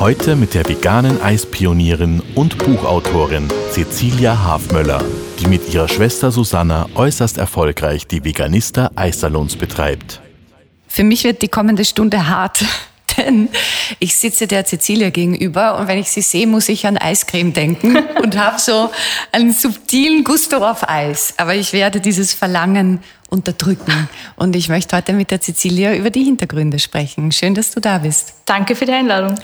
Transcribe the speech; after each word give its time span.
Heute 0.00 0.34
mit 0.34 0.54
der 0.54 0.66
veganen 0.66 1.20
Eispionierin 1.20 2.22
und 2.34 2.56
Buchautorin 2.56 3.48
Cecilia 3.70 4.44
Hafmöller, 4.44 5.04
die 5.38 5.46
mit 5.46 5.74
ihrer 5.74 5.88
Schwester 5.88 6.32
Susanna 6.32 6.88
äußerst 6.94 7.36
erfolgreich 7.36 8.06
die 8.06 8.24
Veganista 8.24 8.92
Eissalons 8.96 9.56
betreibt. 9.56 10.22
Für 10.88 11.04
mich 11.04 11.24
wird 11.24 11.42
die 11.42 11.48
kommende 11.48 11.84
Stunde 11.84 12.28
hart. 12.28 12.64
Denn 13.18 13.50
ich 13.98 14.16
sitze 14.16 14.46
der 14.46 14.64
Cecilia 14.64 15.10
gegenüber 15.10 15.78
und 15.78 15.86
wenn 15.86 15.98
ich 15.98 16.10
sie 16.10 16.22
sehe, 16.22 16.46
muss 16.46 16.70
ich 16.70 16.86
an 16.86 16.96
Eiscreme 16.96 17.52
denken 17.52 17.98
und 18.22 18.38
habe 18.38 18.58
so 18.58 18.90
einen 19.32 19.52
subtilen 19.52 20.24
Gusto 20.24 20.66
auf 20.66 20.88
Eis. 20.88 21.34
Aber 21.36 21.54
ich 21.54 21.74
werde 21.74 22.00
dieses 22.00 22.32
Verlangen 22.32 23.00
unterdrücken. 23.30 24.08
Und 24.36 24.56
ich 24.56 24.68
möchte 24.68 24.96
heute 24.96 25.12
mit 25.12 25.30
der 25.30 25.40
Cecilia 25.40 25.94
über 25.94 26.10
die 26.10 26.24
Hintergründe 26.24 26.78
sprechen. 26.78 27.32
Schön, 27.32 27.54
dass 27.54 27.70
du 27.70 27.80
da 27.80 27.98
bist. 27.98 28.34
Danke 28.44 28.76
für 28.76 28.84
die 28.84 28.92
Einladung. 28.92 29.36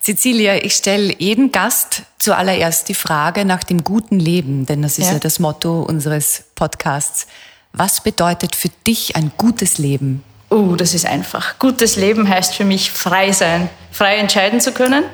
Cecilia, 0.00 0.56
ich 0.56 0.74
stelle 0.74 1.14
jedem 1.18 1.52
Gast 1.52 2.02
zuallererst 2.18 2.88
die 2.88 2.94
Frage 2.94 3.44
nach 3.44 3.64
dem 3.64 3.84
guten 3.84 4.18
Leben, 4.18 4.66
denn 4.66 4.82
das 4.82 4.98
ist 4.98 5.08
ja, 5.08 5.14
ja 5.14 5.18
das 5.18 5.38
Motto 5.38 5.82
unseres 5.82 6.44
Podcasts. 6.54 7.26
Was 7.72 8.02
bedeutet 8.02 8.54
für 8.54 8.68
dich 8.86 9.16
ein 9.16 9.32
gutes 9.36 9.78
Leben? 9.78 10.22
Oh, 10.50 10.76
das 10.76 10.92
ist 10.92 11.06
einfach. 11.06 11.58
Gutes 11.58 11.96
Leben 11.96 12.28
heißt 12.28 12.54
für 12.54 12.64
mich 12.64 12.90
frei 12.90 13.32
sein, 13.32 13.70
frei 13.90 14.16
entscheiden 14.16 14.60
zu 14.60 14.72
können, 14.72 15.04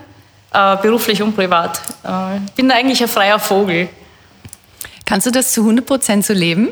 äh, 0.53 0.77
beruflich 0.79 1.23
und 1.23 1.37
privat. 1.37 1.81
Äh, 2.05 2.39
ich 2.45 2.53
bin 2.55 2.71
eigentlich 2.73 3.01
ein 3.01 3.09
freier 3.09 3.39
Vogel. 3.39 3.89
Kannst 5.05 5.27
du 5.27 5.31
das 5.31 5.53
zu 5.53 5.61
100 5.61 5.87
Prozent 5.87 6.27
so 6.27 6.35
leben? 6.35 6.71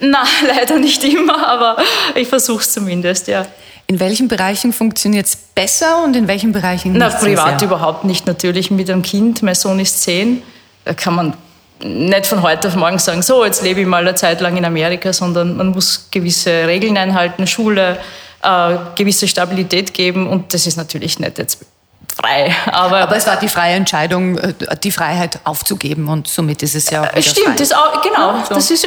Na, 0.00 0.24
leider 0.46 0.78
nicht 0.78 1.02
immer, 1.04 1.46
aber 1.46 1.76
ich 2.14 2.28
versuche 2.28 2.60
es 2.60 2.72
zumindest, 2.72 3.28
ja. 3.28 3.46
In 3.86 4.00
welchen 4.00 4.28
Bereichen 4.28 4.72
funktioniert 4.72 5.26
es 5.26 5.34
besser 5.34 6.04
und 6.04 6.14
in 6.14 6.28
welchen 6.28 6.52
Bereichen 6.52 6.92
nicht? 6.92 7.00
Na, 7.00 7.08
privat 7.08 7.60
so 7.60 7.66
überhaupt 7.66 8.04
nicht. 8.04 8.26
Natürlich 8.26 8.70
mit 8.70 8.90
einem 8.90 9.02
Kind. 9.02 9.42
Mein 9.42 9.54
Sohn 9.54 9.80
ist 9.80 10.02
zehn. 10.02 10.42
Da 10.84 10.92
kann 10.92 11.14
man 11.14 11.34
nicht 11.82 12.26
von 12.26 12.42
heute 12.42 12.68
auf 12.68 12.76
morgen 12.76 12.98
sagen, 12.98 13.22
so, 13.22 13.44
jetzt 13.44 13.62
lebe 13.62 13.80
ich 13.80 13.86
mal 13.86 14.02
eine 14.02 14.14
Zeit 14.14 14.40
lang 14.40 14.56
in 14.56 14.64
Amerika, 14.64 15.12
sondern 15.12 15.56
man 15.56 15.68
muss 15.68 16.08
gewisse 16.10 16.66
Regeln 16.66 16.96
einhalten, 16.96 17.46
Schule, 17.46 17.98
äh, 18.42 18.76
gewisse 18.94 19.26
Stabilität 19.26 19.94
geben 19.94 20.28
und 20.28 20.52
das 20.52 20.66
ist 20.66 20.76
natürlich 20.76 21.18
nicht 21.18 21.38
jetzt 21.38 21.64
frei. 22.20 22.54
Aber, 22.70 22.98
aber 22.98 23.16
es 23.16 23.26
war 23.26 23.36
die 23.36 23.48
freie 23.48 23.74
Entscheidung, 23.74 24.38
äh, 24.38 24.54
die 24.82 24.90
Freiheit 24.90 25.40
aufzugeben 25.44 26.08
und 26.08 26.28
somit 26.28 26.62
ist 26.62 26.74
es 26.74 26.90
ja 26.90 27.02
auch 27.02 27.12
wieder 27.12 27.22
Stimmt. 27.22 27.60
Das 27.60 27.72
auch, 27.72 28.02
genau. 28.02 28.32
Ja, 28.32 28.44
so. 28.48 28.54
Das 28.54 28.70
ist, 28.70 28.86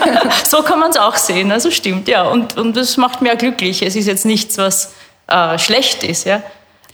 so 0.48 0.62
kann 0.62 0.78
man 0.78 0.90
es 0.90 0.96
auch 0.96 1.16
sehen, 1.16 1.50
also 1.52 1.70
stimmt, 1.70 2.08
ja. 2.08 2.22
Und, 2.22 2.56
und 2.56 2.76
das 2.76 2.96
macht 2.96 3.22
mir 3.22 3.32
auch 3.32 3.38
glücklich. 3.38 3.82
Es 3.82 3.96
ist 3.96 4.06
jetzt 4.06 4.24
nichts, 4.24 4.58
was 4.58 4.94
äh, 5.26 5.58
schlecht 5.58 6.04
ist, 6.04 6.24
ja. 6.24 6.42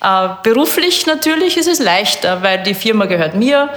Äh, 0.03 0.29
beruflich 0.43 1.07
natürlich 1.07 1.57
ist 1.57 1.69
es 1.69 1.79
leichter, 1.79 2.43
weil 2.43 2.63
die 2.63 2.75
Firma 2.75 3.07
gehört 3.07 3.35
mir 3.35 3.71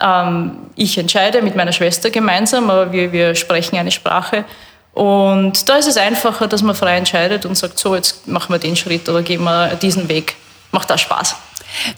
ähm, 0.00 0.58
ich 0.74 0.98
entscheide 0.98 1.42
mit 1.42 1.56
meiner 1.56 1.72
Schwester 1.72 2.10
gemeinsam, 2.10 2.70
aber 2.70 2.92
wir, 2.92 3.12
wir 3.12 3.34
sprechen 3.34 3.76
eine 3.76 3.90
Sprache. 3.90 4.44
Und 4.92 5.68
da 5.68 5.76
ist 5.76 5.88
es 5.88 5.96
einfacher, 5.96 6.46
dass 6.46 6.62
man 6.62 6.74
frei 6.74 6.96
entscheidet 6.96 7.46
und 7.46 7.56
sagt, 7.56 7.78
so, 7.78 7.94
jetzt 7.94 8.28
machen 8.28 8.52
wir 8.52 8.58
den 8.58 8.76
Schritt 8.76 9.08
oder 9.08 9.22
gehen 9.22 9.42
wir 9.42 9.74
diesen 9.76 10.08
Weg. 10.08 10.36
Macht 10.70 10.92
auch 10.92 10.98
Spaß. 10.98 11.36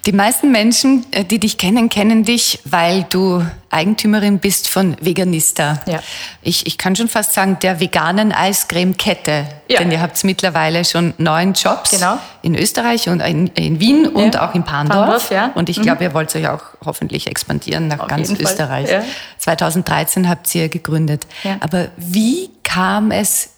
Die 0.07 0.13
meisten 0.13 0.51
Menschen, 0.53 1.05
äh, 1.11 1.25
die 1.25 1.39
dich 1.39 1.59
kennen, 1.59 1.89
kennen 1.89 2.25
dich, 2.25 2.61
weil 2.65 3.05
du 3.09 3.45
Eigentümerin 3.71 4.39
bist 4.39 4.69
von 4.69 4.97
Veganista. 5.01 5.81
Ja. 5.87 6.01
Ich, 6.41 6.67
ich 6.67 6.79
kann 6.79 6.97
schon 6.97 7.09
fast 7.09 7.35
sagen, 7.35 7.59
der 7.61 7.81
veganen 7.81 8.33
Eiscreme-Kette. 8.33 9.49
Ja. 9.69 9.79
Denn 9.79 9.91
ihr 9.91 10.01
habt 10.01 10.23
mittlerweile 10.25 10.85
schon 10.85 11.13
neun 11.19 11.53
Jobs 11.53 11.91
genau. 11.91 12.19
in 12.43 12.55
Österreich 12.55 13.09
und 13.09 13.21
in, 13.21 13.49
in 13.49 13.81
Wien 13.81 14.07
und 14.07 14.35
ja. 14.35 14.49
auch 14.49 14.55
in 14.55 14.65
Pandorf. 14.65 14.99
Pandorf 14.99 15.31
ja. 15.31 15.51
Und 15.55 15.69
ich 15.69 15.79
mhm. 15.79 15.83
glaube, 15.83 16.05
ihr 16.05 16.15
wollt 16.15 16.35
euch 16.35 16.49
auch 16.49 16.63
hoffentlich 16.85 17.27
expandieren 17.27 17.89
nach 17.89 18.01
Auf 18.01 18.09
ganz 18.09 18.31
Österreich. 18.31 18.91
Ja. 18.91 19.05
2013 19.39 20.29
habt 20.29 20.55
ihr 20.55 20.69
gegründet. 20.69 21.27
Aber 21.61 21.89
wie 21.97 22.51
kam 22.63 23.11
es 23.11 23.51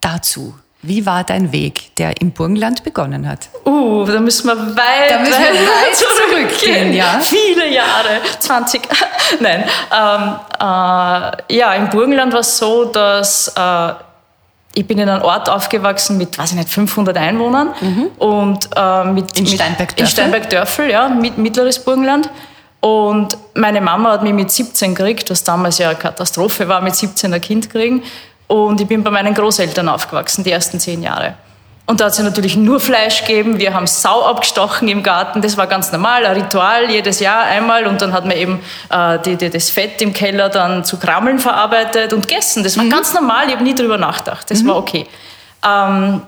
dazu? 0.00 0.54
Wie 0.82 1.04
war 1.04 1.24
dein 1.24 1.52
Weg, 1.52 1.94
der 1.96 2.20
im 2.22 2.30
Burgenland 2.30 2.84
begonnen 2.84 3.28
hat? 3.28 3.50
Uh, 3.66 4.06
da 4.06 4.18
müssen 4.18 4.46
wir 4.46 4.56
weit, 4.56 5.10
da 5.10 5.18
müssen 5.18 5.38
wir 5.38 5.52
weit 5.52 5.94
zurückgehen. 5.94 6.94
Ja? 6.94 7.20
Viele 7.20 7.70
Jahre, 7.70 8.20
20. 8.38 8.80
Nein. 9.40 9.64
Ähm, 9.92 10.36
äh, 10.58 11.54
ja, 11.54 11.74
im 11.74 11.90
Burgenland 11.90 12.32
war 12.32 12.40
es 12.40 12.56
so, 12.56 12.86
dass 12.86 13.48
äh, 13.48 13.92
ich 14.74 14.86
bin 14.86 14.98
in 14.98 15.08
einem 15.08 15.22
Ort 15.22 15.50
aufgewachsen 15.50 16.16
mit, 16.16 16.38
weiß 16.38 16.52
ich 16.52 16.56
nicht, 16.56 16.70
500 16.70 17.14
Einwohnern 17.16 17.74
mhm. 17.80 18.06
und 18.18 18.70
äh, 18.74 19.04
mit 19.04 19.38
in 19.38 19.46
Steinberg-Dörfel, 19.46 20.00
in 20.00 20.06
Steinberg-Dörfel, 20.06 20.90
ja, 20.90 21.08
mit 21.10 21.36
mittleres 21.36 21.78
Burgenland. 21.78 22.30
Und 22.80 23.36
meine 23.54 23.82
Mama 23.82 24.12
hat 24.12 24.22
mich 24.22 24.32
mit 24.32 24.50
17 24.50 24.94
gekriegt, 24.94 25.28
was 25.28 25.44
damals 25.44 25.76
ja 25.76 25.90
eine 25.90 25.98
Katastrophe 25.98 26.66
war, 26.68 26.80
mit 26.80 26.94
17 26.94 27.34
ein 27.34 27.40
Kind 27.42 27.68
kriegen. 27.68 28.02
Und 28.50 28.80
ich 28.80 28.88
bin 28.88 29.04
bei 29.04 29.12
meinen 29.12 29.32
Großeltern 29.32 29.88
aufgewachsen, 29.88 30.42
die 30.42 30.50
ersten 30.50 30.80
zehn 30.80 31.04
Jahre. 31.04 31.34
Und 31.86 32.00
da 32.00 32.06
hat 32.06 32.14
es 32.14 32.18
natürlich 32.18 32.56
nur 32.56 32.80
Fleisch 32.80 33.20
gegeben. 33.20 33.60
Wir 33.60 33.74
haben 33.74 33.86
Sau 33.86 34.24
abgestochen 34.24 34.88
im 34.88 35.04
Garten. 35.04 35.40
Das 35.40 35.56
war 35.56 35.68
ganz 35.68 35.92
normal, 35.92 36.26
ein 36.26 36.34
Ritual, 36.34 36.90
jedes 36.90 37.20
Jahr 37.20 37.44
einmal. 37.44 37.86
Und 37.86 38.02
dann 38.02 38.12
hat 38.12 38.24
man 38.24 38.36
eben 38.36 38.58
äh, 38.90 39.20
die, 39.20 39.36
die, 39.36 39.50
das 39.50 39.70
Fett 39.70 40.02
im 40.02 40.12
Keller 40.12 40.48
dann 40.48 40.84
zu 40.84 40.98
Krammeln 40.98 41.38
verarbeitet 41.38 42.12
und 42.12 42.26
gegessen. 42.26 42.64
Das 42.64 42.76
war 42.76 42.82
mhm. 42.82 42.90
ganz 42.90 43.14
normal, 43.14 43.46
ich 43.46 43.52
habe 43.52 43.62
nie 43.62 43.74
drüber 43.74 43.98
nachgedacht. 43.98 44.50
Das 44.50 44.64
mhm. 44.64 44.68
war 44.68 44.76
okay. 44.78 45.06
Ähm, 45.64 46.22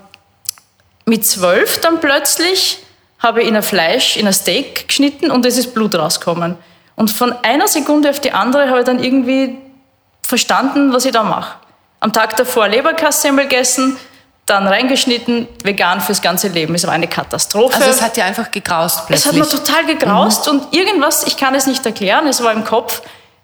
mit 1.03 1.25
zwölf 1.25 1.81
dann 1.81 1.99
plötzlich 1.99 2.79
habe 3.19 3.41
ich 3.41 3.49
in 3.49 3.57
ein 3.57 3.63
Fleisch, 3.63 4.15
in 4.15 4.27
ein 4.27 4.33
Steak 4.33 4.87
geschnitten 4.87 5.29
und 5.29 5.45
es 5.45 5.57
ist 5.57 5.73
Blut 5.73 5.93
rausgekommen. 5.93 6.55
Und 6.95 7.11
von 7.11 7.33
einer 7.43 7.67
Sekunde 7.67 8.09
auf 8.09 8.21
die 8.21 8.31
andere 8.31 8.69
habe 8.69 8.79
ich 8.79 8.85
dann 8.85 9.03
irgendwie 9.03 9.57
verstanden, 10.25 10.93
was 10.93 11.03
ich 11.03 11.11
da 11.11 11.23
mache. 11.23 11.62
Am 12.03 12.11
Tag 12.11 12.35
davor 12.35 12.67
Leberkassemmel 12.67 13.45
gegessen, 13.45 13.95
dann 14.45 14.67
reingeschnitten, 14.67 15.47
vegan 15.63 16.01
fürs 16.01 16.21
ganze 16.21 16.49
Leben. 16.49 16.75
Es 16.75 16.85
war 16.85 16.91
eine 16.91 17.07
Katastrophe. 17.07 17.75
Also 17.75 17.89
es 17.89 18.01
hat 18.01 18.17
dir 18.17 18.25
einfach 18.25 18.51
gegraust 18.51 19.07
plötzlich? 19.07 19.19
Es 19.19 19.25
hat 19.25 19.53
mir 19.53 19.57
total 19.57 19.85
gegraust 19.85 20.45
mhm. 20.45 20.59
und 20.59 20.73
irgendwas, 20.75 21.25
ich 21.25 21.37
kann 21.37 21.55
es 21.55 21.65
nicht 21.65 21.85
erklären, 21.85 22.27
es 22.27 22.43
war 22.43 22.51
im 22.51 22.65
Kopf, 22.65 23.01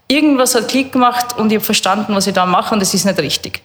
irgendwas 0.10 0.56
hat 0.56 0.68
Klick 0.68 0.92
gemacht 0.92 1.38
und 1.38 1.54
ich 1.54 1.56
habe 1.56 1.64
verstanden, 1.64 2.14
was 2.14 2.28
ich 2.28 2.34
da 2.34 2.46
mache 2.46 2.76
und 2.76 2.82
es 2.82 2.94
ist 2.94 3.06
nicht 3.06 3.18
richtig. 3.20 3.62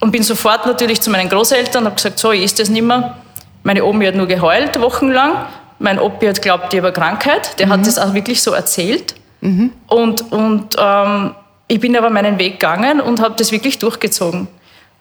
Und 0.00 0.12
bin 0.12 0.22
sofort 0.22 0.64
natürlich 0.64 1.02
zu 1.02 1.10
meinen 1.10 1.28
Großeltern 1.28 1.82
und 1.82 1.86
habe 1.88 1.96
gesagt, 1.96 2.18
so, 2.18 2.32
ich 2.32 2.44
ist 2.44 2.58
das 2.58 2.70
nicht 2.70 2.84
mehr. 2.84 3.18
Meine 3.64 3.84
Omi 3.84 4.06
hat 4.06 4.14
nur 4.14 4.26
geheult, 4.26 4.80
wochenlang. 4.80 5.44
Mein 5.78 5.98
Opi 5.98 6.26
hat 6.26 6.40
glaubt, 6.40 6.72
ich 6.72 6.80
habe 6.80 6.90
Krankheit. 6.90 7.58
Der 7.58 7.66
mhm. 7.66 7.72
hat 7.72 7.86
das 7.86 7.98
auch 7.98 8.14
wirklich 8.14 8.42
so 8.42 8.52
erzählt. 8.52 9.14
Mhm. 9.42 9.74
Und, 9.88 10.32
und 10.32 10.74
ähm, 10.78 11.34
ich 11.68 11.80
bin 11.80 11.96
aber 11.96 12.10
meinen 12.10 12.38
Weg 12.38 12.60
gegangen 12.60 13.00
und 13.00 13.20
habe 13.20 13.34
das 13.36 13.52
wirklich 13.52 13.78
durchgezogen. 13.78 14.48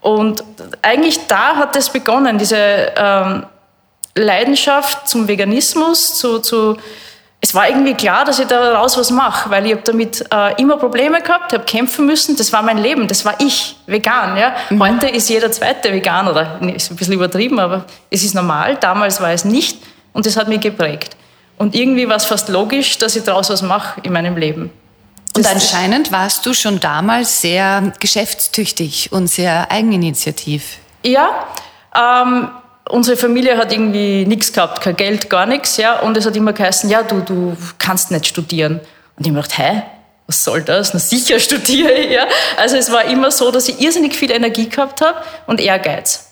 Und 0.02 0.44
eigentlich 0.82 1.28
da 1.28 1.56
hat 1.56 1.76
es 1.76 1.90
begonnen, 1.90 2.38
diese 2.38 2.94
ähm, 2.96 3.46
Leidenschaft 4.16 5.08
zum 5.08 5.28
Veganismus, 5.28 6.16
zu, 6.16 6.40
zu, 6.40 6.78
es 7.42 7.54
war 7.54 7.70
irgendwie 7.70 7.94
klar, 7.94 8.24
dass 8.24 8.40
ich 8.40 8.48
daraus 8.48 8.98
was 8.98 9.12
mache, 9.12 9.50
weil 9.50 9.66
ich 9.66 9.74
habe 9.74 9.82
damit 9.84 10.24
äh, 10.32 10.62
immer 10.62 10.78
Probleme 10.78 11.22
gehabt, 11.22 11.54
habe 11.54 11.66
kämpfen 11.66 12.06
müssen, 12.06 12.36
das 12.36 12.54
war 12.54 12.62
mein 12.62 12.78
Leben, 12.78 13.08
das 13.08 13.26
war 13.26 13.36
ich, 13.40 13.78
vegan. 13.88 14.38
Ja? 14.38 14.56
Mhm. 14.70 14.82
Heute 14.82 15.08
ist 15.08 15.30
jeder 15.30 15.52
zweite 15.52 15.92
vegan, 15.92 16.28
oder 16.28 16.60
ist 16.62 16.92
ein 16.92 16.96
bisschen 16.96 17.14
übertrieben, 17.14 17.60
aber 17.60 17.86
es 18.10 18.24
ist 18.24 18.34
normal, 18.34 18.78
damals 18.80 19.22
war 19.22 19.32
es 19.32 19.44
nicht 19.44 19.80
und 20.14 20.26
das 20.26 20.38
hat 20.38 20.48
mich 20.48 20.62
geprägt. 20.62 21.16
Und 21.58 21.76
irgendwie 21.76 22.08
war 22.08 22.16
es 22.16 22.26
fast 22.26 22.50
logisch, 22.50 22.98
dass 22.98 23.16
ich 23.16 23.24
daraus 23.24 23.50
was 23.50 23.62
mache 23.62 24.02
in 24.02 24.14
meinem 24.14 24.38
Leben. 24.38 24.72
Und 25.36 25.48
anscheinend 25.48 26.12
warst 26.12 26.46
du 26.46 26.54
schon 26.54 26.80
damals 26.80 27.42
sehr 27.42 27.94
geschäftstüchtig 28.00 29.12
und 29.12 29.28
sehr 29.28 29.70
eigeninitiativ. 29.70 30.78
Ja, 31.04 31.46
ähm, 31.94 32.50
unsere 32.90 33.18
Familie 33.18 33.58
hat 33.58 33.72
irgendwie 33.72 34.26
nichts 34.26 34.54
gehabt, 34.54 34.82
kein 34.82 34.96
Geld, 34.96 35.30
gar 35.30 35.46
nichts. 35.46 35.78
Ja, 35.78 36.00
und 36.00 36.16
es 36.18 36.26
hat 36.26 36.36
immer 36.36 36.54
geheißen, 36.54 36.90
ja, 36.90 37.04
du, 37.04 37.22
du 37.22 37.58
kannst 37.78 38.12
nicht 38.12 38.28
studieren. 38.28 38.80
Und 39.18 39.26
ich 39.26 39.32
habe 39.32 39.42
gedacht, 39.42 39.58
hä? 39.58 39.84
Was 40.28 40.44
soll 40.44 40.64
das? 40.64 40.94
Na 40.94 41.00
sicher 41.00 41.40
studiere 41.42 41.92
ich. 41.92 42.12
Ja. 42.12 42.28
Also 42.58 42.78
es 42.78 42.92
war 42.92 43.06
immer 43.06 43.30
so, 43.30 43.52
dass 43.52 43.68
ich 43.68 43.80
irrsinnig 43.80 44.16
viel 44.16 44.32
Energie 44.32 44.68
gehabt 44.68 45.02
habe 45.02 45.20
und 45.48 45.62
Ehrgeiz. 45.62 46.32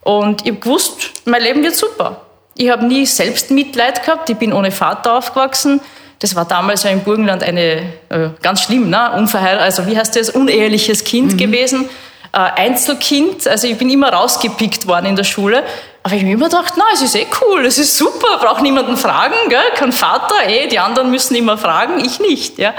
Und 0.00 0.42
ich 0.42 0.48
habe 0.48 0.60
gewusst, 0.60 0.96
mein 1.26 1.42
Leben 1.42 1.62
wird 1.62 1.76
super 1.76 2.22
Ich 2.56 2.70
habe 2.70 2.86
nie 2.86 3.06
selbst 3.06 3.50
Mitleid 3.50 4.04
gehabt. 4.04 4.30
Ich 4.30 4.36
bin 4.36 4.52
ohne 4.52 4.72
Vater 4.72 5.14
aufgewachsen. 5.18 5.80
Das 6.20 6.36
war 6.36 6.44
damals 6.44 6.82
ja 6.84 6.90
im 6.90 7.00
Burgenland 7.00 7.42
eine 7.42 7.92
äh, 8.10 8.28
ganz 8.42 8.62
schlimm, 8.62 8.90
ne? 8.90 9.12
Unverheiratet, 9.16 9.62
also 9.62 9.86
wie 9.86 9.96
heißt 9.96 10.16
das, 10.16 10.30
uneheliches 10.30 11.04
Kind 11.04 11.32
mhm. 11.32 11.36
gewesen. 11.38 11.88
Äh, 12.32 12.38
Einzelkind, 12.38 13.48
also 13.48 13.66
ich 13.66 13.76
bin 13.76 13.90
immer 13.90 14.12
rausgepickt 14.12 14.86
worden 14.86 15.06
in 15.06 15.16
der 15.16 15.24
Schule. 15.24 15.64
Aber 16.02 16.14
ich 16.14 16.20
habe 16.20 16.28
mir 16.28 16.34
immer 16.34 16.48
gedacht, 16.48 16.74
na, 16.76 16.84
es 16.94 17.02
ist 17.02 17.14
eh 17.16 17.26
cool, 17.42 17.66
es 17.66 17.76
ist 17.78 17.96
super, 17.96 18.38
braucht 18.38 18.62
niemanden 18.62 18.96
fragen, 18.96 19.34
gell? 19.48 19.60
kein 19.74 19.92
Vater, 19.92 20.48
eh, 20.48 20.66
die 20.66 20.78
anderen 20.78 21.10
müssen 21.10 21.34
immer 21.34 21.58
fragen, 21.58 22.02
ich 22.02 22.20
nicht. 22.20 22.58
Ja? 22.58 22.72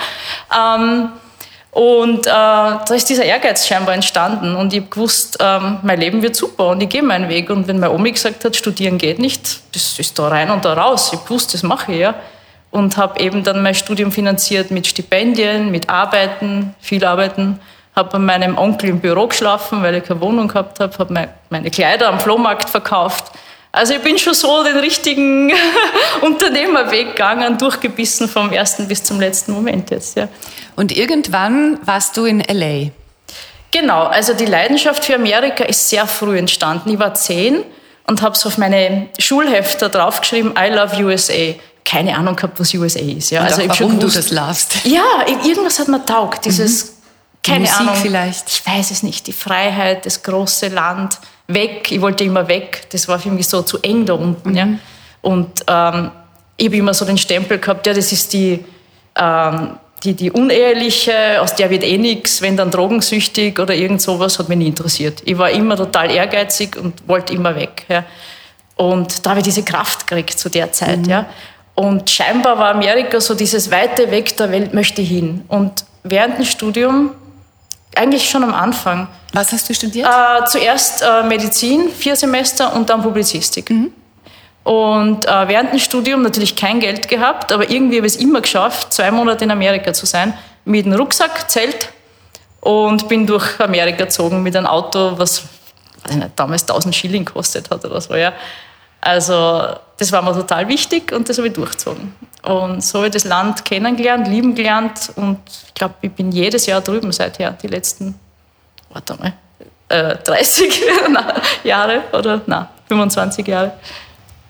Ähm, 0.56 1.10
und 1.72 2.26
äh, 2.26 2.30
da 2.30 2.86
ist 2.90 3.10
dieser 3.10 3.24
Ehrgeiz 3.24 3.68
scheinbar 3.68 3.96
entstanden 3.96 4.56
und 4.56 4.74
ich 4.74 4.80
habe 4.82 4.90
gewusst, 4.90 5.38
ähm, 5.40 5.80
mein 5.84 6.00
Leben 6.00 6.22
wird 6.22 6.36
super 6.36 6.68
und 6.68 6.82
ich 6.82 6.90
gehe 6.90 7.04
meinen 7.04 7.30
Weg. 7.30 7.50
Und 7.50 7.68
wenn 7.68 7.80
meine 7.80 7.94
Omi 7.94 8.12
gesagt 8.12 8.44
hat, 8.44 8.56
studieren 8.56 8.98
geht 8.98 9.20
nicht, 9.20 9.62
das 9.74 9.98
ist 9.98 10.18
da 10.20 10.28
rein 10.28 10.50
und 10.50 10.66
da 10.66 10.74
raus. 10.74 11.12
Ich 11.14 11.30
wusste, 11.30 11.54
das 11.54 11.64
mache 11.64 11.94
ich 11.94 12.00
ja. 12.00 12.16
Und 12.72 12.98
habe 12.98 13.20
eben 13.20 13.44
dann 13.44 13.62
mein 13.62 13.76
Studium 13.76 14.12
finanziert 14.12 14.72
mit 14.72 14.88
Stipendien, 14.88 15.72
mit 15.72 15.90
Arbeiten, 15.90 16.74
viel 16.80 17.04
Arbeiten. 17.06 17.60
Habe 17.96 18.12
bei 18.14 18.20
meinem 18.20 18.58
Onkel 18.58 18.90
im 18.90 19.00
Büro 19.02 19.28
geschlafen, 19.28 19.84
weil 19.84 19.96
ich 19.96 20.06
keine 20.06 20.22
Wohnung 20.22 20.48
gehabt 20.48 20.80
habe. 20.80 20.98
Habe 20.98 21.30
meine 21.50 21.70
Kleider 21.70 22.08
am 22.08 22.20
Flohmarkt 22.20 22.70
verkauft 22.70 23.32
also 23.74 23.94
ich 23.94 24.02
bin 24.02 24.18
schon 24.18 24.34
so 24.34 24.64
den 24.64 24.78
richtigen 24.78 25.52
Unternehmerweg 26.22 27.12
gegangen, 27.12 27.58
durchgebissen 27.58 28.28
vom 28.28 28.52
ersten 28.52 28.88
bis 28.88 29.04
zum 29.04 29.20
letzten 29.20 29.54
Moment 29.54 29.92
jetzt. 29.92 30.18
Ja. 30.18 30.28
Und 30.76 30.96
irgendwann 30.96 31.80
warst 31.86 32.18
du 32.18 32.26
in 32.26 32.42
LA. 32.42 32.90
Genau, 33.72 34.04
also 34.04 34.34
die 34.34 34.46
Leidenschaft 34.46 35.06
für 35.06 35.16
Amerika 35.16 35.64
ist 35.64 35.90
sehr 35.90 36.06
früh 36.06 36.38
entstanden. 36.38 36.90
Ich 36.90 37.00
war 37.00 37.14
zehn 37.14 37.64
und 38.08 38.22
habe 38.22 38.36
so 38.36 38.50
auf 38.50 38.58
meine 38.58 39.08
Schulhefter 39.18 39.88
draufgeschrieben, 39.88 40.54
I 40.60 40.70
love 40.70 41.02
USA. 41.02 41.54
Keine 41.84 42.16
Ahnung 42.16 42.36
gehabt, 42.36 42.60
was 42.60 42.74
USA 42.74 43.00
ist. 43.00 43.32
Ja. 43.32 43.42
also 43.42 43.62
warum 43.68 43.98
gewusst, 43.98 44.16
du 44.16 44.22
das 44.22 44.32
lovst. 44.32 44.86
Ja, 44.86 45.04
irgendwas 45.44 45.80
hat 45.80 45.88
mir 45.88 46.06
taugt. 46.06 46.46
Dieses, 46.46 46.86
mhm. 46.86 46.92
keine 47.44 47.60
Musik 47.62 47.80
Ahnung. 47.80 47.96
vielleicht. 47.96 48.50
Ich 48.50 48.66
weiß 48.66 48.92
es 48.92 49.04
nicht. 49.04 49.28
Die 49.28 49.34
Freiheit, 49.34 50.06
das 50.06 50.22
große 50.22 50.68
Land 50.68 51.20
weg. 51.48 51.92
Ich 51.92 52.02
wollte 52.02 52.24
immer 52.24 52.48
weg. 52.48 52.88
Das 52.92 53.08
war 53.08 53.20
für 53.20 53.30
mich 53.30 53.48
so 53.48 53.62
zu 53.64 53.80
eng 53.82 54.06
da 54.06 54.14
unten. 54.14 54.52
Mhm. 54.52 54.56
Ja. 54.56 54.68
Und 55.22 55.50
ähm, 55.68 56.12
ich 56.58 56.68
habe 56.68 56.78
immer 56.78 56.94
so 56.94 57.06
den 57.06 57.18
Stempel 57.18 57.60
gehabt, 57.60 57.88
ja, 57.88 57.94
das 57.94 58.12
ist 58.12 58.34
die, 58.34 58.64
ähm, 59.16 59.78
die, 60.04 60.14
die 60.14 60.32
uneheliche, 60.32 61.42
aus 61.42 61.56
der 61.56 61.70
wird 61.70 61.84
eh 61.84 61.98
nichts, 61.98 62.42
wenn 62.42 62.58
dann 62.58 62.72
drogensüchtig 62.72 63.60
oder 63.60 63.74
irgend 63.74 64.02
sowas, 64.02 64.40
hat 64.40 64.50
mich 64.50 64.58
nie 64.58 64.68
interessiert. 64.68 65.22
Ich 65.26 65.38
war 65.38 65.50
immer 65.50 65.76
total 65.76 66.12
ehrgeizig 66.12 66.76
und 66.76 67.08
wollte 67.08 67.34
immer 67.34 67.56
weg. 67.56 67.86
Ja. 67.88 68.06
Und 68.76 69.26
da 69.26 69.32
habe 69.32 69.42
ich 69.42 69.44
diese 69.44 69.64
Kraft 69.64 70.08
gekriegt 70.08 70.40
zu 70.40 70.50
der 70.50 70.72
Zeit. 70.72 71.02
Mhm. 71.02 71.10
Ja. 71.10 71.26
Und 71.82 72.12
scheinbar 72.12 72.60
war 72.60 72.76
Amerika 72.76 73.20
so 73.20 73.34
dieses 73.34 73.72
weite 73.72 74.12
Weg 74.12 74.38
der 74.38 74.52
Welt 74.52 74.72
möchte 74.72 75.02
hin. 75.02 75.44
Und 75.48 75.84
während 76.04 76.38
dem 76.38 76.46
Studium, 76.46 77.10
eigentlich 77.96 78.30
schon 78.30 78.44
am 78.44 78.54
Anfang, 78.54 79.08
was 79.34 79.52
hast 79.52 79.68
du 79.68 79.74
studiert? 79.74 80.08
Äh, 80.08 80.46
zuerst 80.46 81.02
äh, 81.02 81.24
Medizin, 81.24 81.90
vier 81.90 82.16
Semester 82.16 82.76
und 82.76 82.88
dann 82.92 83.02
Publizistik. 83.02 83.72
Mhm. 83.72 83.92
Und 84.64 85.26
äh, 85.26 85.48
während 85.48 85.72
dem 85.72 85.80
Studium 85.80 86.22
natürlich 86.22 86.56
kein 86.56 86.80
Geld 86.80 87.08
gehabt, 87.08 87.52
aber 87.52 87.68
irgendwie 87.68 87.98
habe 87.98 88.06
ich 88.06 88.14
es 88.14 88.20
immer 88.20 88.42
geschafft, 88.42 88.94
zwei 88.94 89.10
Monate 89.10 89.44
in 89.46 89.50
Amerika 89.50 89.92
zu 89.92 90.06
sein, 90.06 90.38
mit 90.66 90.86
einem 90.86 91.00
Rucksack, 91.00 91.50
Zelt 91.50 91.90
und 92.60 93.10
bin 93.10 93.26
durch 93.26 93.60
Amerika 93.60 94.04
gezogen 94.04 94.44
mit 94.44 94.56
einem 94.56 94.68
Auto, 94.68 95.14
was 95.18 95.46
nicht, 96.14 96.30
damals 96.36 96.62
1000 96.62 96.96
Schilling 96.96 97.26
kostet 97.26 97.72
hat 97.72 97.84
oder 97.84 98.00
so. 98.00 98.14
Ja. 98.14 98.34
Also 99.02 99.76
das 99.98 100.12
war 100.12 100.22
mir 100.22 100.34
total 100.34 100.68
wichtig 100.68 101.12
und 101.12 101.28
das 101.28 101.38
habe 101.38 101.48
ich 101.48 101.54
durchgezogen. 101.54 102.14
Und 102.44 102.84
so 102.84 103.00
habe 103.00 103.08
ich 103.08 103.14
das 103.14 103.24
Land 103.24 103.66
kennengelernt, 103.66 104.28
lieben 104.28 104.56
gelernt 104.56 105.12
und 105.16 105.40
ich 105.68 105.74
glaube, 105.74 105.96
ich 106.02 106.12
bin 106.12 106.32
jedes 106.32 106.66
Jahr 106.66 106.82
drüben 106.82 107.12
seither, 107.12 107.52
die 107.52 107.68
letzten 107.68 108.16
warte 108.94 109.16
mal, 109.16 109.34
äh, 109.90 110.16
30 110.24 110.82
Jahre 111.64 112.04
oder 112.14 112.42
na, 112.46 112.70
25 112.88 113.48
Jahre. 113.48 113.74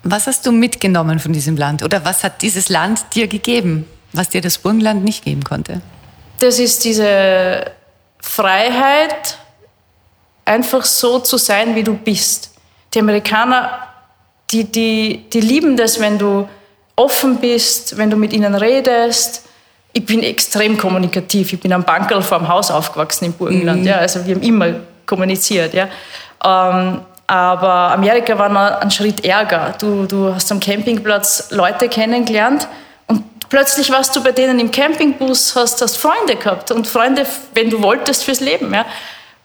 Was 0.03 0.27
hast 0.27 0.45
du 0.45 0.51
mitgenommen 0.51 1.19
von 1.19 1.31
diesem 1.31 1.57
Land 1.57 1.83
oder 1.83 2.03
was 2.03 2.23
hat 2.23 2.41
dieses 2.41 2.69
Land 2.69 3.13
dir 3.13 3.27
gegeben, 3.27 3.87
was 4.13 4.29
dir 4.29 4.41
das 4.41 4.57
Burgenland 4.57 5.03
nicht 5.03 5.23
geben 5.23 5.43
konnte? 5.43 5.81
Das 6.39 6.57
ist 6.57 6.83
diese 6.83 7.71
Freiheit, 8.19 9.37
einfach 10.43 10.83
so 10.85 11.19
zu 11.19 11.37
sein, 11.37 11.75
wie 11.75 11.83
du 11.83 11.93
bist. 11.93 12.51
Die 12.93 12.99
Amerikaner, 12.99 13.87
die, 14.51 14.65
die, 14.65 15.25
die 15.31 15.41
lieben 15.41 15.77
das, 15.77 15.99
wenn 15.99 16.17
du 16.17 16.47
offen 16.95 17.37
bist, 17.37 17.97
wenn 17.97 18.09
du 18.09 18.17
mit 18.17 18.33
ihnen 18.33 18.55
redest, 18.55 19.43
ich 19.93 20.05
bin 20.05 20.23
extrem 20.23 20.77
kommunikativ. 20.77 21.53
Ich 21.53 21.59
bin 21.59 21.73
am 21.73 21.83
Bankerl 21.83 22.21
vor 22.21 22.39
dem 22.39 22.47
Haus 22.47 22.71
aufgewachsen 22.71 23.25
im 23.25 23.33
Burgenland. 23.33 23.81
Mhm. 23.81 23.87
Ja, 23.87 23.97
also 23.97 24.25
wir 24.25 24.35
haben 24.35 24.41
immer 24.41 24.75
kommuniziert. 25.05 25.73
Ja. 25.73 25.89
Ähm, 26.43 27.01
aber 27.27 27.93
Amerika 27.93 28.37
war 28.37 28.49
noch 28.49 28.81
ein 28.81 28.91
Schritt 28.91 29.25
ärger. 29.25 29.73
Du, 29.79 30.05
du 30.05 30.33
hast 30.33 30.51
am 30.51 30.59
Campingplatz 30.59 31.51
Leute 31.51 31.89
kennengelernt 31.89 32.67
und 33.07 33.23
plötzlich 33.49 33.89
warst 33.89 34.15
du 34.15 34.23
bei 34.23 34.31
denen 34.31 34.59
im 34.59 34.71
Campingbus, 34.71 35.55
hast, 35.55 35.81
hast 35.81 35.97
Freunde 35.97 36.35
gehabt 36.35 36.71
und 36.71 36.87
Freunde, 36.87 37.25
wenn 37.53 37.69
du 37.69 37.81
wolltest, 37.81 38.23
fürs 38.23 38.39
Leben. 38.39 38.73
Ja. 38.73 38.85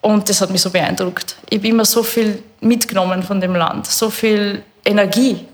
Und 0.00 0.28
das 0.28 0.40
hat 0.40 0.50
mich 0.50 0.62
so 0.62 0.70
beeindruckt. 0.70 1.36
Ich 1.48 1.58
habe 1.58 1.68
immer 1.68 1.84
so 1.84 2.02
viel 2.02 2.42
mitgenommen 2.60 3.22
von 3.22 3.40
dem 3.40 3.54
Land, 3.54 3.86
so 3.86 4.10
viel 4.10 4.62
Energie. 4.86 5.46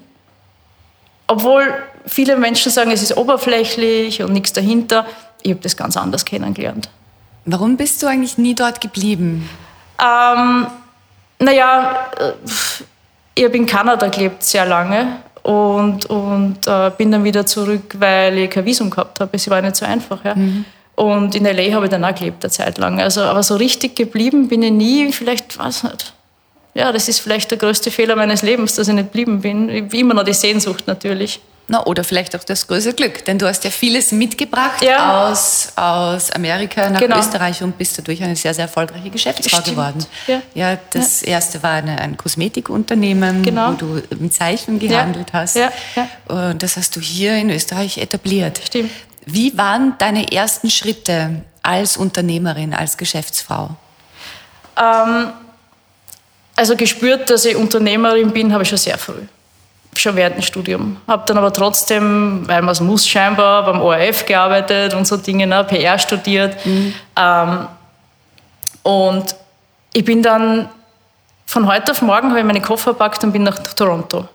Obwohl 1.27 1.73
viele 2.07 2.37
Menschen 2.37 2.71
sagen, 2.71 2.91
es 2.91 3.03
ist 3.03 3.17
oberflächlich 3.17 4.23
und 4.23 4.33
nichts 4.33 4.53
dahinter. 4.53 5.07
Ich 5.43 5.51
habe 5.51 5.61
das 5.61 5.77
ganz 5.77 5.97
anders 5.97 6.25
kennengelernt. 6.25 6.89
Warum 7.45 7.77
bist 7.77 8.03
du 8.03 8.07
eigentlich 8.07 8.39
nie 8.39 8.55
dort 8.55 8.81
geblieben? 8.81 9.49
Ähm, 10.01 10.67
naja, 11.39 12.11
äh, 12.19 12.33
ich 13.35 13.45
habe 13.45 13.57
in 13.57 13.67
Kanada 13.67 14.09
gelebt 14.09 14.45
sehr 14.45 14.67
lange 14.67 15.19
und, 15.43 16.07
und 16.07 16.67
äh, 16.67 16.91
bin 16.97 17.11
dann 17.11 17.25
wieder 17.25 17.47
zurück, 17.47 17.97
weil 17.99 18.39
ich 18.39 18.51
kein 18.51 18.65
Visum 18.65 18.91
gehabt 18.91 19.21
habe. 19.21 19.31
Es 19.33 19.49
war 19.51 19.61
nicht 19.61 19.77
so 19.77 19.85
einfach. 19.85 20.25
Ja. 20.25 20.35
Mhm. 20.35 20.65
Und 20.95 21.35
in 21.35 21.47
L.A. 21.47 21.75
habe 21.75 21.87
ich 21.87 21.91
dann 21.91 22.05
auch 22.05 22.15
gelebt, 22.15 22.45
eine 22.45 22.51
Zeit 22.51 22.79
lang. 22.79 23.01
Also, 23.01 23.23
aber 23.23 23.43
so 23.43 23.57
richtig 23.57 23.97
geblieben 23.97 24.49
bin 24.49 24.63
ich 24.63 24.73
nie, 24.73 25.13
vielleicht, 25.13 25.59
weiß 25.59 25.85
nicht. 25.85 26.13
Ja, 26.75 26.91
das 26.91 27.09
ist 27.09 27.21
vielleicht 27.21 27.51
der 27.51 27.59
größte 27.59 27.91
Fehler 27.91 28.17
meines 28.17 28.43
Lebens, 28.43 28.75
dass 28.75 28.89
ich 28.89 28.95
nicht 28.95 29.13
geblieben 29.13 29.43
bin. 29.43 29.69
Habe 29.69 29.97
immer 29.97 30.15
noch 30.15 30.25
die 30.25 30.33
Sehnsucht 30.33 30.87
natürlich. 30.87 31.41
Na, 31.69 31.87
oder 31.87 32.03
vielleicht 32.03 32.35
auch 32.35 32.43
das 32.45 32.67
große 32.67 32.93
Glück, 32.93 33.25
denn 33.25 33.39
du 33.39 33.47
hast 33.47 33.63
ja 33.65 33.71
vieles 33.71 34.11
mitgebracht 34.11 34.83
ja. 34.83 35.31
aus, 35.31 35.73
aus 35.77 36.31
Amerika 36.33 36.91
nach 36.91 37.01
genau. 37.01 37.19
Österreich 37.19 37.63
und 37.63 37.79
bist 37.79 37.97
dadurch 37.97 38.23
eine 38.23 38.35
sehr, 38.35 38.53
sehr 38.53 38.65
erfolgreiche 38.65 39.11
Geschäftsfrau 39.11 39.61
Stimmt. 39.61 39.77
geworden. 39.77 40.07
Ja, 40.27 40.43
ja 40.55 40.79
das 40.91 41.23
ja. 41.23 41.29
erste 41.29 41.63
war 41.63 41.75
eine, 41.75 41.99
ein 41.99 42.17
Kosmetikunternehmen, 42.17 43.43
genau. 43.43 43.73
wo 43.73 43.75
du 43.77 44.03
mit 44.19 44.35
Zeichen 44.35 44.81
gehandelt 44.81 45.33
hast. 45.33 45.59
Und 46.27 46.63
das 46.63 46.77
hast 46.77 46.97
du 46.97 47.01
hier 47.01 47.37
in 47.37 47.49
Österreich 47.51 47.97
etabliert. 47.99 48.61
Stimmt. 48.67 48.91
Wie 49.25 49.57
waren 49.57 49.95
deine 49.99 50.33
ersten 50.33 50.69
Schritte 50.69 51.43
als 51.63 51.97
Unternehmerin, 51.97 52.75
als 52.75 52.97
Geschäftsfrau? 52.97 53.71
Ähm, 54.77 55.29
also 56.57 56.77
gespürt, 56.77 57.31
dass 57.31 57.45
ich 57.45 57.57
Unternehmerin 57.57 58.31
bin, 58.31 58.53
habe 58.53 58.63
ich 58.63 58.69
schon 58.69 58.79
sehr 58.79 58.99
früh 58.99 59.23
schon 59.97 60.17
während 60.17 60.37
dem 60.37 60.43
Studium. 60.43 60.97
Habe 61.07 61.25
dann 61.27 61.39
aber 61.39 61.53
trotzdem, 61.53 62.49
weil 62.49 62.63
man 62.63 62.73
es 62.73 62.81
muss 62.81 63.07
scheinbar, 63.07 63.65
beim 63.65 63.81
ORF 63.81 64.25
gearbeitet 64.25 64.95
und 64.95 65.07
so 65.07 65.17
Dinge, 65.17 65.47
ne, 65.47 65.65
PR 65.65 65.99
studiert. 65.99 66.65
Mhm. 66.65 66.95
Ähm, 67.17 67.69
und 68.83 69.37
ich 69.93 70.05
bin 70.05 70.23
dann 70.23 70.69
von 71.47 71.67
heute 71.71 71.93
auf 71.93 72.01
morgen 72.03 72.31
habe 72.31 72.41
ich 72.41 72.47
meine 72.47 72.63
Koffer 72.63 72.93
gepackt 72.93 73.23
und 73.25 73.33
bin 73.33 73.43
nach 73.43 73.59
Toronto. 73.75 74.27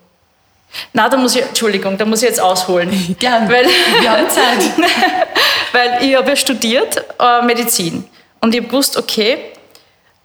Na, 0.93 1.09
da 1.09 1.17
muss 1.17 1.36
ich, 1.36 1.41
Entschuldigung, 1.41 1.97
da 1.97 2.05
muss 2.05 2.21
ich 2.21 2.29
jetzt 2.29 2.39
ausholen. 2.39 3.15
Gerne. 3.19 3.50
Weil, 3.51 3.65
Wir 4.01 4.12
haben 4.12 4.29
Zeit. 4.29 4.88
weil 5.71 6.03
ich 6.03 6.15
habe 6.15 6.29
ja 6.29 6.36
studiert 6.36 7.03
äh, 7.19 7.41
Medizin 7.43 8.05
und 8.41 8.53
ich 8.53 8.62
habe 8.62 8.69
gewusst, 8.69 8.97
okay, 8.97 9.53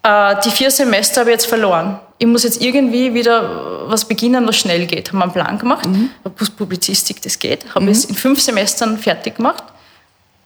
äh, 0.02 0.36
die 0.44 0.50
vier 0.50 0.70
Semester 0.70 1.20
habe 1.20 1.30
ich 1.30 1.34
jetzt 1.34 1.46
verloren 1.46 2.00
ich 2.22 2.28
muss 2.28 2.44
jetzt 2.44 2.62
irgendwie 2.62 3.12
wieder 3.14 3.88
was 3.88 4.04
beginnen, 4.04 4.46
was 4.46 4.56
schnell 4.56 4.86
geht. 4.86 5.08
Haben 5.08 5.18
wir 5.18 5.24
einen 5.24 5.32
Plan 5.32 5.58
gemacht, 5.58 5.88
mhm. 5.88 6.10
Publizistik, 6.56 7.20
das 7.20 7.36
geht. 7.36 7.74
Habe 7.74 7.86
mhm. 7.86 7.90
es 7.90 8.04
in 8.04 8.14
fünf 8.14 8.40
Semestern 8.40 8.96
fertig 8.96 9.38
gemacht. 9.38 9.64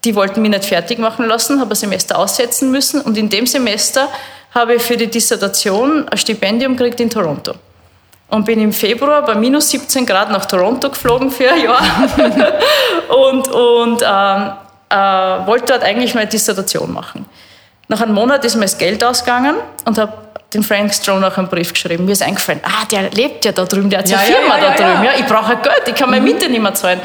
Die 0.02 0.14
wollten 0.14 0.40
mich 0.40 0.50
nicht 0.50 0.64
fertig 0.64 0.98
machen 0.98 1.26
lassen, 1.26 1.60
habe 1.60 1.74
ein 1.74 1.76
Semester 1.76 2.18
aussetzen 2.18 2.70
müssen. 2.70 3.02
Und 3.02 3.18
in 3.18 3.28
dem 3.28 3.46
Semester 3.46 4.08
habe 4.54 4.76
ich 4.76 4.82
für 4.82 4.96
die 4.96 5.08
Dissertation 5.08 6.08
ein 6.08 6.16
Stipendium 6.16 6.78
gekriegt 6.78 6.98
in 7.00 7.10
Toronto. 7.10 7.52
Und 8.28 8.46
bin 8.46 8.58
im 8.58 8.72
Februar 8.72 9.22
bei 9.26 9.34
minus 9.34 9.68
17 9.68 10.06
Grad 10.06 10.30
nach 10.30 10.46
Toronto 10.46 10.88
geflogen 10.88 11.30
für 11.30 11.52
ein 11.52 11.62
Jahr. 11.62 11.82
und 13.10 13.48
und 13.48 14.02
ähm, 14.02 14.52
äh, 14.88 15.46
wollte 15.46 15.74
dort 15.74 15.82
eigentlich 15.82 16.14
meine 16.14 16.28
Dissertation 16.28 16.90
machen. 16.90 17.26
Nach 17.88 18.00
einem 18.00 18.14
Monat 18.14 18.44
ist 18.44 18.54
mir 18.56 18.62
das 18.62 18.78
Geld 18.78 19.02
ausgegangen 19.04 19.56
und 19.84 19.98
habe 19.98 20.12
den 20.54 20.62
Frank 20.62 20.94
Stronach 20.94 21.36
einen 21.38 21.48
Brief 21.48 21.72
geschrieben. 21.72 22.04
Mir 22.04 22.12
ist 22.12 22.22
eingefallen, 22.22 22.60
ah, 22.64 22.84
der 22.90 23.10
lebt 23.10 23.44
ja 23.44 23.52
da 23.52 23.64
drüben, 23.64 23.90
der 23.90 24.00
hat 24.00 24.08
Ja, 24.08 24.18
seine 24.18 24.30
ja, 24.30 24.36
Firma 24.38 24.58
ja, 24.58 24.70
da 24.70 24.74
drüben. 24.74 25.04
ja. 25.04 25.10
Ich 25.18 25.26
brauche 25.26 25.56
Geld, 25.56 25.82
ich 25.86 25.94
kann 25.94 26.10
meine 26.10 26.22
Miete 26.22 26.48
nicht 26.48 26.60
mehr 26.62 26.74
zahlen. 26.74 27.00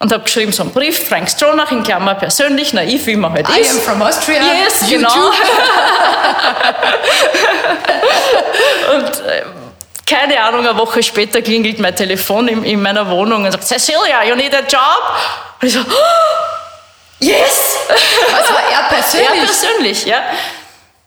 Und 0.00 0.12
habe 0.12 0.24
geschrieben, 0.24 0.52
so 0.52 0.62
einen 0.64 0.72
Brief, 0.72 1.08
Frank 1.08 1.30
Stronach, 1.30 1.70
in 1.70 1.82
Klammer 1.82 2.14
persönlich, 2.14 2.72
naiv, 2.72 3.06
wie 3.06 3.16
man 3.16 3.32
halt 3.32 3.48
I 3.48 3.60
ist. 3.60 3.74
am 3.74 3.80
from 3.80 4.02
Austria. 4.02 4.40
Yes, 4.64 4.90
you 4.90 4.98
genau. 4.98 5.08
und 8.94 9.04
äh, 9.26 9.42
keine 10.06 10.42
Ahnung, 10.42 10.66
eine 10.66 10.76
Woche 10.76 11.02
später 11.02 11.40
klingelt 11.40 11.78
mein 11.78 11.96
Telefon 11.96 12.48
in, 12.48 12.62
in 12.64 12.82
meiner 12.82 13.08
Wohnung 13.08 13.44
und 13.44 13.52
sagt, 13.52 13.64
Cecilia, 13.64 14.24
you 14.28 14.34
need 14.34 14.54
a 14.54 14.58
job? 14.60 15.02
Und 15.62 15.68
ich 15.68 15.72
so, 15.74 15.80
oh, 15.80 15.84
yes! 17.20 17.78
Was 18.30 18.50
war 18.52 18.62
er 18.70 18.88
persönlich? 18.88 19.28
Ja, 19.28 19.44
persönlich, 19.44 20.06
ja. 20.06 20.22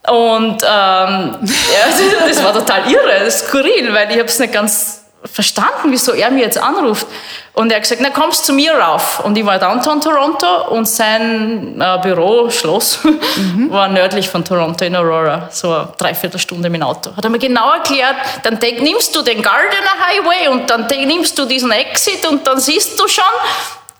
Und 0.08 0.64
ähm, 0.64 1.38
ja, 1.42 2.28
das 2.28 2.44
war 2.44 2.54
total 2.54 2.90
irre, 2.90 3.26
das 3.26 3.42
ist 3.42 3.48
skurril, 3.48 3.94
weil 3.94 4.10
ich 4.12 4.18
habe 4.18 4.28
es 4.28 4.40
nicht 4.40 4.54
ganz 4.54 5.04
verstanden, 5.26 5.92
wieso 5.92 6.14
er 6.14 6.32
mir 6.32 6.44
jetzt 6.44 6.58
anruft. 6.58 7.08
Und 7.54 7.72
er 7.72 7.78
hat 7.78 7.84
gesagt, 7.84 8.02
na 8.02 8.12
kommst 8.12 8.46
zu 8.46 8.54
mir 8.54 8.74
rauf. 8.74 9.20
Und 9.22 9.38
ich 9.38 9.46
war 9.46 9.58
downtown 9.60 10.00
Toronto 10.00 10.70
und 10.70 10.88
sein 10.88 11.82
äh, 11.82 11.98
Büro, 12.02 12.50
Schloss, 12.50 13.00
war 13.70 13.88
nördlich 13.88 14.30
von 14.30 14.46
Toronto 14.46 14.86
in 14.86 14.96
Aurora, 14.96 15.50
so 15.52 15.74
eine 15.74 15.90
Dreiviertelstunde 15.98 16.70
mit 16.70 16.82
dem 16.82 16.88
Auto. 16.88 17.16
Hat 17.16 17.24
er 17.24 17.30
mir 17.30 17.40
genau 17.40 17.74
erklärt, 17.74 18.16
dann 18.44 18.60
denk, 18.60 18.82
nimmst 18.82 19.16
du 19.16 19.24
den 19.24 19.42
Gardiner 19.42 19.98
Highway 20.08 20.48
und 20.50 20.70
dann 20.70 20.88
nimmst 20.88 21.38
du 21.38 21.46
diesen 21.46 21.72
Exit 21.72 22.26
und 22.28 22.46
dann 22.46 22.60
siehst 22.60 23.00
du 23.00 23.08
schon. 23.08 23.24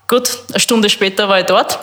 Gut, 0.06 0.30
eine 0.50 0.60
Stunde 0.60 0.88
später 0.88 1.28
war 1.28 1.40
ich 1.40 1.46
dort. 1.46 1.78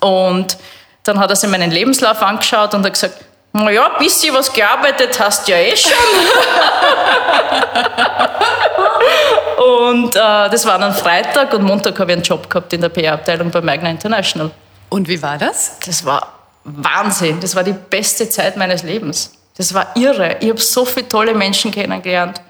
Und 0.00 0.56
dann 1.04 1.18
hat 1.18 1.30
er 1.30 1.36
sich 1.36 1.48
meinen 1.48 1.70
Lebenslauf 1.70 2.20
angeschaut 2.22 2.74
und 2.74 2.84
hat 2.84 2.92
gesagt, 2.92 3.14
na 3.52 3.70
ja, 3.70 3.88
bis 3.98 4.20
du 4.20 4.34
was 4.34 4.52
gearbeitet 4.52 5.18
hast, 5.18 5.48
ja 5.48 5.56
eh 5.56 5.74
schon. 5.76 5.92
und 9.90 10.14
äh, 10.14 10.50
das 10.50 10.66
war 10.66 10.78
dann 10.78 10.92
Freitag 10.92 11.54
und 11.54 11.62
Montag 11.62 11.98
habe 11.98 12.12
ich 12.12 12.16
einen 12.16 12.24
Job 12.24 12.50
gehabt 12.50 12.72
in 12.72 12.82
der 12.82 12.90
PR-Abteilung 12.90 13.50
bei 13.50 13.62
Magna 13.62 13.88
International. 13.88 14.50
Und 14.90 15.08
wie 15.08 15.22
war 15.22 15.38
das? 15.38 15.78
Das 15.86 16.04
war 16.04 16.34
Wahnsinn. 16.64 17.40
Das 17.40 17.56
war 17.56 17.62
die 17.62 17.72
beste 17.72 18.28
Zeit 18.28 18.56
meines 18.56 18.82
Lebens. 18.82 19.32
Das 19.56 19.72
war 19.72 19.96
irre. 19.96 20.36
Ich 20.40 20.50
habe 20.50 20.60
so 20.60 20.84
viele 20.84 21.08
tolle 21.08 21.34
Menschen 21.34 21.70
kennengelernt. 21.70 22.42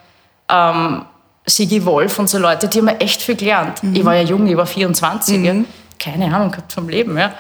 Ähm, 0.49 1.05
Sigi 1.45 1.85
Wolf 1.85 2.19
und 2.19 2.29
so 2.29 2.39
Leute, 2.39 2.67
die 2.67 2.79
haben 2.79 2.87
mir 2.87 3.01
echt 3.01 3.23
viel 3.23 3.37
gelernt. 3.37 3.81
Ich 3.93 4.05
war 4.05 4.17
ja 4.17 4.23
jung, 4.23 4.45
ich 4.49 4.57
war 4.57 4.67
24. 4.67 5.45
Ja. 5.45 5.55
Keine 6.13 6.35
Ahnung 6.35 6.51
gehabt 6.51 6.73
vom 6.73 6.89
Leben. 6.89 7.19
Ja. 7.19 7.33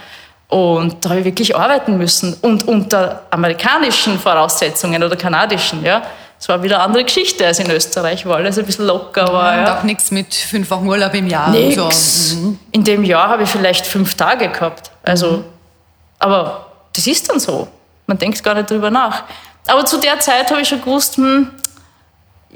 Und 0.49 1.05
da 1.05 1.11
habe 1.11 1.21
ich 1.21 1.25
wirklich 1.25 1.57
arbeiten 1.57 1.97
müssen. 1.99 2.35
Und 2.43 2.67
unter 2.69 3.23
amerikanischen 3.31 4.19
Voraussetzungen 4.19 5.03
oder 5.03 5.17
kanadischen. 5.17 5.85
Ja. 5.85 6.03
Es 6.39 6.49
war 6.49 6.63
wieder 6.63 6.77
eine 6.77 6.85
andere 6.85 7.05
Geschichte 7.05 7.47
als 7.47 7.59
in 7.61 7.71
Österreich, 7.71 8.27
wo 8.27 8.33
alles 8.33 8.59
ein 8.59 8.67
bisschen 8.67 8.87
locker 8.87 9.33
war. 9.33 9.53
Und 9.59 9.65
Ja. 9.67 9.79
auch 9.79 9.83
nichts 9.85 10.11
mit 10.11 10.35
fünf 10.35 10.71
Wochen 10.71 10.87
Urlaub 10.87 11.15
im 11.15 11.27
Jahr. 11.29 11.47
und 11.49 11.53
Nix. 11.55 12.31
So. 12.31 12.37
Mhm. 12.37 12.59
In 12.73 12.85
dem 12.85 13.05
Jahr 13.05 13.29
habe 13.29 13.45
ich 13.45 13.49
vielleicht 13.49 13.87
fünf 13.87 14.15
Tage 14.15 14.49
gehabt. 14.49 14.91
Also, 15.03 15.45
aber 16.19 16.67
das 16.95 17.07
ist 17.07 17.29
dann 17.31 17.41
so. 17.41 17.69
Man 18.07 18.19
denkt 18.19 18.43
gar 18.45 18.55
nicht 18.55 18.71
drüber 18.71 18.91
nach. 18.91 19.25
Aber 19.67 19.85
zu 19.85 19.99
der 19.99 20.21
Zeit 20.21 20.51
habe 20.51 20.61
ich 20.61 20.69
schon 20.69 20.81
gewusst, 20.81 21.17
hm, 21.17 21.51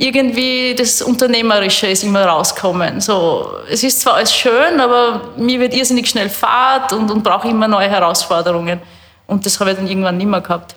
irgendwie 0.00 0.74
das 0.74 1.02
Unternehmerische 1.02 1.86
ist 1.88 2.04
immer 2.04 2.24
rauskommen. 2.24 3.02
So, 3.02 3.50
es 3.70 3.84
ist 3.84 4.00
zwar 4.00 4.14
alles 4.14 4.34
schön, 4.34 4.80
aber 4.80 5.20
mir 5.36 5.60
wird 5.60 5.74
irrsinnig 5.74 6.08
schnell 6.08 6.30
Fahrt 6.30 6.94
und, 6.94 7.10
und 7.10 7.22
brauche 7.22 7.48
immer 7.48 7.68
neue 7.68 7.90
Herausforderungen. 7.90 8.80
Und 9.26 9.44
das 9.44 9.60
habe 9.60 9.72
ich 9.72 9.76
dann 9.76 9.86
irgendwann 9.86 10.16
nicht 10.16 10.26
mehr 10.26 10.40
gehabt. 10.40 10.74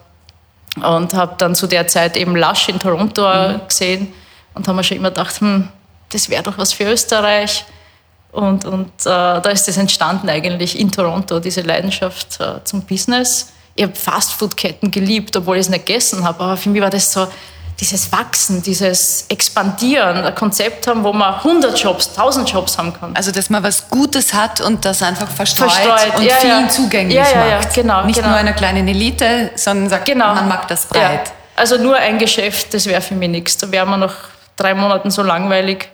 Und 0.76 1.14
habe 1.14 1.36
dann 1.38 1.56
zu 1.56 1.68
der 1.68 1.88
Zeit 1.88 2.18
eben 2.18 2.36
Lush 2.36 2.68
in 2.68 2.80
Toronto 2.80 3.26
gesehen 3.66 4.12
und 4.56 4.68
habe 4.68 4.76
mir 4.76 4.84
schon 4.84 4.98
immer 4.98 5.10
gedacht, 5.10 5.40
hm, 5.40 5.70
das 6.12 6.30
wäre 6.30 6.44
doch 6.44 6.58
was 6.58 6.74
für 6.74 6.84
Österreich. 6.84 7.64
Und, 8.34 8.66
und 8.66 8.90
äh, 9.02 9.06
da 9.06 9.50
ist 9.52 9.68
das 9.70 9.78
entstanden 9.78 10.28
eigentlich 10.28 10.78
in 10.78 10.92
Toronto, 10.92 11.40
diese 11.40 11.62
Leidenschaft 11.62 12.42
äh, 12.42 12.62
zum 12.66 12.82
Business. 12.82 13.54
Ich 13.76 13.84
habe 13.84 13.96
Fastfood-Ketten 13.96 14.92
geliebt, 14.92 15.38
obwohl 15.38 15.56
ich 15.56 15.62
es 15.62 15.70
nicht 15.70 15.86
gegessen 15.86 16.26
habe. 16.26 16.44
Aber 16.44 16.58
für 16.58 16.70
mich 16.70 16.82
war 16.82 16.90
das 16.90 17.14
so 17.14 17.28
dieses 17.80 18.12
Wachsen, 18.12 18.62
dieses 18.62 19.26
Expandieren, 19.30 20.24
ein 20.24 20.36
Konzept 20.36 20.88
haben, 20.88 21.04
wo 21.04 21.12
man 21.12 21.36
100 21.36 21.78
Jobs, 21.80 22.10
1000 22.10 22.50
Jobs 22.50 22.78
haben 22.78 22.94
kann. 22.94 23.16
Also, 23.16 23.32
dass 23.32 23.50
man 23.50 23.64
was 23.64 23.90
Gutes 23.90 24.34
hat 24.34 24.62
und 24.62 24.86
das 24.86 25.02
einfach 25.02 25.30
verstreut, 25.30 25.72
Verstreut, 25.72 26.16
und 26.18 26.24
ja, 26.24 26.36
vielen 26.38 26.64
ja. 26.66 26.70
zugänglich 26.70 27.16
Ja, 27.18 27.30
ja, 27.30 27.46
ja, 27.48 27.58
macht. 27.58 27.74
genau, 27.74 28.04
Nicht 28.06 28.16
genau. 28.18 28.30
nur 28.30 28.38
einer 28.38 28.54
kleinen 28.54 28.88
Elite, 28.88 29.52
sondern 29.56 29.90
sagt, 29.90 30.06
Genau. 30.06 30.34
man 30.34 30.48
mag 30.48 30.68
das 30.68 30.88
Ja. 30.94 31.00
breit. 31.00 31.32
Also 31.56 31.78
nur 31.78 31.96
ein 31.96 32.18
Geschäft, 32.18 32.74
das 32.74 32.86
wäre 32.86 33.02
für 33.02 33.16
mich 33.16 33.30
nichts. 33.30 33.58
Da 33.58 33.72
wäre 33.72 33.86
man 33.86 34.00
nach 34.00 34.16
drei 34.56 34.74
Monaten 34.74 35.12
so 35.12 35.22
langweilig. 35.24 35.90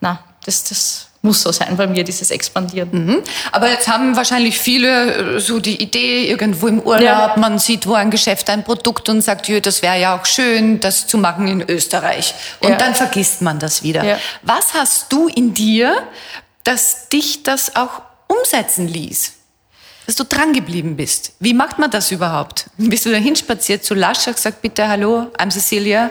Na, 0.00 0.18
das, 0.44 0.64
das 0.64 1.06
muss 1.24 1.40
so 1.42 1.52
sein 1.52 1.76
bei 1.76 1.86
mir, 1.86 2.02
dieses 2.04 2.30
Expandieren. 2.32 2.90
Mhm. 2.92 3.22
Aber 3.52 3.70
jetzt 3.70 3.86
haben 3.88 4.16
wahrscheinlich 4.16 4.58
viele 4.58 5.36
äh, 5.36 5.40
so 5.40 5.60
die 5.60 5.80
Idee 5.80 6.26
irgendwo 6.28 6.66
im 6.66 6.80
Urlaub, 6.80 7.00
Ja. 7.02 7.34
man 7.38 7.58
sieht 7.58 7.86
wo 7.86 7.94
ein 7.94 8.10
Geschäft, 8.10 8.50
ein 8.50 8.64
Produkt 8.64 9.08
und 9.08 9.22
sagt, 9.22 9.46
jö, 9.48 9.60
das 9.60 9.82
wäre 9.82 10.00
ja 10.00 10.18
auch 10.18 10.26
schön, 10.26 10.80
das 10.80 11.06
zu 11.06 11.18
machen 11.18 11.46
in 11.46 11.62
Österreich. 11.68 12.34
Und 12.60 12.70
Ja. 12.70 12.76
dann 12.76 12.94
vergisst 12.96 13.40
man 13.40 13.58
das 13.60 13.82
wieder. 13.84 14.02
Ja. 14.04 14.18
Was 14.42 14.74
hast 14.74 15.12
du 15.12 15.28
in 15.28 15.54
dir, 15.54 15.94
dass 16.64 17.08
dich 17.08 17.44
das 17.44 17.76
auch 17.76 18.02
umsetzen 18.26 18.88
ließ? 18.88 19.34
Dass 20.06 20.16
du 20.16 20.24
dran 20.24 20.52
geblieben 20.52 20.96
bist. 20.96 21.32
Wie 21.38 21.54
macht 21.54 21.78
man 21.78 21.88
das 21.88 22.10
überhaupt? 22.10 22.66
Bist 22.76 23.06
du 23.06 23.10
da 23.12 23.18
hinspaziert 23.18 23.84
zu 23.84 23.94
Lasch, 23.94 24.26
hast 24.26 24.34
gesagt, 24.34 24.60
bitte 24.60 24.88
hallo, 24.88 25.28
I'm 25.38 25.50
Cecilia. 25.52 26.10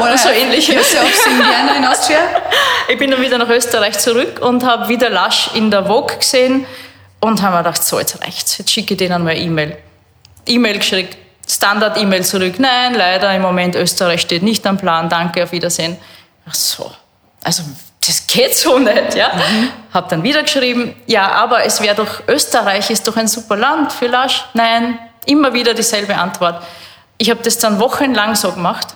Oder 0.00 0.18
So 0.18 0.28
ähnlich. 0.28 0.68
Yourself 0.68 1.26
in 1.26 1.84
Austria. 1.84 2.18
Ich 2.88 2.98
bin 2.98 3.10
dann 3.10 3.20
wieder 3.20 3.38
nach 3.38 3.48
Österreich 3.48 3.98
zurück 3.98 4.40
und 4.40 4.64
habe 4.64 4.88
wieder 4.88 5.10
Lasch 5.10 5.50
in 5.54 5.70
der 5.70 5.86
Vogue 5.86 6.16
gesehen 6.18 6.66
und 7.20 7.42
habe 7.42 7.56
mir 7.56 7.62
gedacht, 7.62 7.82
so, 7.82 7.98
jetzt 7.98 8.22
reicht's. 8.22 8.58
Jetzt 8.58 8.70
schicke 8.70 8.94
ich 8.94 8.98
denen 8.98 9.24
mal 9.24 9.36
E-Mail. 9.36 9.76
E-Mail 10.46 10.78
geschickt, 10.78 11.16
Standard-E-Mail 11.48 12.24
zurück. 12.24 12.54
Nein, 12.58 12.94
leider 12.94 13.34
im 13.34 13.42
Moment 13.42 13.74
Österreich 13.74 14.20
steht 14.20 14.42
nicht 14.42 14.66
am 14.66 14.76
Plan. 14.76 15.08
Danke, 15.08 15.44
auf 15.44 15.52
Wiedersehen. 15.52 15.96
Ach 16.48 16.54
so, 16.54 16.92
also 17.42 17.62
das 18.06 18.26
geht 18.26 18.54
so 18.54 18.78
nicht, 18.78 19.14
ja. 19.16 19.32
Hab 19.92 20.08
dann 20.08 20.22
wieder 20.22 20.42
geschrieben, 20.42 20.94
ja, 21.06 21.32
aber 21.32 21.64
es 21.64 21.80
wäre 21.80 21.96
doch, 21.96 22.22
Österreich 22.28 22.90
ist 22.90 23.08
doch 23.08 23.16
ein 23.16 23.26
super 23.26 23.56
Land 23.56 23.92
für 23.92 24.06
Lasch. 24.06 24.44
Nein, 24.54 24.98
immer 25.24 25.52
wieder 25.52 25.74
dieselbe 25.74 26.14
Antwort. 26.14 26.62
Ich 27.18 27.30
habe 27.30 27.42
das 27.42 27.58
dann 27.58 27.80
wochenlang 27.80 28.36
so 28.36 28.52
gemacht, 28.52 28.88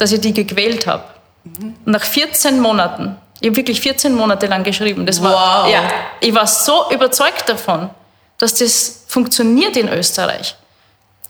dass 0.00 0.12
ich 0.12 0.20
die 0.20 0.32
gequält 0.32 0.86
habe. 0.86 1.04
Und 1.44 1.86
nach 1.86 2.02
14 2.02 2.60
Monaten, 2.60 3.16
ich 3.40 3.48
habe 3.48 3.56
wirklich 3.56 3.80
14 3.80 4.14
Monate 4.14 4.46
lang 4.46 4.62
geschrieben. 4.64 5.06
Das 5.06 5.22
war, 5.22 5.64
Wow. 5.64 5.72
ja, 5.72 5.82
ich 6.20 6.34
war 6.34 6.46
so 6.46 6.90
überzeugt 6.90 7.48
davon, 7.48 7.90
dass 8.38 8.54
das 8.54 9.04
funktioniert 9.08 9.76
in 9.76 9.88
Österreich. 9.88 10.54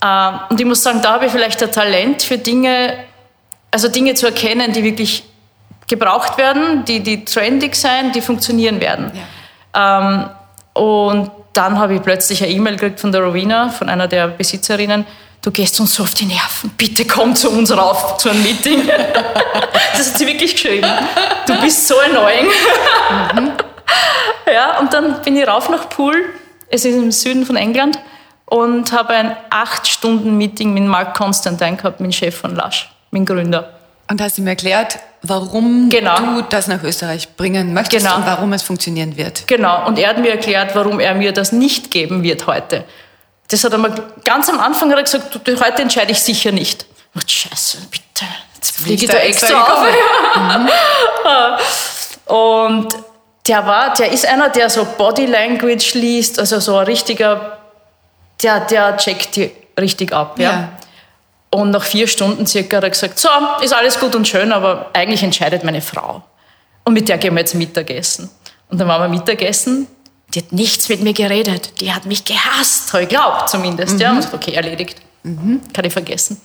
Ähm, 0.02 0.40
und 0.48 0.60
ich 0.60 0.66
muss 0.66 0.82
sagen, 0.82 1.00
da 1.02 1.12
habe 1.12 1.26
ich 1.26 1.32
vielleicht 1.32 1.62
ein 1.62 1.70
Talent 1.70 2.22
für 2.22 2.38
Dinge, 2.38 2.94
also 3.70 3.88
Dinge 3.88 4.14
zu 4.14 4.26
erkennen, 4.26 4.72
die 4.72 4.82
wirklich 4.82 5.24
gebraucht 5.86 6.38
werden, 6.38 6.84
die, 6.84 7.00
die 7.00 7.24
trendig 7.24 7.74
sein, 7.74 8.12
die 8.12 8.20
funktionieren 8.20 8.80
werden. 8.80 9.10
Ähm, 9.74 10.30
und 10.72 11.30
dann 11.52 11.78
habe 11.78 11.94
ich 11.96 12.02
plötzlich 12.02 12.42
eine 12.42 12.52
E-Mail 12.52 12.76
gekriegt 12.76 13.00
von 13.00 13.10
der 13.12 13.22
Rowena, 13.22 13.68
von 13.70 13.88
einer 13.88 14.06
der 14.08 14.28
Besitzerinnen. 14.28 15.04
Du 15.42 15.50
gehst 15.50 15.80
uns 15.80 15.94
so 15.94 16.02
auf 16.02 16.12
die 16.14 16.26
Nerven, 16.26 16.70
bitte 16.76 17.06
komm 17.06 17.34
zu 17.34 17.50
uns 17.50 17.74
rauf, 17.74 18.18
zu 18.18 18.28
einem 18.30 18.42
Meeting. 18.42 18.82
Das 19.96 20.10
hat 20.10 20.18
sie 20.18 20.26
wirklich 20.26 20.52
geschrieben. 20.54 20.86
Du 21.46 21.60
bist 21.60 21.86
so 21.86 21.94
annoying. 21.98 22.46
Ja, 24.52 24.78
und 24.80 24.92
dann 24.92 25.20
bin 25.22 25.36
ich 25.36 25.46
rauf 25.46 25.68
nach 25.68 25.88
Poole, 25.88 26.18
es 26.68 26.84
ist 26.84 26.94
im 26.96 27.12
Süden 27.12 27.46
von 27.46 27.56
England, 27.56 27.98
und 28.46 28.90
habe 28.92 29.14
ein 29.14 29.36
acht 29.50 29.86
Stunden 29.86 30.36
Meeting 30.38 30.74
mit 30.74 30.82
Mark 30.84 31.16
Constantine 31.16 31.76
gehabt, 31.76 32.00
mit 32.00 32.10
dem 32.10 32.12
Chef 32.12 32.36
von 32.36 32.56
Lush, 32.56 32.90
mit 33.12 33.20
dem 33.20 33.26
Gründer. 33.26 33.70
Und 34.10 34.20
hast 34.20 34.38
ihm 34.38 34.46
erklärt, 34.48 34.98
warum 35.22 35.88
Genau. 35.88 36.16
du 36.18 36.42
das 36.48 36.66
nach 36.66 36.82
Österreich 36.82 37.28
bringen 37.36 37.72
möchtest 37.74 38.04
Genau. 38.04 38.16
und 38.16 38.26
warum 38.26 38.52
es 38.52 38.62
funktionieren 38.62 39.16
wird. 39.16 39.46
Genau, 39.46 39.86
und 39.86 39.98
er 40.00 40.08
hat 40.10 40.18
mir 40.18 40.30
erklärt, 40.32 40.74
warum 40.74 40.98
er 40.98 41.14
mir 41.14 41.32
das 41.32 41.52
nicht 41.52 41.90
geben 41.92 42.24
wird 42.24 42.46
heute. 42.48 42.84
Das 43.50 43.64
hat 43.64 43.72
er 43.72 43.78
mir 43.78 43.92
ganz 44.24 44.48
am 44.48 44.60
Anfang 44.60 44.90
hat 44.90 44.98
er 44.98 45.02
gesagt, 45.02 45.40
du, 45.44 45.60
heute 45.60 45.82
entscheide 45.82 46.12
ich 46.12 46.20
sicher 46.20 46.52
nicht. 46.52 46.84
Ich 46.84 47.20
dachte, 47.20 47.28
Scheiße, 47.28 47.78
bitte, 47.90 48.24
jetzt 48.54 48.76
fliege 48.76 49.04
ich 49.04 49.10
da 49.10 49.18
extra 49.18 49.62
auf. 49.62 49.86
Und 52.26 52.94
der 53.48 53.66
war, 53.66 53.94
der 53.94 54.12
ist 54.12 54.26
einer, 54.26 54.48
der 54.48 54.70
so 54.70 54.84
Body 54.84 55.26
Language 55.26 55.94
liest, 55.94 56.38
also 56.38 56.60
so 56.60 56.76
ein 56.76 56.86
richtiger, 56.86 57.58
der, 58.42 58.60
der 58.60 58.96
checkt 58.96 59.34
die 59.34 59.50
richtig 59.78 60.12
ab. 60.12 60.38
Ja. 60.38 60.50
Ja. 60.50 60.68
Und 61.50 61.72
nach 61.72 61.82
vier 61.82 62.06
Stunden 62.06 62.46
circa 62.46 62.76
hat 62.76 62.84
er 62.84 62.90
gesagt, 62.90 63.18
so, 63.18 63.28
ist 63.60 63.74
alles 63.74 63.98
gut 63.98 64.14
und 64.14 64.28
schön, 64.28 64.52
aber 64.52 64.90
eigentlich 64.92 65.24
entscheidet 65.24 65.64
meine 65.64 65.80
Frau. 65.80 66.22
Und 66.84 66.92
mit 66.92 67.08
der 67.08 67.18
gehen 67.18 67.34
wir 67.34 67.40
jetzt 67.40 67.54
Mittagessen. 67.54 68.30
Und 68.68 68.78
dann 68.78 68.86
waren 68.86 69.02
wir 69.02 69.18
Mittagessen. 69.18 69.88
Die 70.34 70.40
hat 70.40 70.52
nichts 70.52 70.88
mit 70.88 71.00
mir 71.00 71.12
geredet. 71.12 71.80
Die 71.80 71.92
hat 71.92 72.06
mich 72.06 72.24
gehasst, 72.24 72.92
habe 72.92 73.02
ich 73.02 73.08
glaubt 73.08 73.48
zumindest. 73.48 73.98
Ja. 73.98 74.12
Und 74.12 74.32
okay, 74.32 74.54
erledigt. 74.54 74.98
Kann 75.22 75.84
ich 75.84 75.92
vergessen. 75.92 76.40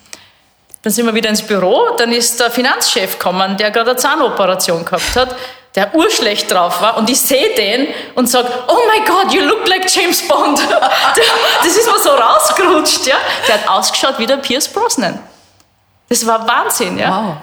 Dann 0.81 0.93
sind 0.93 1.05
wir 1.05 1.15
wieder 1.15 1.29
ins 1.29 1.41
Büro, 1.41 1.95
dann 1.97 2.11
ist 2.11 2.39
der 2.39 2.51
Finanzchef 2.51 3.17
gekommen, 3.17 3.57
der 3.57 3.71
gerade 3.71 3.91
eine 3.91 3.99
Zahnoperation 3.99 4.85
gehabt 4.85 5.15
hat, 5.15 5.35
der 5.73 5.95
urschlecht 5.95 6.51
drauf 6.51 6.79
war 6.79 6.97
und 6.97 7.09
ich 7.09 7.19
sehe 7.19 7.55
den 7.55 7.87
und 8.13 8.29
sage, 8.29 8.47
oh 8.67 8.77
my 8.87 9.03
God, 9.05 9.33
you 9.33 9.41
look 9.41 9.67
like 9.67 9.89
James 9.89 10.27
Bond. 10.27 10.59
Das 11.63 11.75
ist 11.75 11.87
mir 11.87 11.99
so 11.99 12.11
rausgerutscht, 12.11 13.07
ja. 13.07 13.15
Der 13.47 13.55
hat 13.55 13.67
ausgeschaut 13.67 14.19
wie 14.19 14.27
der 14.27 14.37
Pierce 14.37 14.67
Brosnan. 14.67 15.19
Das 16.07 16.25
war 16.27 16.47
Wahnsinn, 16.47 16.99
ja. 16.99 17.09
Wow. 17.09 17.37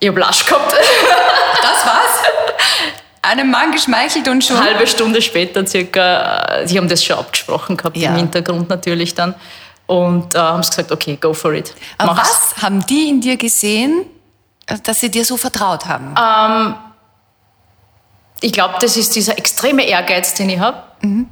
Ich 0.00 0.08
hab 0.08 0.16
Lasch 0.16 0.44
gehabt. 0.44 0.72
Das 0.72 1.86
war's? 1.86 2.22
Einem 3.26 3.50
Mann 3.50 3.72
geschmeichelt 3.72 4.28
und 4.28 4.44
schon. 4.44 4.56
Eine 4.56 4.66
halbe 4.74 4.86
Stunde 4.86 5.20
später 5.22 5.66
circa, 5.66 6.60
äh, 6.60 6.66
sie 6.68 6.78
haben 6.78 6.88
das 6.88 7.02
schon 7.04 7.18
abgesprochen 7.18 7.76
gehabt, 7.76 7.96
Ja. 7.96 8.10
im 8.10 8.16
Hintergrund 8.16 8.68
natürlich 8.68 9.14
dann. 9.14 9.34
Und 9.86 10.34
äh, 10.34 10.38
haben 10.38 10.60
gesagt, 10.62 10.90
okay, 10.92 11.16
go 11.20 11.32
for 11.32 11.52
it. 11.52 11.72
Aber 11.98 12.14
Mach's. 12.14 12.52
was 12.56 12.62
haben 12.62 12.84
die 12.86 13.08
in 13.08 13.20
dir 13.20 13.36
gesehen, 13.36 14.04
dass 14.82 15.00
sie 15.00 15.10
dir 15.10 15.24
so 15.24 15.36
vertraut 15.36 15.86
haben? 15.86 16.12
Ah. 16.16 16.74
Ich 18.40 18.52
glaube, 18.52 18.74
das 18.80 18.96
ist 18.96 19.14
dieser 19.14 19.38
extreme 19.38 19.84
Ehrgeiz, 19.86 20.34
den 20.34 20.50
ich 20.50 20.58
habe. 20.58 20.82
Mhm. 21.00 21.28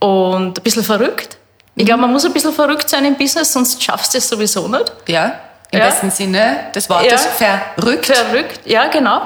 Und 0.00 0.58
ein 0.58 0.62
bisschen 0.62 0.82
verrückt. 0.84 1.36
Ich 1.76 1.84
glaube, 1.86 2.02
man 2.02 2.12
muss 2.12 2.24
ein 2.24 2.32
bisschen 2.32 2.52
verrückt 2.52 2.88
sein 2.88 3.04
im 3.04 3.16
Business, 3.16 3.52
sonst 3.52 3.82
schaffst 3.82 4.14
du 4.14 4.18
es 4.18 4.28
sowieso 4.28 4.68
nicht. 4.68 4.92
ja, 5.08 5.40
im 5.70 5.78
Ja. 5.80 5.86
besten 5.86 6.10
Sinne 6.10 6.70
des 6.74 6.88
Wortes. 6.88 7.26
Verrückt. 7.26 8.06
Verrückt, 8.06 8.60
ja, 8.64 8.86
genau. 8.86 9.22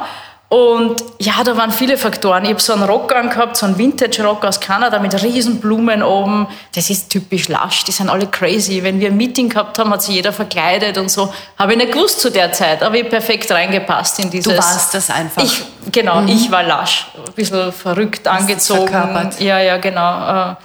Und 0.49 1.05
ja, 1.19 1.45
da 1.45 1.59
waren 1.59 1.71
viele 1.71 1.99
Faktoren. 1.99 2.45
Ich 2.45 2.51
habe 2.51 2.61
so 2.61 2.73
einen 2.73 2.85
Rock 2.85 3.15
angehabt, 3.15 3.59
so 3.59 3.67
einen 3.67 3.77
Vintage-Rock 3.77 4.47
aus 4.47 4.61
Kanada 4.61 4.99
mit 4.99 5.23
riesen 5.23 5.61
Blumen 5.61 6.03
oben. 6.03 6.47
Das 6.75 6.89
ist 6.89 7.11
typisch 7.11 7.49
lasch, 7.49 7.85
die 7.85 7.93
sind 7.93 8.09
alle 8.09 8.27
crazy. 8.27 8.83
Wenn 8.83 8.99
wir 8.99 9.09
ein 9.09 9.17
Meeting 9.19 9.51
gehabt 9.51 9.79
haben, 9.79 9.91
hat 9.91 10.03
sich 10.03 10.15
jeder 10.15 10.33
verkleidet 10.33 10.97
und 10.97 11.11
so. 11.11 11.33
Habe 11.59 11.73
ich 11.73 11.79
nicht 11.79 11.93
gewusst 11.93 12.21
zu 12.21 12.31
der 12.31 12.51
Zeit, 12.53 12.83
aber 12.83 12.95
ich 12.95 13.03
hab 13.03 13.11
perfekt 13.11 13.51
reingepasst 13.51 14.21
in 14.21 14.31
dieses... 14.31 14.51
Du 14.51 14.59
warst 14.59 14.95
das 14.95 15.11
einfach. 15.11 15.43
Ich, 15.43 15.63
genau, 15.93 16.25
ich 16.25 16.51
war 16.51 16.63
lasch. 16.63 17.09
Ein 17.27 17.33
bisschen 17.35 17.71
verrückt 17.71 18.27
angezogen. 18.27 18.89
verkörpert. 18.89 19.41
Ja, 19.43 19.59
ja, 19.61 19.77
genau. 19.77 20.53
Äh, 20.53 20.57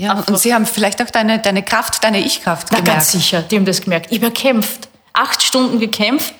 ja, 0.00 0.22
und 0.26 0.38
sie 0.38 0.52
haben 0.52 0.66
vielleicht 0.66 1.00
auch 1.00 1.08
deine, 1.10 1.38
deine 1.38 1.62
Kraft, 1.62 2.04
deine 2.04 2.18
Ich-Kraft 2.18 2.66
Na, 2.72 2.80
gemerkt. 2.80 2.98
ganz 2.98 3.12
sicher, 3.12 3.40
die 3.40 3.56
haben 3.56 3.64
das 3.64 3.80
gemerkt. 3.80 4.08
Ich 4.10 4.18
habe 4.18 4.32
gekämpft. 4.32 4.88
Acht 5.14 5.42
Stunden 5.42 5.78
gekämpft 5.78 6.34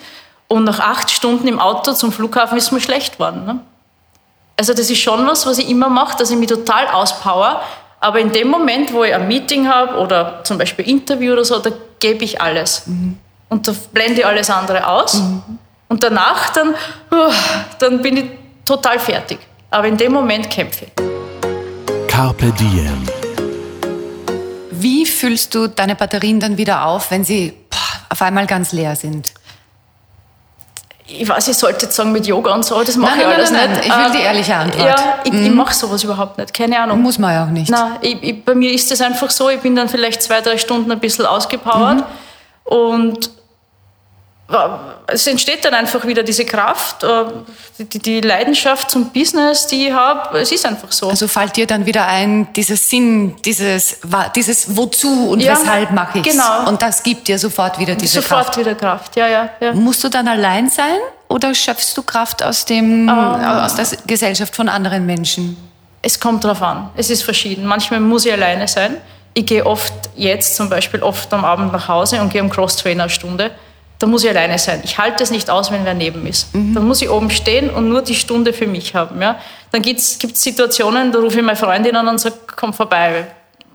und 0.48 0.64
nach 0.64 0.80
acht 0.80 1.10
Stunden 1.10 1.48
im 1.48 1.58
Auto 1.58 1.92
zum 1.92 2.12
Flughafen 2.12 2.58
ist 2.58 2.72
mir 2.72 2.80
schlecht 2.80 3.14
geworden. 3.14 3.44
Ne? 3.44 3.60
Also 4.56 4.72
das 4.72 4.90
ist 4.90 5.00
schon 5.00 5.26
was, 5.26 5.46
was 5.46 5.58
ich 5.58 5.68
immer 5.68 5.88
mache, 5.88 6.16
dass 6.18 6.30
ich 6.30 6.36
mich 6.36 6.48
total 6.48 6.88
auspower. 6.88 7.62
Aber 8.00 8.20
in 8.20 8.32
dem 8.32 8.48
Moment, 8.48 8.92
wo 8.92 9.02
ich 9.02 9.14
ein 9.14 9.26
Meeting 9.26 9.68
habe 9.68 9.96
oder 9.98 10.44
zum 10.44 10.58
Beispiel 10.58 10.86
Interview 10.88 11.32
oder 11.32 11.44
so, 11.44 11.58
da 11.58 11.70
gebe 11.98 12.24
ich 12.24 12.40
alles. 12.40 12.82
Und 13.48 13.66
da 13.66 13.74
blende 13.92 14.20
ich 14.20 14.26
alles 14.26 14.50
andere 14.50 14.86
aus. 14.86 15.14
Und 15.88 16.02
danach 16.02 16.50
dann, 16.52 16.70
uh, 17.12 17.32
dann 17.78 18.02
bin 18.02 18.16
ich 18.16 18.24
total 18.64 18.98
fertig. 18.98 19.38
Aber 19.70 19.88
in 19.88 19.96
dem 19.96 20.12
Moment 20.12 20.50
kämpfe 20.50 20.86
ich. 20.86 22.08
Carpe 22.08 22.52
Diem. 22.52 23.08
Wie 24.70 25.06
füllst 25.06 25.54
du 25.54 25.66
deine 25.66 25.94
Batterien 25.94 26.40
dann 26.40 26.58
wieder 26.58 26.86
auf, 26.86 27.10
wenn 27.10 27.24
sie 27.24 27.54
auf 28.08 28.22
einmal 28.22 28.46
ganz 28.46 28.72
leer 28.72 28.96
sind? 28.96 29.33
Ich 31.20 31.28
weiß, 31.28 31.48
ich 31.48 31.56
sollte 31.56 31.86
jetzt 31.86 31.96
sagen 31.96 32.12
mit 32.12 32.26
Yoga 32.26 32.54
und 32.54 32.64
so, 32.64 32.82
das 32.82 32.96
mache 32.96 33.12
Nein, 33.12 33.20
ich 33.20 33.26
nein, 33.26 33.34
alles 33.36 33.50
nein, 33.50 33.70
nicht. 33.70 33.86
ich 33.86 33.96
will 33.96 34.06
Ähm, 34.06 34.12
die 34.12 34.22
ehrliche 34.22 34.54
Antwort. 34.56 34.86
Ja, 34.88 35.14
ich, 35.24 35.32
ich 35.32 35.50
mache 35.50 35.74
sowas 35.74 36.02
überhaupt 36.04 36.38
nicht, 36.38 36.52
keine 36.54 36.78
Ahnung. 36.80 37.02
Muss 37.02 37.18
man 37.18 37.32
ja 37.32 37.44
auch 37.44 37.50
nicht. 37.50 37.70
Nein, 37.70 37.92
ich, 38.00 38.22
ich, 38.22 38.44
bei 38.44 38.54
mir 38.54 38.72
ist 38.72 38.90
es 38.92 39.00
einfach 39.00 39.30
so, 39.30 39.48
ich 39.50 39.60
bin 39.60 39.74
dann 39.76 39.88
vielleicht 39.88 40.22
zwei, 40.22 40.40
drei 40.40 40.58
Stunden 40.58 40.90
ein 40.92 41.00
bisschen 41.00 41.26
ausgepowert 41.26 42.04
und 42.64 43.26
äh, 43.26 43.30
es 45.06 45.26
entsteht 45.26 45.64
dann 45.64 45.72
einfach 45.72 46.06
wieder 46.06 46.22
diese 46.22 46.44
Kraft, 46.44 47.02
äh, 47.02 47.24
die, 47.78 47.98
die 47.98 48.20
Leidenschaft 48.20 48.90
zum 48.90 49.10
Business, 49.10 49.66
die 49.66 49.88
ich 49.88 49.92
habe. 49.92 50.38
Es 50.38 50.52
ist 50.52 50.66
einfach 50.66 50.92
so. 50.92 51.08
Also 51.08 51.28
fällt 51.28 51.56
dir 51.56 51.66
dann 51.66 51.86
wieder 51.86 52.06
ein, 52.06 52.52
dieses 52.52 52.90
Sinn, 52.90 53.36
dieses, 53.42 54.00
dieses 54.36 54.76
Wozu 54.76 55.30
und 55.30 55.40
Ja, 55.40 55.52
weshalb 55.52 55.92
mache 55.92 56.18
ich 56.18 56.24
genau. 56.24 56.68
Und 56.68 56.82
das 56.82 57.02
gibt 57.02 57.26
dir 57.26 57.38
sofort 57.38 57.78
wieder 57.78 57.94
diese 57.94 58.20
Sofort 58.20 58.46
Kraft. 58.46 58.58
wieder 58.58 58.74
Kraft, 58.74 59.16
ja, 59.16 59.28
ja. 59.28 59.48
ja. 59.60 59.72
Musst 59.72 60.04
du 60.04 60.10
dann 60.10 60.28
allein 60.28 60.68
sein 60.68 60.98
oder 61.28 61.54
schöpfst 61.54 61.94
du 61.96 62.02
Kraft 62.02 62.42
aus, 62.42 62.66
dem, 62.66 63.08
aus 63.08 63.74
der 63.76 63.86
Gesellschaft 64.06 64.54
von 64.54 64.68
anderen 64.68 65.06
Menschen? 65.06 65.56
Es 66.02 66.20
kommt 66.20 66.44
drauf 66.44 66.60
an. 66.60 66.90
Es 66.96 67.08
ist 67.08 67.22
verschieden. 67.22 67.64
Manchmal 67.64 68.00
muss 68.00 68.26
ich 68.26 68.32
alleine 68.32 68.68
sein. 68.68 68.98
Ich 69.32 69.46
gehe 69.46 69.64
oft 69.64 69.94
jetzt 70.14 70.54
zum 70.54 70.68
Beispiel 70.68 71.02
oft 71.02 71.32
am 71.32 71.46
Abend 71.46 71.72
nach 71.72 71.88
Hause 71.88 72.20
und 72.20 72.30
gehe 72.30 72.42
am 72.42 72.50
Cross-Trainer 72.50 73.08
eine 74.02 74.02
Stunde. 74.02 74.04
Da 74.04 74.06
muss 74.06 74.24
ich 74.24 74.30
alleine 74.30 74.58
sein. 74.58 74.80
Ich 74.84 74.98
halte 74.98 75.22
es 75.22 75.30
nicht 75.30 75.48
aus, 75.50 75.70
wenn 75.70 75.84
wer 75.84 75.94
neben 75.94 76.26
ist. 76.26 76.48
Dann 76.52 76.86
muss 76.86 77.00
ich 77.02 77.08
oben 77.08 77.30
stehen 77.30 77.70
und 77.70 77.88
nur 77.88 78.02
die 78.02 78.14
Stunde 78.14 78.52
für 78.52 78.66
mich 78.66 78.94
haben. 78.94 79.20
Ja? 79.22 79.38
Dann 79.70 79.82
gibt 79.82 80.00
es 80.00 80.18
Situationen, 80.34 81.12
da 81.12 81.18
rufe 81.18 81.38
ich 81.38 81.44
meine 81.44 81.56
Freundin 81.56 81.96
an 81.96 82.08
und 82.08 82.18
sage, 82.18 82.36
komm 82.54 82.72
vorbei. 82.72 83.26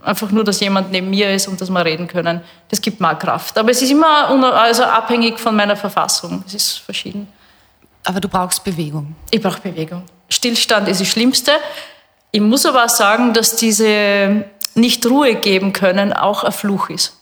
Einfach 0.03 0.31
nur, 0.31 0.43
dass 0.43 0.59
jemand 0.61 0.91
neben 0.91 1.09
mir 1.09 1.33
ist 1.33 1.47
und 1.47 1.59
dass 1.59 1.69
wir 1.69 1.83
reden 1.83 2.07
können. 2.07 2.41
Das 2.69 2.79
gibt 2.79 3.01
mir 3.01 3.15
Kraft. 3.15 3.57
Aber 3.57 3.71
es 3.71 3.81
ist 3.81 3.91
immer 3.91 4.29
also 4.53 4.83
abhängig 4.83 5.39
von 5.39 5.55
meiner 5.55 5.75
Verfassung. 5.75 6.43
Es 6.47 6.53
ist 6.53 6.77
verschieden. 6.79 7.27
Aber 8.05 8.21
du 8.21 8.29
brauchst 8.29 8.63
Bewegung. 8.63 9.15
Ich 9.29 9.41
brauche 9.41 9.59
Bewegung. 9.59 10.03
Stillstand 10.29 10.87
ist 10.87 11.01
das 11.01 11.07
Schlimmste. 11.07 11.51
Ich 12.31 12.39
muss 12.39 12.65
aber 12.65 12.85
auch 12.85 12.89
sagen, 12.89 13.33
dass 13.33 13.57
diese 13.57 14.45
nicht 14.75 15.05
Ruhe 15.05 15.35
geben 15.35 15.73
können 15.73 16.13
auch 16.13 16.43
ein 16.43 16.51
Fluch 16.51 16.89
ist. 16.89 17.18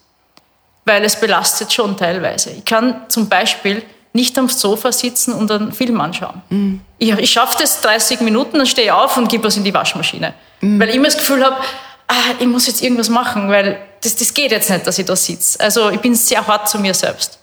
Weil 0.88 1.04
es 1.04 1.20
belastet 1.20 1.74
schon 1.74 1.98
teilweise. 1.98 2.52
Ich 2.52 2.66
kann 2.66 3.02
zum 3.10 3.28
Beispiel 3.28 3.84
nicht 4.14 4.38
am 4.40 4.48
Sofa 4.48 4.92
sitzen 4.92 5.34
und 5.34 5.52
einen 5.52 5.74
Film 5.74 6.00
anschauen. 6.00 6.42
Ich, 6.98 7.12
ich 7.12 7.30
schaffe 7.30 7.58
das 7.60 7.82
30 7.82 8.22
Minuten, 8.22 8.58
dann 8.58 8.66
stehe 8.66 8.88
ich 8.88 8.92
auf 8.92 9.18
und 9.18 9.30
gebe 9.30 9.44
was 9.44 9.58
in 9.58 9.64
die 9.64 9.74
Waschmaschine. 9.74 10.34
Weil 10.62 10.90
ich 10.90 10.96
immer 10.96 11.06
das 11.06 11.18
Gefühl 11.18 11.44
habe, 11.46 11.58
ah, 12.08 12.14
ich 12.40 12.48
muss 12.48 12.68
jetzt 12.68 12.82
irgendwas 12.82 13.10
machen, 13.10 13.50
weil 13.50 13.78
das, 14.02 14.16
das 14.16 14.34
geht 14.34 14.52
jetzt 14.52 14.70
nicht, 14.70 14.88
dass 14.88 14.98
ich 14.98 15.06
da 15.06 15.16
sitze. 15.16 15.60
Also 15.60 15.90
ich 15.90 16.00
bin 16.00 16.16
sehr 16.16 16.46
hart 16.48 16.70
zu 16.70 16.80
mir 16.80 16.94
selbst. 16.94 17.38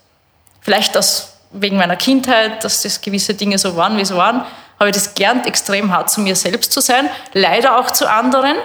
Vielleicht 0.61 0.96
aus, 0.96 1.35
wegen 1.52 1.76
meiner 1.76 1.96
Kindheit, 1.96 2.64
dass 2.64 2.83
das 2.83 3.00
gewisse 3.00 3.35
Dinge 3.35 3.59
so 3.59 3.76
waren, 3.76 3.96
wie 3.96 4.04
sie 4.04 4.16
waren, 4.16 4.44
habe 4.80 4.90
ich 4.90 4.94
das 4.94 5.14
gelernt, 5.14 5.46
extrem 5.46 5.92
hart 5.92 6.11
zu 6.11 6.20
mir 6.20 6.35
selbst 6.35 6.72
zu 6.72 6.80
sein, 6.80 7.09
leider 7.33 7.78
auch 7.78 7.92
zu 7.92 8.11
anderen. 8.11 8.57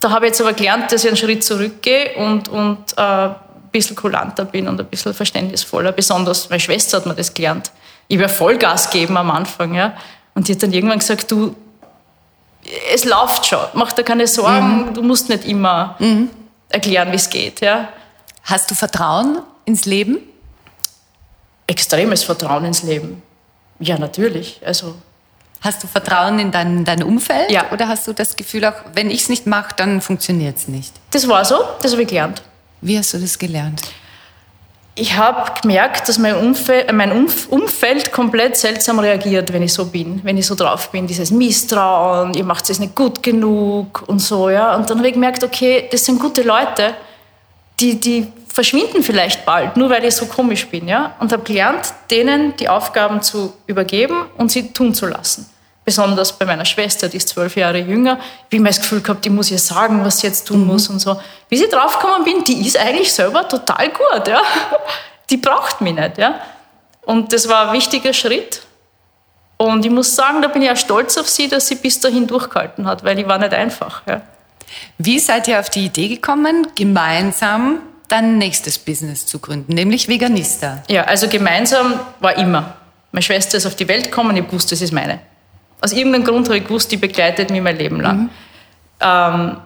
Da 0.00 0.10
habe 0.10 0.26
ich 0.26 0.30
jetzt 0.30 0.40
aber 0.40 0.52
gelernt, 0.52 0.92
dass 0.92 1.04
ich 1.04 1.08
einen 1.08 1.16
Schritt 1.16 1.42
zurückgehe 1.42 2.14
und, 2.16 2.48
und 2.48 2.78
äh, 2.96 3.30
bisschen 3.70 3.96
kulanter 3.96 4.44
bin 4.44 4.68
und 4.68 4.80
ein 4.80 4.86
bisschen 4.86 5.14
verständnisvoller. 5.14 5.92
Besonders 5.92 6.48
meine 6.50 6.60
Schwester 6.60 6.98
hat 6.98 7.06
mir 7.06 7.14
das 7.14 7.32
gelernt. 7.32 7.70
Ich 8.08 8.18
werde 8.18 8.32
Vollgas 8.32 8.90
geben 8.90 9.16
am 9.16 9.30
Anfang. 9.30 9.74
Ja? 9.74 9.94
Und 10.34 10.48
die 10.48 10.52
hat 10.52 10.62
dann 10.62 10.72
irgendwann 10.72 10.98
gesagt, 10.98 11.30
du, 11.30 11.54
es 12.92 13.04
läuft 13.04 13.46
schon, 13.46 13.60
mach 13.74 13.92
dir 13.92 14.02
keine 14.04 14.26
Sorgen, 14.26 14.92
du 14.94 15.02
musst 15.02 15.28
nicht 15.28 15.44
immer 15.44 15.96
erklären, 16.68 17.12
wie 17.12 17.16
es 17.16 17.30
geht. 17.30 17.60
Ja? 17.60 17.88
Hast 18.44 18.70
du 18.70 18.74
Vertrauen 18.74 19.38
ins 19.64 19.84
Leben? 19.84 20.18
extremes 21.68 22.24
Vertrauen 22.24 22.64
ins 22.64 22.82
Leben. 22.82 23.22
Ja, 23.78 23.96
natürlich. 23.98 24.60
Also 24.64 24.96
Hast 25.60 25.82
du 25.82 25.88
Vertrauen 25.88 26.38
in 26.38 26.52
dein, 26.52 26.84
dein 26.84 27.02
Umfeld? 27.02 27.50
Ja. 27.50 27.72
Oder 27.72 27.88
hast 27.88 28.06
du 28.06 28.12
das 28.12 28.36
Gefühl, 28.36 28.64
auch 28.64 28.74
wenn 28.94 29.10
ich 29.10 29.22
es 29.22 29.28
nicht 29.28 29.46
mache, 29.46 29.74
dann 29.76 30.00
funktioniert 30.00 30.56
es 30.56 30.68
nicht? 30.68 30.92
das 31.10 31.26
war 31.26 31.44
so, 31.44 31.56
das 31.82 31.92
habe 31.92 32.02
ich 32.02 32.08
gelernt. 32.08 32.42
Wie 32.80 32.96
hast 32.98 33.14
du 33.14 33.18
das 33.18 33.38
gelernt? 33.38 33.82
Ich 35.00 35.16
habe 35.16 35.52
gemerkt, 35.62 36.08
dass 36.08 36.18
mein, 36.18 36.34
Umfeld, 36.34 36.92
mein 36.92 37.12
Umf 37.12 37.46
Umfeld 37.48 38.10
komplett 38.10 38.56
seltsam 38.56 38.98
reagiert, 38.98 39.52
wenn 39.52 39.62
ich 39.62 39.72
so 39.72 39.86
bin, 39.86 40.20
wenn 40.24 40.36
ich 40.36 40.46
so 40.46 40.56
drauf 40.56 40.90
bin. 40.90 41.06
Dieses 41.06 41.30
Misstrauen, 41.30 42.34
ihr 42.34 42.42
macht 42.42 42.68
es 42.68 42.80
nicht 42.80 42.96
gut 42.96 43.22
genug 43.22 44.02
und 44.08 44.18
so. 44.18 44.50
Ja. 44.50 44.74
Und 44.74 44.90
dann 44.90 44.98
habe 44.98 45.06
ich 45.06 45.14
gemerkt, 45.14 45.44
okay, 45.44 45.88
das 45.90 46.04
sind 46.04 46.18
gute 46.18 46.42
Leute, 46.42 46.94
die, 47.78 48.00
die 48.00 48.26
verschwinden 48.52 49.04
vielleicht 49.04 49.46
bald, 49.46 49.76
nur 49.76 49.88
weil 49.88 50.04
ich 50.04 50.16
so 50.16 50.26
komisch 50.26 50.66
bin. 50.66 50.88
Ja. 50.88 51.14
Und 51.20 51.32
habe 51.32 51.44
gelernt, 51.44 51.94
denen 52.10 52.56
die 52.56 52.68
Aufgaben 52.68 53.22
zu 53.22 53.52
übergeben 53.68 54.24
und 54.36 54.50
sie 54.50 54.72
tun 54.72 54.94
zu 54.94 55.06
lassen. 55.06 55.48
Besonders 55.88 56.34
bei 56.34 56.44
meiner 56.44 56.66
Schwester, 56.66 57.08
die 57.08 57.16
ist 57.16 57.30
zwölf 57.30 57.56
Jahre 57.56 57.78
jünger. 57.78 58.18
Ich 58.20 58.44
habe 58.44 58.56
immer 58.56 58.68
das 58.68 58.78
Gefühl 58.78 59.00
gehabt, 59.00 59.24
ich 59.24 59.32
muss 59.32 59.50
ihr 59.50 59.58
sagen, 59.58 60.04
was 60.04 60.20
sie 60.20 60.26
jetzt 60.26 60.46
tun 60.46 60.66
muss 60.66 60.90
und 60.90 60.98
so. 60.98 61.18
Bis 61.48 61.62
ich 61.62 61.70
draufgekommen 61.70 62.24
bin, 62.24 62.44
die 62.44 62.66
ist 62.66 62.76
eigentlich 62.76 63.10
selber 63.10 63.48
total 63.48 63.88
gut. 63.88 64.28
Ja? 64.28 64.42
Die 65.30 65.38
braucht 65.38 65.80
mich 65.80 65.94
nicht. 65.94 66.18
Ja? 66.18 66.42
Und 67.06 67.32
das 67.32 67.48
war 67.48 67.68
ein 67.68 67.72
wichtiger 67.72 68.12
Schritt. 68.12 68.60
Und 69.56 69.82
ich 69.82 69.90
muss 69.90 70.14
sagen, 70.14 70.42
da 70.42 70.48
bin 70.48 70.60
ich 70.60 70.70
auch 70.70 70.76
stolz 70.76 71.16
auf 71.16 71.26
sie, 71.26 71.48
dass 71.48 71.66
sie 71.66 71.76
bis 71.76 71.98
dahin 71.98 72.26
durchgehalten 72.26 72.86
hat, 72.86 73.02
weil 73.02 73.16
die 73.16 73.26
war 73.26 73.38
nicht 73.38 73.54
einfach. 73.54 74.02
Ja? 74.06 74.20
Wie 74.98 75.18
seid 75.18 75.48
ihr 75.48 75.58
auf 75.58 75.70
die 75.70 75.86
Idee 75.86 76.08
gekommen, 76.08 76.66
gemeinsam 76.74 77.80
dein 78.08 78.36
nächstes 78.36 78.76
Business 78.76 79.24
zu 79.24 79.38
gründen, 79.38 79.72
nämlich 79.72 80.06
Veganista? 80.06 80.82
Ja, 80.90 81.04
also 81.04 81.28
gemeinsam 81.28 81.98
war 82.20 82.36
immer. 82.36 82.76
Meine 83.10 83.22
Schwester 83.22 83.56
ist 83.56 83.64
auf 83.64 83.74
die 83.74 83.88
Welt 83.88 84.04
gekommen, 84.04 84.36
ich 84.36 84.52
wusste, 84.52 84.74
das 84.74 84.82
ist 84.82 84.92
meine. 84.92 85.20
Aus 85.80 85.92
irgendeinem 85.92 86.24
Grund 86.24 86.48
habe 86.48 86.58
ich 86.58 86.64
gewusst, 86.64 86.90
die 86.90 86.96
begleitet 86.96 87.50
mich 87.50 87.62
mein 87.62 87.76
Leben 87.76 88.00
lang. 88.00 88.30
Ähm, 89.00 89.56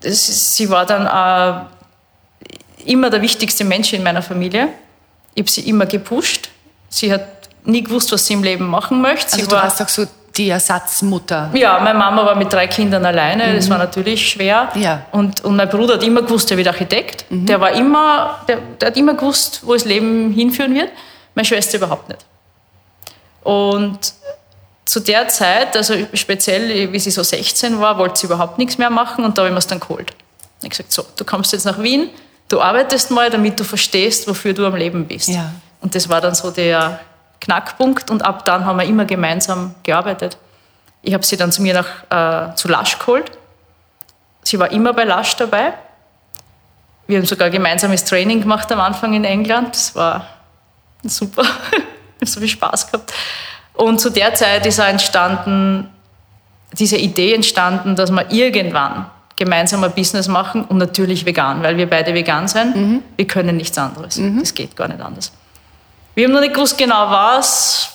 das, 0.00 0.56
sie 0.56 0.70
war 0.70 0.86
dann, 0.86 1.06
äh, 1.06 2.90
immer 2.90 3.10
der 3.10 3.20
wichtigste 3.22 3.64
Mensch 3.64 3.92
in 3.92 4.02
meiner 4.02 4.22
Familie. 4.22 4.68
Ich 5.34 5.42
habe 5.42 5.50
sie 5.50 5.68
immer 5.68 5.86
gepusht. 5.86 6.48
Sie 6.88 7.12
hat 7.12 7.26
nie 7.64 7.82
gewusst, 7.82 8.12
was 8.12 8.26
sie 8.26 8.34
im 8.34 8.42
Leben 8.42 8.66
machen 8.66 9.00
möchte. 9.00 9.30
Sie 9.30 9.38
Also 9.42 9.50
du 9.50 9.56
warst 9.56 9.80
doch 9.80 9.88
so 9.88 10.06
die 10.36 10.50
Ersatzmutter. 10.50 11.50
ja, 11.54 11.80
meine 11.80 11.98
Mama 11.98 12.24
war 12.26 12.34
mit 12.34 12.52
drei 12.52 12.66
Kindern 12.66 13.06
alleine, 13.06 13.54
das 13.54 13.70
war 13.70 13.78
natürlich 13.78 14.28
schwer. 14.28 14.68
Mhm. 14.74 14.82
Ja. 14.82 14.96
Mhm. 14.96 15.18
Und, 15.18 15.44
und 15.44 15.56
mein 15.56 15.68
Bruder 15.68 15.94
hat 15.94 16.02
immer 16.02 16.22
gewusst, 16.22 16.50
der 16.50 16.58
wird 16.58 16.68
Architekt. 16.68 17.24
Der 17.30 17.60
war 17.60 17.72
immer, 17.72 18.40
der, 18.46 18.58
der 18.80 18.88
hat 18.88 18.96
immer 18.96 19.14
gewusst, 19.14 19.62
wo 19.64 19.72
das 19.72 19.84
Leben 19.86 20.32
hinführen 20.32 20.74
wird. 20.74 20.90
Meine 21.34 21.46
Schwester 21.46 21.78
überhaupt 21.78 22.08
nicht. 22.08 22.24
Und 23.42 23.98
zu 24.86 25.00
der 25.00 25.28
Zeit, 25.28 25.76
also 25.76 25.94
speziell 26.14 26.92
wie 26.92 26.98
sie 26.98 27.10
so 27.10 27.22
16 27.22 27.80
war, 27.80 27.98
wollte 27.98 28.20
sie 28.20 28.26
überhaupt 28.26 28.56
nichts 28.56 28.78
mehr 28.78 28.88
machen 28.88 29.24
und 29.24 29.36
da 29.36 29.42
habe 29.42 29.48
ich 29.48 29.52
mir 29.52 29.58
es 29.58 29.66
dann 29.66 29.80
geholt. 29.80 30.12
Ich 30.58 30.64
habe 30.64 30.68
gesagt, 30.70 30.92
so, 30.92 31.04
du 31.16 31.24
kommst 31.24 31.52
jetzt 31.52 31.66
nach 31.66 31.78
Wien, 31.82 32.08
du 32.48 32.62
arbeitest 32.62 33.10
mal, 33.10 33.28
damit 33.28 33.58
du 33.58 33.64
verstehst, 33.64 34.28
wofür 34.28 34.54
du 34.54 34.64
am 34.64 34.76
Leben 34.76 35.06
bist. 35.06 35.28
Ja. 35.28 35.52
Und 35.80 35.94
das 35.94 36.08
war 36.08 36.20
dann 36.20 36.34
so 36.34 36.52
der 36.52 37.00
Knackpunkt 37.40 38.10
und 38.10 38.24
ab 38.24 38.44
dann 38.44 38.64
haben 38.64 38.78
wir 38.78 38.86
immer 38.86 39.04
gemeinsam 39.04 39.74
gearbeitet. 39.82 40.38
Ich 41.02 41.12
habe 41.12 41.24
sie 41.24 41.36
dann 41.36 41.50
zu 41.50 41.62
mir 41.62 41.74
nach, 41.74 42.50
äh, 42.52 42.54
zu 42.54 42.68
Lasch 42.68 42.98
geholt. 42.98 43.30
Sie 44.44 44.58
war 44.58 44.70
immer 44.70 44.92
bei 44.92 45.04
Lasch 45.04 45.34
dabei. 45.36 45.74
Wir 47.08 47.18
haben 47.18 47.26
sogar 47.26 47.50
gemeinsames 47.50 48.04
Training 48.04 48.40
gemacht 48.40 48.70
am 48.70 48.80
Anfang 48.80 49.14
in 49.14 49.24
England. 49.24 49.74
Das 49.74 49.94
war 49.94 50.26
super. 51.04 51.42
Ich 52.18 52.22
habe 52.22 52.30
so 52.30 52.40
viel 52.40 52.48
Spaß 52.48 52.90
gehabt. 52.90 53.12
Und 53.76 54.00
zu 54.00 54.10
der 54.10 54.34
Zeit 54.34 54.66
ist 54.66 54.80
auch 54.80 54.86
entstanden, 54.86 55.88
diese 56.72 56.96
Idee 56.96 57.34
entstanden, 57.34 57.94
dass 57.96 58.10
wir 58.10 58.30
irgendwann 58.30 59.06
gemeinsam 59.36 59.84
ein 59.84 59.92
Business 59.92 60.28
machen 60.28 60.64
und 60.64 60.78
natürlich 60.78 61.26
vegan, 61.26 61.62
weil 61.62 61.76
wir 61.76 61.88
beide 61.88 62.14
vegan 62.14 62.48
sind. 62.48 63.02
Wir 63.16 63.26
können 63.26 63.56
nichts 63.56 63.76
anderes. 63.78 64.18
Das 64.40 64.54
geht 64.54 64.74
gar 64.76 64.88
nicht 64.88 65.00
anders. 65.00 65.30
Wir 66.14 66.24
haben 66.24 66.32
noch 66.32 66.40
nicht 66.40 66.54
gewusst 66.54 66.78
genau 66.78 67.10
was. 67.10 67.90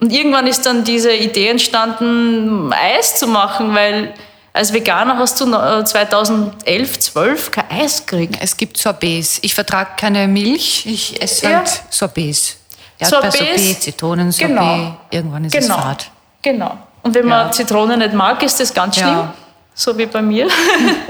Und 0.00 0.12
irgendwann 0.12 0.46
ist 0.48 0.66
dann 0.66 0.82
diese 0.84 1.12
Idee 1.14 1.48
entstanden, 1.48 2.72
Eis 2.72 3.18
zu 3.18 3.28
machen, 3.28 3.74
weil 3.74 4.12
als 4.52 4.72
Veganer 4.72 5.16
hast 5.18 5.40
du 5.40 5.46
noch, 5.46 5.80
äh, 5.80 5.84
2011, 5.84 6.98
12 6.98 7.50
kein 7.52 7.70
Eis 7.70 8.04
gekriegt. 8.04 8.36
Es 8.40 8.56
gibt 8.56 8.76
Sorbets. 8.76 9.38
Ich 9.42 9.54
vertrage 9.54 9.90
keine 9.96 10.26
Milch, 10.28 10.84
ich 10.86 11.20
esse 11.22 11.46
Ja. 11.48 11.58
halt 11.58 11.82
Sorbets. 11.90 12.56
Erdbeersorbet, 12.98 13.82
Zitronensorbet, 13.82 14.56
genau. 14.56 14.96
irgendwann 15.10 15.44
ist 15.44 15.52
Genau. 15.52 15.76
es 15.76 15.82
fad. 15.82 16.10
Genau. 16.42 16.76
Und 17.02 17.14
wenn 17.14 17.26
man 17.26 17.46
Ja. 17.46 17.52
Zitrone 17.52 17.96
nicht 17.96 18.14
mag, 18.14 18.42
ist 18.42 18.60
das 18.60 18.72
ganz 18.72 18.96
schlimm. 18.96 19.08
Ja. 19.08 19.34
So 19.74 19.96
wie 19.98 20.06
bei 20.06 20.22
mir. 20.22 20.48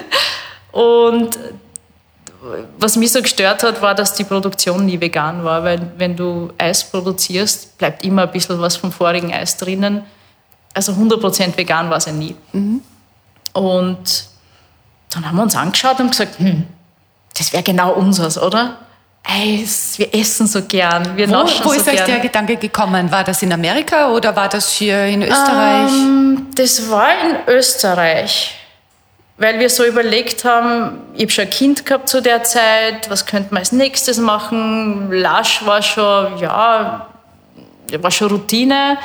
Und 0.72 1.38
was 2.78 2.96
mich 2.96 3.12
so 3.12 3.22
gestört 3.22 3.62
hat, 3.62 3.80
war, 3.80 3.94
dass 3.94 4.14
die 4.14 4.24
Produktion 4.24 4.84
nie 4.86 5.00
vegan 5.00 5.44
war, 5.44 5.64
weil 5.64 5.92
wenn 5.96 6.16
du 6.16 6.52
Eis 6.58 6.84
produzierst, 6.90 7.78
bleibt 7.78 8.04
immer 8.04 8.22
ein 8.22 8.32
bisschen 8.32 8.60
was 8.60 8.76
vom 8.76 8.90
vorigen 8.92 9.32
Eis 9.32 9.56
drinnen. 9.56 10.02
Also 10.74 10.92
100% 10.92 11.56
vegan 11.56 11.88
war 11.90 11.98
es 11.98 12.06
ja 12.06 12.12
nie. 12.12 12.34
Und 13.52 14.26
dann 15.10 15.26
haben 15.28 15.36
wir 15.36 15.42
uns 15.42 15.54
angeschaut 15.56 16.00
und 16.00 16.10
gesagt, 16.10 16.38
hm, 16.38 16.64
das 17.38 17.52
wäre 17.52 17.62
genau 17.62 17.92
unseres, 17.92 18.36
oder? 18.40 18.78
Eis, 19.26 19.98
wir 19.98 20.14
essen 20.14 20.46
so 20.46 20.62
gern, 20.62 21.16
wir 21.16 21.26
Wo, 21.28 21.32
naschen 21.32 21.64
wo 21.64 21.70
so 21.70 21.76
ist 21.76 21.88
euch 21.88 21.94
gern. 21.96 22.06
der 22.06 22.18
Gedanke 22.20 22.56
gekommen? 22.56 23.10
War 23.10 23.24
das 23.24 23.42
in 23.42 23.52
Amerika 23.52 24.10
oder 24.10 24.36
war 24.36 24.48
das 24.50 24.70
hier 24.72 25.06
in 25.06 25.22
Österreich? 25.22 25.90
Ähm, 25.90 26.46
das 26.54 26.90
war 26.90 27.08
in 27.08 27.36
Österreich, 27.46 28.54
weil 29.38 29.58
wir 29.58 29.70
so 29.70 29.84
überlegt 29.84 30.44
haben, 30.44 30.98
ich 31.14 31.22
habe 31.22 31.32
schon 31.32 31.44
ein 31.44 31.50
Kind 31.50 31.86
gehabt 31.86 32.08
zu 32.10 32.20
der 32.20 32.44
Zeit, 32.44 33.08
was 33.08 33.24
könnte 33.24 33.54
man 33.54 33.60
als 33.60 33.72
nächstes 33.72 34.18
machen? 34.18 35.10
Lasch 35.10 35.64
war 35.64 35.80
schon, 35.80 36.36
ja, 36.38 37.08
war 37.98 38.10
schon 38.10 38.28
Routine. 38.28 38.98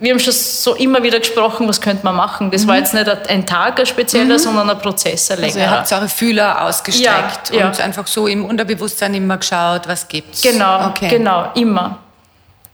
Wir 0.00 0.12
haben 0.12 0.18
schon 0.18 0.32
so 0.32 0.74
immer 0.76 1.02
wieder 1.02 1.20
gesprochen, 1.20 1.68
was 1.68 1.78
könnte 1.80 2.04
man 2.04 2.16
machen. 2.16 2.50
Das 2.50 2.66
war 2.66 2.76
jetzt 2.76 2.94
nicht 2.94 3.06
ein 3.28 3.44
Tag 3.46 3.78
ein 3.78 3.84
spezieller, 3.84 4.38
sondern 4.38 4.70
ein 4.70 4.78
Prozess, 4.78 5.30
ein 5.30 5.44
also 5.44 5.58
ihr 5.58 5.64
längerer. 5.64 5.80
habt 5.80 5.92
eure 5.92 6.08
Fühler 6.08 6.62
ausgestreckt 6.62 7.50
Ja, 7.52 7.58
ja. 7.58 7.66
und 7.66 7.78
einfach 7.80 8.06
so 8.06 8.26
im 8.26 8.46
Unterbewusstsein 8.46 9.12
immer 9.12 9.36
geschaut, 9.36 9.86
was 9.86 10.08
gibt's. 10.08 10.40
Genau, 10.40 10.86
okay. 10.88 11.08
genau, 11.08 11.50
immer. 11.54 11.98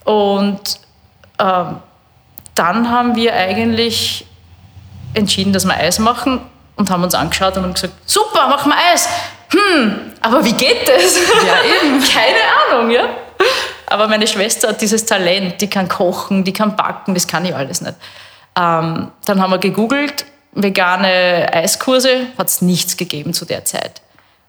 Und 0.05 0.79
ähm, 1.41 1.77
dann 2.55 2.91
haben 2.91 3.17
wir 3.17 3.35
eigentlich 3.35 4.25
entschieden, 5.15 5.53
dass 5.53 5.65
wir 5.65 5.75
Eis 5.75 5.99
machen 5.99 6.41
und 6.77 6.91
haben 6.91 7.03
uns 7.03 7.15
angeschaut 7.15 7.57
und 7.57 7.65
haben 7.65 7.75
gesagt, 7.75 7.95
super, 8.07 8.47
machen 8.47 8.71
wir 8.71 8.93
Eis. 8.93 9.09
Hm, 9.51 10.13
aber 10.21 10.45
wie 10.45 10.53
geht 10.53 10.89
das? 10.89 11.17
Ja, 11.45 11.57
eben. 11.83 12.01
Keine 12.13 12.77
Ahnung, 12.79 12.91
ja. 12.91 13.09
Aber 13.87 14.09
meine 14.09 14.27
Schwester 14.27 14.69
hat 14.69 14.81
dieses 14.81 15.05
Talent, 15.07 15.61
die 15.61 15.69
kann 15.71 15.89
kochen, 15.89 16.45
die 16.45 16.53
kann 16.53 16.77
backen, 16.77 17.15
das 17.15 17.27
kann 17.27 17.45
ich 17.45 17.55
alles 17.55 17.81
nicht. 17.81 17.95
Ähm, 18.59 19.11
dann 19.25 19.41
haben 19.41 19.51
wir 19.51 19.59
gegoogelt, 19.59 20.25
vegane 20.53 21.49
Eiskurse, 21.53 22.27
hat 22.37 22.49
es 22.49 22.63
nichts 22.63 22.97
gegeben 22.97 23.33
zu 23.33 23.45
der 23.45 23.65
Zeit. 23.65 24.03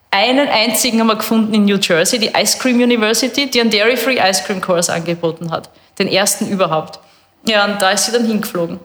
Einen 0.10 0.48
einzigen 0.48 1.00
haben 1.00 1.08
wir 1.08 1.18
gefunden 1.18 1.54
in 1.54 1.66
New 1.66 1.78
Jersey, 1.78 2.18
die 2.18 2.32
Ice 2.36 2.58
Cream 2.58 2.78
University, 2.82 3.50
die 3.50 3.60
einen 3.60 3.70
Dairy-Free 3.70 4.18
Ice 4.18 4.44
Cream 4.46 4.62
Kurs 4.62 4.90
angeboten 4.90 5.52
hat. 5.52 5.70
Den 6.00 6.08
ersten 6.08 6.48
überhaupt. 6.48 7.00
Ja, 7.46 7.66
und 7.66 7.82
da 7.82 7.92
ist 7.92 8.06
sie 8.06 8.12
dann 8.14 8.26
hingeflogen. 8.26 8.80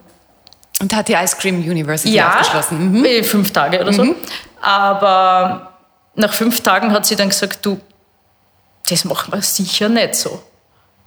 Und 0.80 0.94
hat 0.94 1.08
die 1.08 1.14
Ice 1.14 1.36
Cream 1.38 1.56
University 1.60 2.14
Ja, 2.14 2.30
abgeschlossen. 2.30 2.98
Mhm. 2.98 3.04
äh, 3.04 3.22
fünf 3.22 3.52
Tage 3.52 3.80
oder 3.80 3.92
so. 3.92 4.14
Aber 4.60 5.72
nach 6.16 6.34
fünf 6.34 6.60
Tagen 6.60 6.92
hat 6.92 7.06
sie 7.06 7.14
dann 7.14 7.28
gesagt, 7.28 7.64
du, 7.64 7.80
das 8.88 9.04
machen 9.04 9.32
wir 9.32 9.42
sicher 9.42 9.88
nicht 9.88 10.14
so. 10.14 10.42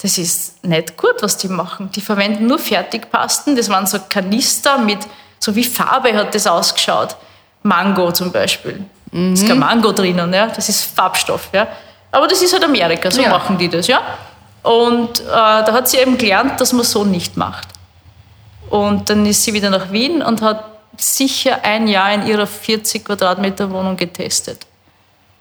Das 0.01 0.17
ist 0.17 0.63
nicht 0.65 0.97
gut, 0.97 1.15
was 1.21 1.37
die 1.37 1.47
machen. 1.47 1.89
Die 1.91 2.01
verwenden 2.01 2.47
nur 2.47 2.59
Fertigpasten. 2.59 3.55
Das 3.55 3.69
waren 3.69 3.87
so 3.87 3.97
Kanister 4.09 4.77
mit, 4.77 4.99
so 5.39 5.55
wie 5.55 5.63
Farbe 5.63 6.13
hat 6.13 6.35
das 6.35 6.47
ausgeschaut. 6.47 7.15
Mango 7.63 8.11
zum 8.11 8.31
Beispiel. 8.31 8.85
Da 9.11 9.33
ist 9.33 9.47
kein 9.47 9.59
Mango 9.59 9.91
drinnen, 9.93 10.33
ja. 10.33 10.47
das 10.47 10.67
ist 10.69 10.83
Farbstoff. 10.83 11.49
Ja. 11.53 11.67
Aber 12.11 12.27
das 12.27 12.41
ist 12.41 12.53
halt 12.53 12.63
Amerika, 12.63 13.09
so 13.09 13.21
Ja. 13.21 13.29
machen 13.29 13.57
die 13.57 13.69
das. 13.69 13.87
Ja. 13.87 14.01
Und 14.61 15.21
äh, 15.21 15.23
da 15.25 15.71
hat 15.71 15.87
sie 15.87 15.97
eben 15.97 16.17
gelernt, 16.17 16.59
dass 16.59 16.73
man 16.73 16.83
so 16.85 17.03
nicht 17.03 17.37
macht. 17.37 17.67
Und 18.69 19.09
dann 19.09 19.25
ist 19.25 19.43
sie 19.43 19.53
wieder 19.53 19.69
nach 19.69 19.91
Wien 19.91 20.21
und 20.21 20.41
hat 20.41 20.65
sicher 20.97 21.59
ein 21.63 21.87
Jahr 21.87 22.13
in 22.13 22.27
ihrer 22.27 22.47
40 22.47 23.05
Quadratmeter 23.05 23.69
Wohnung 23.71 23.95
getestet. 23.95 24.65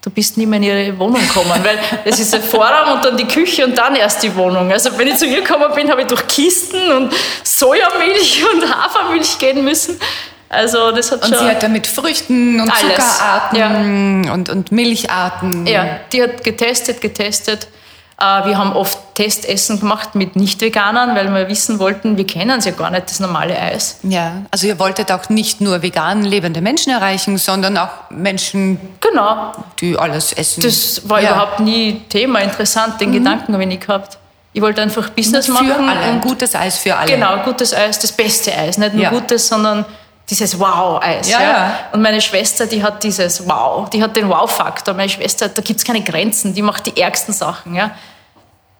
Du 0.05 0.11
bist 0.11 0.37
nie 0.37 0.45
mehr 0.45 0.59
in 0.59 0.63
ihre 0.63 0.99
Wohnung 0.99 1.19
gekommen, 1.19 1.49
weil 1.63 1.79
es 2.05 2.19
ist 2.19 2.35
ein 2.35 2.43
Vorraum 2.43 2.93
und 2.93 3.03
dann 3.03 3.17
die 3.17 3.25
Küche 3.25 3.65
und 3.65 3.75
dann 3.75 3.95
erst 3.95 4.21
die 4.21 4.35
Wohnung. 4.35 4.71
Also 4.71 4.95
wenn 4.99 5.07
ich 5.07 5.17
zu 5.17 5.25
ihr 5.25 5.41
gekommen 5.41 5.73
bin, 5.73 5.89
habe 5.89 6.01
ich 6.01 6.07
durch 6.07 6.27
Kisten 6.27 6.91
und 6.91 7.11
Sojamilch 7.43 8.45
und 8.53 8.71
Hafermilch 8.71 9.39
gehen 9.39 9.63
müssen. 9.63 9.99
Also 10.47 10.91
das 10.91 11.11
hat 11.11 11.23
Und 11.23 11.33
schon... 11.33 11.39
sie 11.39 11.49
hat 11.49 11.63
da 11.63 11.67
mit 11.69 11.87
Früchten 11.87 12.59
und 12.61 12.69
Alles, 12.69 13.17
Zuckerarten 13.17 14.29
und, 14.29 14.49
und 14.49 14.71
Milcharten. 14.71 15.65
Ja, 15.65 16.01
die 16.13 16.21
hat 16.21 16.43
getestet, 16.43 17.01
getestet. 17.01 17.67
Äh, 18.17 18.45
Wir 18.47 18.57
haben 18.57 18.71
oft 18.73 18.97
Testessen 19.15 19.79
gemacht 19.79 20.15
mit 20.15 20.35
Nicht-Veganern, 20.37 21.15
weil 21.15 21.33
wir 21.33 21.47
wissen 21.49 21.79
wollten, 21.79 22.15
wir 22.17 22.25
kennen 22.25 22.59
ja 22.61 22.71
gar 22.71 22.89
nicht, 22.89 23.09
das 23.09 23.19
normale 23.19 23.57
Eis. 23.59 23.97
Ja, 24.03 24.43
also 24.51 24.67
ihr 24.67 24.79
wolltet 24.79 25.11
auch 25.11 25.27
nicht 25.29 25.59
nur 25.59 25.81
vegan 25.81 26.23
lebende 26.23 26.61
Menschen 26.61 26.91
erreichen, 26.93 27.37
sondern 27.37 27.77
auch 27.77 27.89
Menschen, 28.09 28.79
Genau, 29.01 29.51
die 29.81 29.97
alles 29.97 30.31
essen. 30.33 30.61
das 30.63 31.01
war 31.09 31.19
Ja. 31.21 31.29
Mhm. 31.31 31.35
überhaupt 31.35 31.59
nie 31.59 32.01
Thema, 32.09 32.39
interessant, 32.39 33.01
den 33.01 33.11
Gedanken 33.11 33.51
habe 33.53 33.63
ich 33.63 33.69
nie 33.69 33.79
gehabt. 33.79 34.17
Ich 34.53 34.61
wollte 34.61 34.81
einfach 34.81 35.09
Business 35.09 35.47
für 35.47 35.51
machen. 35.51 35.89
alle, 35.89 35.99
ein 35.99 36.13
und 36.15 36.21
gutes 36.21 36.55
Eis 36.55 36.77
für 36.77 36.95
alle. 36.95 37.11
Genau, 37.11 37.43
gutes 37.43 37.73
Eis, 37.73 37.99
das 37.99 38.13
beste 38.13 38.53
Eis. 38.57 38.77
Nicht 38.77 38.93
nur 38.93 39.03
Ja. 39.03 39.09
gutes, 39.09 39.49
sondern 39.49 39.83
dieses 40.29 40.59
Wow-Eis. 40.59 41.29
Ja, 41.29 41.41
ja. 41.41 41.79
Und 41.91 42.01
meine 42.01 42.21
Schwester, 42.21 42.65
die 42.65 42.81
hat 42.81 43.03
dieses 43.03 43.47
Wow, 43.47 43.89
die 43.89 44.01
hat 44.01 44.15
den 44.15 44.29
Wow-Faktor. 44.29 44.93
Meine 44.93 45.09
Schwester, 45.09 45.49
da 45.49 45.61
gibt 45.61 45.79
es 45.79 45.85
keine 45.85 46.01
Grenzen, 46.01 46.53
die 46.53 46.61
macht 46.61 46.85
die 46.85 46.99
ärgsten 46.99 47.33
Sachen. 47.33 47.75
Ja. 47.75 47.91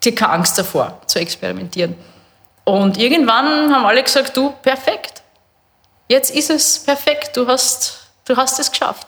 Die 0.03 0.09
hat 0.09 0.15
keine 0.17 0.31
Angst 0.33 0.57
davor, 0.57 0.99
zu 1.05 1.19
experimentieren. 1.19 1.95
Und 2.63 2.97
irgendwann 2.97 3.73
haben 3.73 3.85
alle 3.85 4.01
gesagt, 4.01 4.35
du, 4.35 4.51
perfekt. 4.63 5.21
Jetzt 6.07 6.31
ist 6.31 6.49
es 6.49 6.79
perfekt, 6.79 7.37
du 7.37 7.47
hast, 7.47 8.07
du 8.25 8.35
hast 8.35 8.59
es 8.59 8.69
geschafft. 8.69 9.07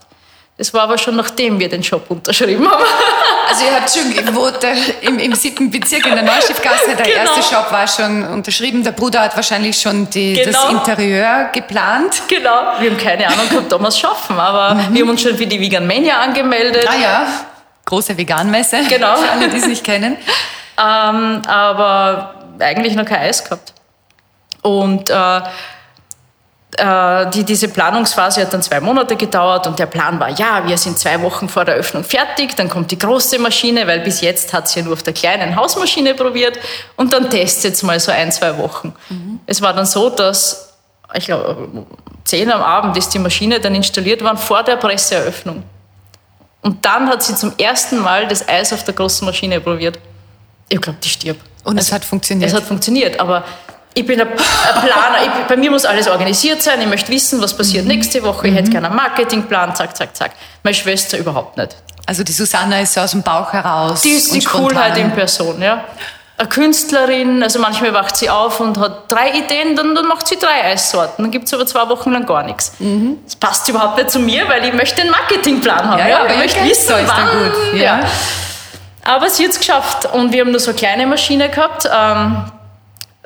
Das 0.57 0.73
war 0.73 0.81
aber 0.83 0.97
schon 0.97 1.15
nachdem 1.15 1.59
wir 1.59 1.69
den 1.69 1.81
Job 1.81 2.05
unterschrieben 2.09 2.69
haben. 2.69 2.83
Also 3.49 3.63
ihr 3.63 3.73
habt 3.79 3.89
schon 3.89 4.13
gewohnt 4.13 4.57
im, 4.99 5.19
im 5.19 5.33
siebten 5.33 5.71
Bezirk 5.71 6.05
in 6.05 6.15
der 6.15 6.23
Neuschiffgasse. 6.23 6.97
Der 6.97 7.05
Genau. 7.05 7.33
erste 7.33 7.55
Shop 7.55 7.71
war 7.71 7.87
schon 7.87 8.27
unterschrieben. 8.27 8.83
Der 8.83 8.91
Bruder 8.91 9.21
hat 9.21 9.37
wahrscheinlich 9.37 9.79
schon 9.79 10.09
die, 10.09 10.35
das 10.35 10.47
Genau. 10.47 10.67
Interieur 10.79 11.49
geplant. 11.53 12.23
genau. 12.27 12.73
Wir 12.79 12.91
haben 12.91 12.97
keine 12.97 13.25
Ahnung 13.25 13.47
ob 13.71 13.79
wir 13.81 13.87
es 13.87 13.97
schaffen, 13.97 14.37
aber 14.37 14.77
wir 14.91 15.01
haben 15.01 15.09
uns 15.09 15.21
schon 15.21 15.37
für 15.37 15.47
die 15.47 15.61
Vegan 15.61 15.87
Mania 15.87 16.19
angemeldet. 16.19 16.85
Ah 16.89 16.95
ja, 17.01 17.27
große 17.85 18.17
Veganmesse. 18.17 18.79
Genau. 18.89 19.15
Für 19.15 19.31
alle, 19.31 19.47
die 19.47 19.57
es 19.57 19.65
nicht 19.65 19.83
kennen. 19.85 20.17
ähm, 20.77 21.41
aber 21.47 22.35
eigentlich 22.59 22.95
noch 22.95 23.05
kein 23.05 23.21
Eis 23.21 23.45
gehabt. 23.45 23.73
Und 24.61 25.09
äh, 25.09 25.41
die, 26.79 27.43
diese 27.43 27.69
Planungsphase 27.69 28.41
hat 28.41 28.53
dann 28.53 28.61
zwei 28.61 28.79
Monate 28.79 29.15
gedauert 29.15 29.65
und 29.65 29.79
der 29.79 29.87
Plan 29.87 30.19
war, 30.19 30.29
ja, 30.29 30.61
wir 30.67 30.77
sind 30.77 30.99
zwei 30.99 31.19
Wochen 31.23 31.49
vor 31.49 31.65
der 31.65 31.73
Öffnung 31.73 32.03
fertig, 32.03 32.55
dann 32.55 32.69
kommt 32.69 32.91
die 32.91 32.99
große 32.99 33.39
Maschine, 33.39 33.87
weil 33.87 34.01
bis 34.01 34.21
jetzt 34.21 34.53
hat 34.53 34.69
sie 34.69 34.79
ja 34.79 34.85
nur 34.85 34.93
auf 34.93 35.01
der 35.01 35.13
kleinen 35.13 35.55
Hausmaschine 35.55 36.13
probiert 36.13 36.59
und 36.95 37.13
dann 37.13 37.31
testet 37.31 37.73
es 37.73 37.81
mal 37.81 37.99
so 37.99 38.11
ein, 38.11 38.31
zwei 38.31 38.55
Wochen. 38.59 38.93
Mhm. 39.09 39.39
Es 39.47 39.59
war 39.61 39.73
dann 39.73 39.87
so, 39.87 40.11
dass, 40.11 40.75
ich 41.15 41.25
glaube, 41.25 41.67
zehn 42.25 42.51
am 42.51 42.61
Abend 42.61 42.95
ist 42.95 43.11
die 43.11 43.19
Maschine 43.19 43.59
dann 43.59 43.73
installiert 43.73 44.23
worden 44.23 44.37
vor 44.37 44.61
der 44.61 44.75
Presseeröffnung. 44.75 45.63
Und 46.61 46.85
dann 46.85 47.09
hat 47.09 47.23
sie 47.23 47.33
zum 47.33 47.53
ersten 47.57 47.97
Mal 47.97 48.27
das 48.27 48.47
Eis 48.47 48.71
auf 48.71 48.83
der 48.83 48.93
großen 48.93 49.25
Maschine 49.25 49.59
probiert. 49.59 49.97
Ich 50.69 50.79
glaube, 50.79 50.99
die 51.03 51.09
stirbt. 51.09 51.41
Und 51.63 51.79
es 51.79 51.91
hat 51.91 52.05
funktioniert. 52.05 52.49
Es 52.49 52.55
hat 52.55 52.63
funktioniert, 52.63 53.19
aber 53.19 53.45
ich 53.97 54.05
bin 54.05 54.21
ein, 54.21 54.27
Planer. 54.29 55.23
Ich, 55.23 55.47
bei 55.47 55.57
mir 55.57 55.71
muss 55.71 55.85
alles 55.85 56.07
organisiert 56.07 56.61
sein. 56.61 56.79
Ich 56.81 56.87
möchte 56.87 57.11
wissen, 57.11 57.41
was 57.41 57.55
passiert 57.55 57.85
mhm. 57.85 57.91
nächste 57.91 58.21
Woche. 58.23 58.47
Ich 58.47 58.53
hätte 58.53 58.67
mhm. 58.67 58.73
gerne 58.73 58.87
einen 58.87 58.95
Marketingplan, 58.95 59.75
zack, 59.75 59.97
zack, 59.97 60.15
zack. 60.15 60.31
Meine 60.63 60.75
Schwester 60.75 61.17
überhaupt 61.17 61.57
nicht. 61.57 61.75
Also 62.05 62.23
die 62.23 62.31
Susanna 62.31 62.79
ist 62.81 62.93
so 62.93 63.01
aus 63.01 63.11
dem 63.11 63.23
Bauch 63.23 63.51
heraus. 63.51 64.01
Die 64.01 64.11
ist 64.11 64.33
die 64.33 64.43
Coolheit 64.43 64.97
in 64.97 65.11
Person, 65.11 65.61
ja. 65.61 65.83
Eine 66.37 66.49
Künstlerin, 66.49 67.41
also 67.41 67.57
manchmal 67.57 67.93
wacht 67.95 68.15
sie 68.15 68.29
auf 68.29 68.59
und 68.59 68.77
hat 68.77 69.11
drei 69.11 69.31
Ideen, 69.31 69.75
dann, 69.75 69.95
dann 69.95 70.07
macht 70.07 70.27
sie 70.27 70.37
drei 70.37 70.65
Eissorten. 70.65 71.23
Dann 71.23 71.31
gibt 71.31 71.47
es 71.47 71.53
aber 71.55 71.65
zwei 71.65 71.89
Wochen 71.89 72.11
lang 72.11 72.27
gar 72.27 72.43
nichts. 72.43 72.73
Mhm. 72.77 73.17
Das 73.25 73.35
passt 73.35 73.67
überhaupt 73.67 73.97
nicht 73.97 74.11
zu 74.11 74.19
mir, 74.19 74.47
weil 74.47 74.63
ich 74.63 74.73
möchte 74.73 75.01
einen 75.01 75.09
Marketingplan 75.09 75.89
haben. 75.89 75.99
Ja, 75.99 76.07
ja, 76.07 76.25
ich 76.27 76.37
möchte 76.37 76.63
wissen, 76.63 76.93
wann. 77.07 77.29
Gut. 77.31 77.79
Ja. 77.79 77.99
ja. 77.99 77.99
Aber 79.03 79.29
sie 79.29 79.45
hat 79.45 79.51
es 79.51 79.59
geschafft. 79.59 80.13
Und 80.13 80.31
wir 80.31 80.41
haben 80.41 80.51
nur 80.51 80.59
so 80.59 80.69
eine 80.69 80.77
kleine 80.77 81.07
Maschine 81.07 81.49
gehabt. 81.49 81.89
Ähm, 81.91 82.43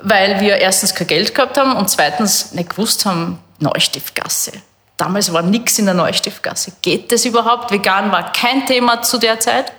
weil 0.02 0.40
wir 0.40 0.56
erstens 0.56 0.94
kein 0.94 1.06
Geld 1.06 1.34
gehabt 1.34 1.56
haben 1.56 1.76
und 1.76 1.88
zweitens 1.88 2.52
nicht 2.52 2.70
gewusst 2.70 3.06
haben, 3.06 3.38
Neustiftgasse. 3.58 4.52
Damals 4.96 5.32
war 5.32 5.42
nichts 5.42 5.78
in 5.78 5.86
der 5.86 5.94
Neustiftgasse. 5.94 6.72
Geht 6.82 7.10
das 7.10 7.24
überhaupt? 7.24 7.70
Vegan 7.70 8.12
war 8.12 8.32
kein 8.32 8.66
Thema 8.66 9.02
zu 9.02 9.18
der 9.18 9.40
Zeit. 9.40 9.72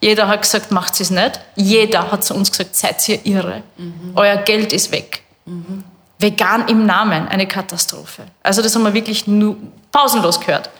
Jeder 0.00 0.28
hat 0.28 0.42
gesagt, 0.42 0.70
macht 0.70 1.00
es 1.00 1.10
nicht. 1.10 1.40
Jeder 1.54 2.10
hat 2.10 2.24
zu 2.24 2.34
uns 2.34 2.50
gesagt, 2.50 2.74
seid 2.74 3.08
ihr 3.08 3.24
irre. 3.24 3.62
Mhm. 3.76 4.12
Euer 4.14 4.36
Geld 4.36 4.72
ist 4.72 4.90
weg. 4.92 5.22
Mhm. 5.46 5.84
Vegan 6.18 6.68
im 6.68 6.86
Namen, 6.86 7.28
eine 7.28 7.46
Katastrophe. 7.46 8.22
Also 8.42 8.62
das 8.62 8.74
haben 8.74 8.82
wir 8.82 8.94
wirklich 8.94 9.26
nur 9.26 9.56
pausenlos 9.90 10.40
gehört. 10.40 10.70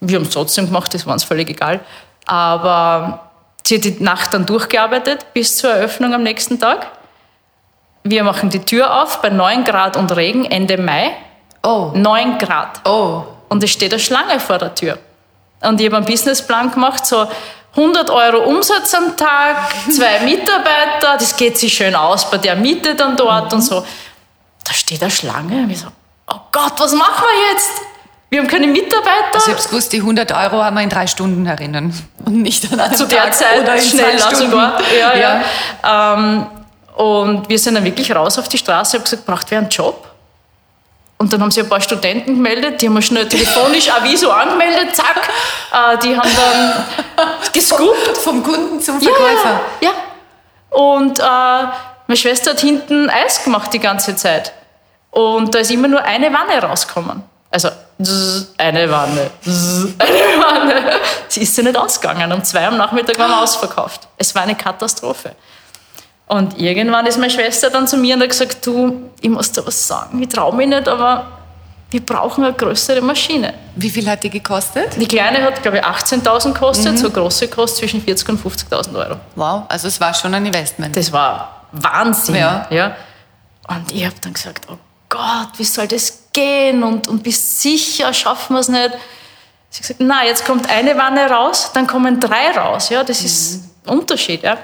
Wir 0.00 0.16
haben 0.16 0.24
es 0.24 0.30
trotzdem 0.30 0.66
gemacht, 0.66 0.92
das 0.94 1.06
war 1.06 1.12
uns 1.12 1.24
völlig 1.24 1.48
egal. 1.50 1.80
Aber 2.26 3.30
sie 3.66 3.76
hat 3.76 3.84
die 3.84 4.02
Nacht 4.02 4.32
dann 4.34 4.46
durchgearbeitet 4.46 5.26
bis 5.32 5.56
zur 5.56 5.70
Eröffnung 5.70 6.14
am 6.14 6.22
nächsten 6.22 6.58
Tag. 6.58 6.86
Wir 8.04 8.24
machen 8.24 8.50
die 8.50 8.60
Tür 8.60 9.02
auf 9.02 9.20
bei 9.20 9.28
9 9.28 9.64
Grad 9.64 9.96
und 9.96 10.14
Regen 10.16 10.44
Ende 10.44 10.78
Mai. 10.78 11.10
Oh. 11.62 11.90
9 11.94 12.38
Grad. 12.38 12.80
Oh. 12.86 13.24
Und 13.48 13.62
es 13.62 13.70
steht 13.70 13.92
eine 13.92 14.00
Schlange 14.00 14.40
vor 14.40 14.58
der 14.58 14.74
Tür. 14.74 14.98
Und 15.60 15.80
ich 15.80 15.86
habe 15.86 15.96
einen 15.96 16.06
Businessplan 16.06 16.70
gemacht, 16.70 17.04
so 17.04 17.26
100 17.76 18.10
Euro 18.10 18.44
Umsatz 18.44 18.94
am 18.94 19.16
Tag, 19.16 19.56
zwei 19.90 20.20
Mitarbeiter, 20.20 21.16
das 21.18 21.36
geht 21.36 21.58
sich 21.58 21.72
schön 21.72 21.94
aus 21.94 22.30
bei 22.30 22.38
der 22.38 22.56
Miete 22.56 22.94
dann 22.94 23.16
dort 23.16 23.50
mhm. 23.50 23.58
und 23.58 23.62
so. 23.62 23.84
Da 24.64 24.72
steht 24.72 25.02
eine 25.02 25.10
Schlange 25.10 25.62
und 25.62 25.70
ich 25.70 25.80
so, 25.80 25.88
oh 26.28 26.40
Gott, 26.52 26.74
was 26.78 26.92
machen 26.92 27.24
wir 27.24 27.52
jetzt? 27.52 27.70
Wir 28.30 28.40
haben 28.40 28.48
keine 28.48 28.66
Mitarbeiter. 28.66 29.34
Also 29.34 29.52
ich 29.52 29.56
habe 29.56 29.68
gewusst, 29.68 29.92
die 29.92 30.00
100 30.00 30.32
Euro 30.32 30.62
haben 30.62 30.76
wir 30.76 30.82
in 30.82 30.90
drei 30.90 31.06
Stunden 31.06 31.46
erinnern 31.46 31.94
und 32.26 32.42
nicht 32.42 32.70
an 32.70 32.78
einem 32.78 32.94
Zu 32.94 33.06
der 33.06 33.22
Tag 33.22 33.34
Zeit 33.34 33.62
oder 33.62 33.76
in 33.76 33.82
schneller 33.82 34.34
sogar. 34.34 34.78
Ja, 34.98 35.16
ja. 35.16 35.42
ja. 35.82 36.14
Ähm, 36.14 36.46
und 36.98 37.48
wir 37.48 37.60
sind 37.60 37.76
dann 37.76 37.84
wirklich 37.84 38.12
raus 38.12 38.40
auf 38.40 38.48
die 38.48 38.58
Straße 38.58 38.96
und 38.96 39.04
gesagt, 39.04 39.24
braucht 39.24 39.48
wer 39.52 39.58
einen 39.58 39.68
Job? 39.68 40.04
Und 41.16 41.32
dann 41.32 41.40
haben 41.40 41.52
sich 41.52 41.62
ein 41.62 41.68
paar 41.68 41.80
Studenten 41.80 42.34
gemeldet, 42.34 42.82
die 42.82 42.88
haben 42.88 42.94
wir 42.94 43.02
schnell 43.02 43.28
telefonisch 43.28 43.88
Aviso 43.88 44.32
angemeldet, 44.32 44.96
zack. 44.96 45.28
Äh, 45.72 45.98
die 45.98 46.16
haben 46.16 46.28
dann 46.34 46.84
gescoopt. 47.52 48.18
Vom 48.18 48.42
Kunden 48.42 48.80
zum 48.80 49.00
Verkäufer. 49.00 49.60
Ja, 49.80 49.90
ja. 49.90 50.76
Und 50.76 51.20
äh, 51.20 51.22
meine 51.22 52.16
Schwester 52.16 52.50
hat 52.50 52.60
hinten 52.60 53.08
Eis 53.08 53.44
gemacht 53.44 53.72
die 53.72 53.78
ganze 53.78 54.16
Zeit. 54.16 54.52
Und 55.12 55.54
da 55.54 55.60
ist 55.60 55.70
immer 55.70 55.86
nur 55.86 56.02
eine 56.02 56.32
Wanne 56.32 56.60
rausgekommen. 56.60 57.22
Also 57.52 57.68
eine 58.58 58.90
Wanne, 58.90 59.30
eine 59.98 60.42
Wanne. 60.42 61.00
Sie 61.28 61.42
ist 61.42 61.56
ja 61.56 61.62
nicht 61.62 61.76
ausgegangen. 61.76 62.32
Um 62.32 62.42
zwei 62.42 62.66
am 62.66 62.76
Nachmittag 62.76 63.16
waren 63.20 63.30
wir 63.30 63.40
ausverkauft. 63.40 64.08
Es 64.16 64.34
war 64.34 64.42
eine 64.42 64.56
Katastrophe. 64.56 65.36
Und 66.28 66.60
irgendwann 66.60 67.06
ist 67.06 67.18
meine 67.18 67.30
Schwester 67.30 67.70
dann 67.70 67.86
zu 67.86 67.96
mir 67.96 68.14
und 68.14 68.22
hat 68.22 68.28
gesagt, 68.28 68.64
du, 68.66 69.10
ich 69.20 69.30
muss 69.30 69.50
dir 69.50 69.66
was 69.66 69.88
sagen, 69.88 70.22
ich 70.22 70.28
traue 70.28 70.54
mich 70.54 70.68
nicht, 70.68 70.86
aber 70.86 71.26
wir 71.90 72.04
brauchen 72.04 72.44
eine 72.44 72.52
größere 72.52 73.00
Maschine. 73.00 73.54
Wie 73.74 73.88
viel 73.88 74.08
hat 74.08 74.22
die 74.22 74.28
gekostet? 74.28 75.00
Die 75.00 75.08
kleine 75.08 75.42
hat, 75.42 75.62
glaube 75.62 75.78
ich, 75.78 75.84
18.000 75.84 76.52
gekostet, 76.52 76.92
mhm. 76.92 76.96
so 76.98 77.10
große 77.10 77.48
kostet 77.48 77.78
zwischen 77.78 78.04
40.000 78.04 78.28
und 78.28 78.44
50.000 78.44 78.94
Euro. 78.94 79.16
Wow, 79.36 79.62
also 79.68 79.88
es 79.88 79.98
war 79.98 80.12
schon 80.12 80.34
ein 80.34 80.44
Investment. 80.44 80.94
Das 80.94 81.10
war 81.10 81.66
Wahnsinn. 81.72 82.34
Ja. 82.34 82.66
ja. 82.70 82.96
Und 83.66 83.90
ich 83.90 84.04
habe 84.04 84.16
dann 84.20 84.34
gesagt, 84.34 84.66
oh 84.70 84.76
Gott, 85.08 85.48
wie 85.56 85.64
soll 85.64 85.88
das 85.88 86.24
gehen? 86.34 86.82
Und, 86.82 87.08
und 87.08 87.22
bist 87.22 87.62
sicher, 87.62 88.12
schaffen 88.12 88.54
wir 88.54 88.60
es 88.60 88.68
nicht? 88.68 88.90
Sie 89.70 89.78
hat 89.78 89.82
gesagt, 89.82 90.00
na, 90.00 90.24
jetzt 90.24 90.44
kommt 90.44 90.68
eine 90.68 90.96
Wanne 90.98 91.30
raus, 91.30 91.70
dann 91.72 91.86
kommen 91.86 92.20
drei 92.20 92.50
raus. 92.50 92.90
Ja, 92.90 93.02
das 93.02 93.20
mhm. 93.20 93.26
ist 93.26 93.64
ein 93.86 93.98
Unterschied. 93.98 94.42
Ja. 94.42 94.58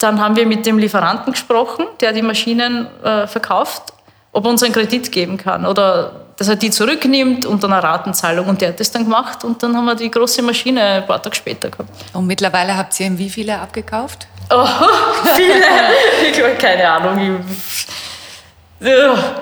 Dann 0.00 0.20
haben 0.20 0.34
wir 0.34 0.46
mit 0.46 0.66
dem 0.66 0.78
Lieferanten 0.78 1.32
gesprochen, 1.32 1.86
der 2.00 2.12
die 2.12 2.22
Maschinen 2.22 2.88
äh, 3.04 3.26
verkauft, 3.26 3.92
ob 4.32 4.44
er 4.44 4.50
uns 4.50 4.62
einen 4.62 4.72
Kredit 4.72 5.12
geben 5.12 5.36
kann 5.36 5.66
oder 5.66 6.12
dass 6.36 6.48
er 6.48 6.56
die 6.56 6.70
zurücknimmt 6.70 7.44
unter 7.44 7.66
einer 7.66 7.84
Ratenzahlung. 7.84 8.46
Und 8.46 8.62
der 8.62 8.70
hat 8.70 8.80
das 8.80 8.90
dann 8.90 9.04
gemacht 9.04 9.44
und 9.44 9.62
dann 9.62 9.76
haben 9.76 9.84
wir 9.84 9.94
die 9.94 10.10
große 10.10 10.40
Maschine 10.40 10.82
ein 10.82 11.06
paar 11.06 11.22
Tage 11.22 11.36
später 11.36 11.68
gehabt. 11.68 11.90
Und 12.14 12.26
mittlerweile 12.26 12.74
habt 12.74 12.98
ihr 12.98 13.18
wie 13.18 13.28
viele 13.28 13.58
abgekauft? 13.58 14.26
Oh, 14.48 14.66
viele. 15.34 16.32
ich 16.32 16.42
habe 16.42 16.54
keine 16.54 16.90
Ahnung. 16.90 17.44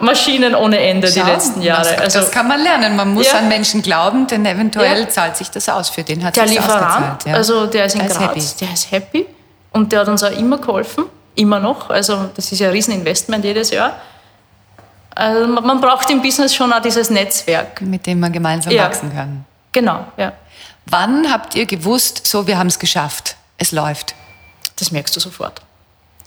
Maschinen 0.00 0.56
ohne 0.56 0.80
Ende 0.80 1.06
Schau, 1.06 1.24
die 1.24 1.30
letzten 1.30 1.62
Jahre. 1.62 1.84
Das, 1.84 2.00
also, 2.00 2.18
das 2.18 2.32
kann 2.32 2.48
man 2.48 2.60
lernen. 2.60 2.96
Man 2.96 3.14
muss 3.14 3.30
ja. 3.30 3.38
an 3.38 3.48
Menschen 3.48 3.82
glauben, 3.82 4.26
denn 4.26 4.44
eventuell 4.44 5.02
ja. 5.02 5.08
zahlt 5.08 5.36
sich 5.36 5.52
das 5.52 5.68
aus. 5.68 5.90
Für 5.90 6.02
den 6.02 6.24
hat 6.24 6.34
der 6.34 6.46
Lieferant, 6.46 7.24
ja. 7.24 7.34
also 7.34 7.66
der 7.66 7.84
ist 7.84 7.94
in 7.94 8.00
der 8.00 8.08
Graz, 8.08 8.36
ist 8.36 8.60
der 8.60 8.72
ist 8.72 8.90
happy. 8.90 9.24
Und 9.78 9.92
der 9.92 10.00
hat 10.00 10.08
uns 10.08 10.24
auch 10.24 10.32
immer 10.32 10.58
geholfen, 10.58 11.04
immer 11.36 11.60
noch. 11.60 11.88
Also 11.88 12.30
das 12.34 12.50
ist 12.50 12.58
ja 12.58 12.66
ein 12.66 12.72
Rieseninvestment 12.72 13.44
jedes 13.44 13.70
Jahr. 13.70 13.92
Also 15.14 15.46
man 15.46 15.80
braucht 15.80 16.10
im 16.10 16.20
Business 16.20 16.52
schon 16.52 16.72
auch 16.72 16.82
dieses 16.82 17.10
Netzwerk. 17.10 17.80
Mit 17.80 18.04
dem 18.04 18.18
man 18.18 18.32
gemeinsam 18.32 18.72
ja. 18.72 18.82
wachsen 18.82 19.14
kann. 19.14 19.44
Genau, 19.70 20.04
ja. 20.16 20.32
Wann 20.86 21.30
habt 21.30 21.54
ihr 21.54 21.64
gewusst, 21.64 22.26
so 22.26 22.48
wir 22.48 22.58
haben 22.58 22.66
es 22.66 22.80
geschafft, 22.80 23.36
es 23.56 23.70
läuft? 23.70 24.16
Das 24.80 24.90
merkst 24.90 25.14
du 25.14 25.20
sofort. 25.20 25.62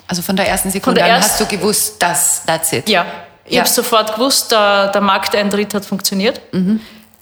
Also 0.08 0.22
von 0.22 0.38
der 0.38 0.48
ersten 0.48 0.72
Sekunde 0.72 1.02
der 1.02 1.14
an 1.14 1.22
hast 1.22 1.42
du 1.42 1.46
gewusst, 1.46 2.02
dass 2.02 2.46
that's 2.46 2.72
it. 2.72 2.88
Ja, 2.88 3.06
ich 3.44 3.56
ja. 3.56 3.64
habe 3.64 3.70
sofort 3.70 4.16
gewusst, 4.16 4.54
der, 4.54 4.94
der 4.94 5.02
Markteintritt 5.02 5.74
hat 5.74 5.84
funktioniert. 5.84 6.40
Mhm. 6.54 6.80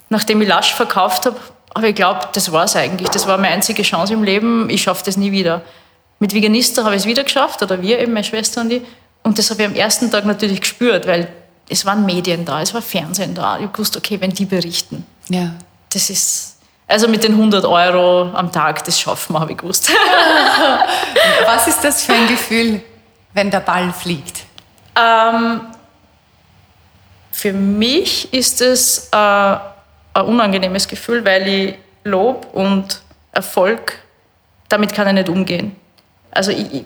Nachdem 0.10 0.44
ich 0.44 0.48
Lasch 0.48 0.76
verkauft 0.76 1.26
habe, 1.26 1.38
habe 1.76 1.88
ich 1.88 1.96
geglaubt, 1.96 2.36
das 2.36 2.52
war 2.52 2.66
es 2.66 2.76
eigentlich. 2.76 3.10
Das 3.10 3.26
war 3.26 3.38
meine 3.40 3.56
einzige 3.56 3.82
Chance 3.82 4.14
im 4.14 4.22
Leben. 4.22 4.70
Ich 4.70 4.84
schaffe 4.84 5.04
das 5.04 5.18
nie 5.18 5.32
wieder. 5.32 5.64
Mit 6.20 6.34
Veganista 6.34 6.84
habe 6.84 6.96
ich 6.96 7.02
es 7.02 7.08
wieder 7.08 7.24
geschafft, 7.24 7.64
oder 7.64 7.82
wir 7.82 8.00
eben, 8.00 8.14
meine 8.14 8.26
Schwester 8.26 8.62
und 8.62 8.72
ich. 8.72 8.84
Und 9.24 9.38
das 9.38 9.50
habe 9.50 9.64
ich 9.64 9.68
am 9.68 9.76
ersten 9.76 10.12
Tag 10.12 10.26
natürlich 10.26 10.62
gespürt, 10.62 11.08
weil 11.08 11.30
es 11.70 11.86
waren 11.86 12.06
Medien 12.06 12.46
da, 12.46 12.62
es 12.62 12.74
war 12.74 12.82
Fernsehen 12.82 13.34
da. 13.34 13.60
Ich 13.60 13.78
wusste, 13.78 14.00
okay, 14.00 14.20
wenn 14.20 14.32
die 14.32 14.46
berichten, 14.46 15.06
ja. 15.30 15.54
das 15.94 16.10
ist, 16.10 16.58
also 16.88 17.08
mit 17.08 17.24
den 17.24 17.34
100 17.34 17.66
Euro 17.66 18.32
am 18.34 18.52
Tag, 18.52 18.84
das 18.86 19.00
schaffen 19.00 19.34
wir, 19.34 19.40
habe 19.40 19.52
ich 19.52 19.58
gewusst. 19.58 19.90
Was 21.46 21.68
ist 21.68 21.82
das 21.84 22.04
für 22.04 22.14
ein 22.14 22.28
Gefühl, 22.28 22.82
wenn 23.34 23.52
der 23.52 23.60
Ball 23.60 23.94
fliegt? 23.94 24.44
Ähm, 24.96 25.62
für 27.32 27.54
mich 27.54 28.34
ist 28.34 28.62
es 28.62 29.10
äh, 29.12 29.16
ein 29.16 30.26
unangenehmes 30.26 30.88
Gefühl, 30.88 31.24
weil 31.24 31.48
ich 31.48 31.76
Lob 32.04 32.48
und 32.54 33.02
Erfolg, 33.32 34.00
damit 34.68 34.94
kann 34.94 35.08
ich 35.08 35.14
nicht 35.14 35.30
umgehen. 35.30 35.76
Also 36.32 36.52
ich, 36.52 36.74
ich 36.74 36.86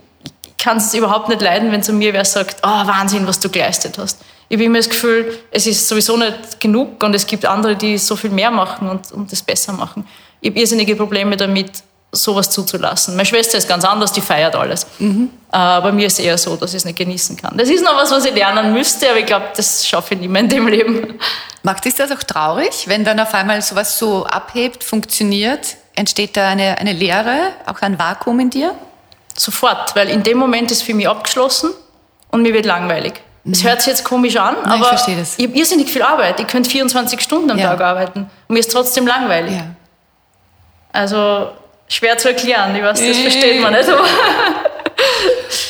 kann 0.58 0.77
es 0.77 0.93
überhaupt 0.93 1.29
nicht 1.29 1.41
leiden, 1.41 1.71
wenn 1.71 1.84
zu 1.84 1.93
mir 1.93 2.13
wer 2.13 2.25
sagt, 2.25 2.58
oh, 2.63 2.88
Wahnsinn, 2.88 3.27
was 3.27 3.39
du 3.39 3.49
geleistet 3.49 3.97
hast. 3.97 4.19
Ich 4.49 4.58
habe 4.58 4.65
immer 4.65 4.77
das 4.77 4.89
Gefühl, 4.89 5.39
es 5.51 5.67
ist 5.67 5.88
sowieso 5.88 6.15
nicht 6.17 6.60
genug 6.60 7.03
und 7.03 7.13
es 7.15 7.25
gibt 7.25 7.45
andere, 7.45 7.75
die 7.75 7.97
so 7.97 8.15
viel 8.15 8.29
mehr 8.29 8.51
machen 8.51 8.88
und, 8.88 9.12
und 9.12 9.32
das 9.32 9.41
besser 9.41 9.73
machen. 9.73 10.08
Ich 10.41 10.49
habe 10.49 10.60
irrsinnige 10.60 10.95
Probleme 10.95 11.36
damit, 11.38 11.71
sowas 12.13 12.49
zuzulassen. 12.51 13.15
Meine 13.15 13.25
Schwester 13.25 13.58
ist 13.58 13.67
ganz 13.67 13.84
anders, 13.84 14.12
die 14.13 14.21
feiert 14.21 14.56
alles. 14.56 14.86
Mhm. 14.99 15.32
Äh, 15.51 15.82
bei 15.82 15.91
mir 15.91 16.08
ist 16.08 16.19
es 16.19 16.25
eher 16.25 16.38
so, 16.38 16.56
dass 16.56 16.71
ich 16.71 16.77
es 16.77 16.86
nicht 16.86 16.97
genießen 16.97 17.36
kann. 17.36 17.58
Das 17.58 17.69
ist 17.69 17.84
noch 17.84 17.95
was, 17.95 18.12
was 18.12 18.23
ich 18.25 18.36
lernen 18.36 18.71
müsste, 18.71 19.10
aber 19.10 19.19
ich 19.19 19.25
glaube, 19.25 19.47
das 19.56 19.88
schaffe 19.88 20.13
ich 20.13 20.19
nicht 20.19 20.29
mehr 20.29 20.43
in 20.43 20.49
dem 20.49 20.67
Leben. 20.67 21.15
Macht 21.63 21.86
ist 21.86 21.99
das 21.99 22.12
auch 22.12 22.21
traurig, 22.23 22.88
wenn 22.88 23.03
dann 23.03 23.19
auf 23.19 23.34
einmal 23.34 23.62
sowas 23.62 23.97
so 23.97 24.25
abhebt, 24.25 24.84
funktioniert? 24.84 25.75
Entsteht 25.95 26.38
da 26.38 26.49
eine, 26.49 26.77
eine 26.77 26.93
Leere, 26.93 27.49
auch 27.65 27.82
ein 27.82 27.97
Vakuum 27.97 28.39
in 28.39 28.49
dir? 28.51 28.75
Sofort, 29.36 29.96
weil 29.96 30.10
in 30.10 30.24
dem 30.24 30.38
Moment 30.38 30.72
ist 30.72 30.84
für 30.84 30.93
mich 30.93 31.08
abgeschlossen 31.08 31.72
und 32.32 32.41
mir 32.41 32.54
wird 32.54 32.65
langweilig. 32.65 33.22
Es 33.52 33.63
hört 33.63 33.82
sich 33.82 33.91
jetzt 33.91 34.06
komisch 34.06 34.38
an, 34.38 34.56
Nein, 34.63 34.63
ich 34.65 34.72
aber 34.80 34.86
verstehe 34.86 35.17
das. 35.17 35.38
ich 35.38 35.46
habe 35.46 35.58
irrsinnig 35.58 35.91
viel 35.91 36.02
Arbeit. 36.02 36.39
Ich 36.39 36.48
könnte 36.48 36.69
24 36.69 37.19
Stunden 37.19 37.52
am 37.52 37.58
Ja. 37.58 37.72
Tag 37.72 37.82
arbeiten 37.82 38.30
und 38.48 38.54
mir 38.54 38.60
ist 38.60 38.72
trotzdem 38.72 39.06
langweilig. 39.06 39.54
Ja. 39.56 39.65
Also 40.93 41.50
schwer 41.89 42.17
zu 42.17 42.30
erklären, 42.30 42.74
ich 42.76 42.84
weiß, 42.84 43.00
das 43.06 43.17
versteht 43.17 43.62
man 43.62 43.74
nicht. 43.74 43.89
Aber 43.89 44.06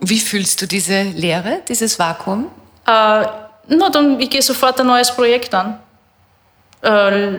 Wie 0.00 0.18
fühlst 0.18 0.60
du 0.62 0.66
diese 0.66 1.02
Leere, 1.02 1.60
dieses 1.68 1.98
Vakuum? 1.98 2.46
Äh, 2.86 3.24
na, 3.68 3.90
dann 3.92 4.18
ich 4.20 4.30
gehe 4.30 4.42
sofort 4.42 4.80
ein 4.80 4.86
neues 4.86 5.14
Projekt 5.14 5.54
an. 5.54 5.78
Äh, 6.82 7.36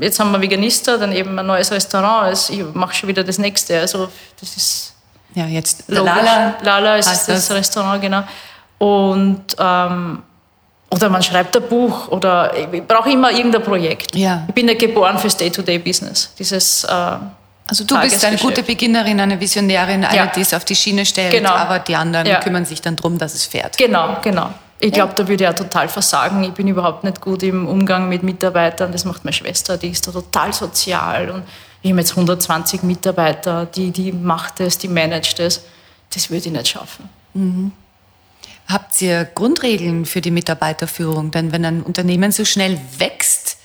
jetzt 0.00 0.18
haben 0.18 0.32
wir 0.32 0.40
Veganista, 0.40 0.96
dann 0.96 1.12
eben 1.12 1.38
ein 1.38 1.46
neues 1.46 1.70
Restaurant. 1.70 2.24
Also 2.24 2.52
ich 2.52 2.64
mache 2.74 2.94
schon 2.94 3.08
wieder 3.08 3.22
das 3.24 3.38
nächste. 3.38 3.78
Also 3.80 4.08
das 4.40 4.56
ist 4.56 4.94
Ja, 5.34 5.46
jetzt. 5.46 5.84
Lala. 5.88 6.54
Lala 6.62 6.96
ist 6.96 7.08
heißt 7.08 7.28
das, 7.28 7.48
das. 7.48 7.56
Restaurant, 7.56 8.00
genau. 8.00 8.22
Und 8.78 9.44
ähm, 9.58 10.22
oder 10.90 11.08
man 11.10 11.22
schreibt 11.22 11.56
ein 11.56 11.62
Buch 11.68 12.08
oder 12.08 12.52
ich 12.56 12.82
brauche 12.86 13.10
immer 13.10 13.30
irgendein 13.30 13.62
Projekt. 13.62 14.14
Ja. 14.16 14.44
Ich 14.48 14.54
bin 14.54 14.66
nicht 14.66 14.78
geboren 14.80 15.18
fürs 15.18 15.36
Day-to-Day-Business. 15.36 16.32
Dieses 16.38 16.84
äh, 16.84 16.88
Also 17.68 17.84
du 17.84 18.00
bist 18.00 18.24
eine 18.24 18.38
gute 18.38 18.62
Beginnerin, 18.62 19.20
eine 19.20 19.38
Visionärin, 19.38 20.02
eine, 20.04 20.16
Ja. 20.16 20.26
die 20.26 20.40
es 20.40 20.54
auf 20.54 20.64
die 20.64 20.74
Schiene 20.74 21.04
stellt, 21.04 21.32
Genau. 21.32 21.50
aber 21.50 21.80
die 21.80 21.94
anderen 21.94 22.26
Ja. 22.26 22.40
kümmern 22.40 22.64
sich 22.64 22.80
dann 22.80 22.96
drum, 22.96 23.18
dass 23.18 23.34
es 23.34 23.44
fährt. 23.44 23.76
Genau, 23.76 24.16
genau. 24.22 24.50
Ich 24.80 24.92
glaube, 24.92 25.12
da 25.16 25.26
würde 25.28 25.44
ich 25.44 25.50
auch 25.50 25.54
total 25.54 25.88
versagen. 25.88 26.42
Ich 26.44 26.52
bin 26.52 26.68
überhaupt 26.68 27.02
nicht 27.04 27.20
gut 27.20 27.42
im 27.42 27.66
Umgang 27.66 28.08
mit 28.08 28.22
Mitarbeitern. 28.22 28.92
Das 28.92 29.04
macht 29.04 29.24
meine 29.24 29.32
Schwester, 29.34 29.76
die 29.76 29.88
ist 29.88 30.06
da 30.06 30.12
total 30.12 30.52
sozial. 30.54 31.30
Und 31.30 31.42
wir 31.82 31.90
haben 31.90 31.98
jetzt 31.98 32.12
120 32.12 32.82
Mitarbeiter, 32.82 33.66
die, 33.66 33.90
die 33.90 34.12
macht 34.12 34.60
das, 34.60 34.78
die 34.78 34.88
managt 34.88 35.38
das. 35.38 35.62
Das 36.12 36.30
würde 36.30 36.46
ich 36.46 36.52
nicht 36.52 36.68
schaffen. 36.68 37.08
Habt 38.66 39.00
ihr 39.00 39.24
Grundregeln 39.24 40.04
für 40.04 40.20
die 40.20 40.30
Mitarbeiterführung? 40.30 41.30
Denn 41.30 41.52
wenn 41.52 41.64
ein 41.64 41.82
Unternehmen 41.82 42.32
so 42.32 42.44
schnell 42.44 42.78
wächst, 42.98 43.58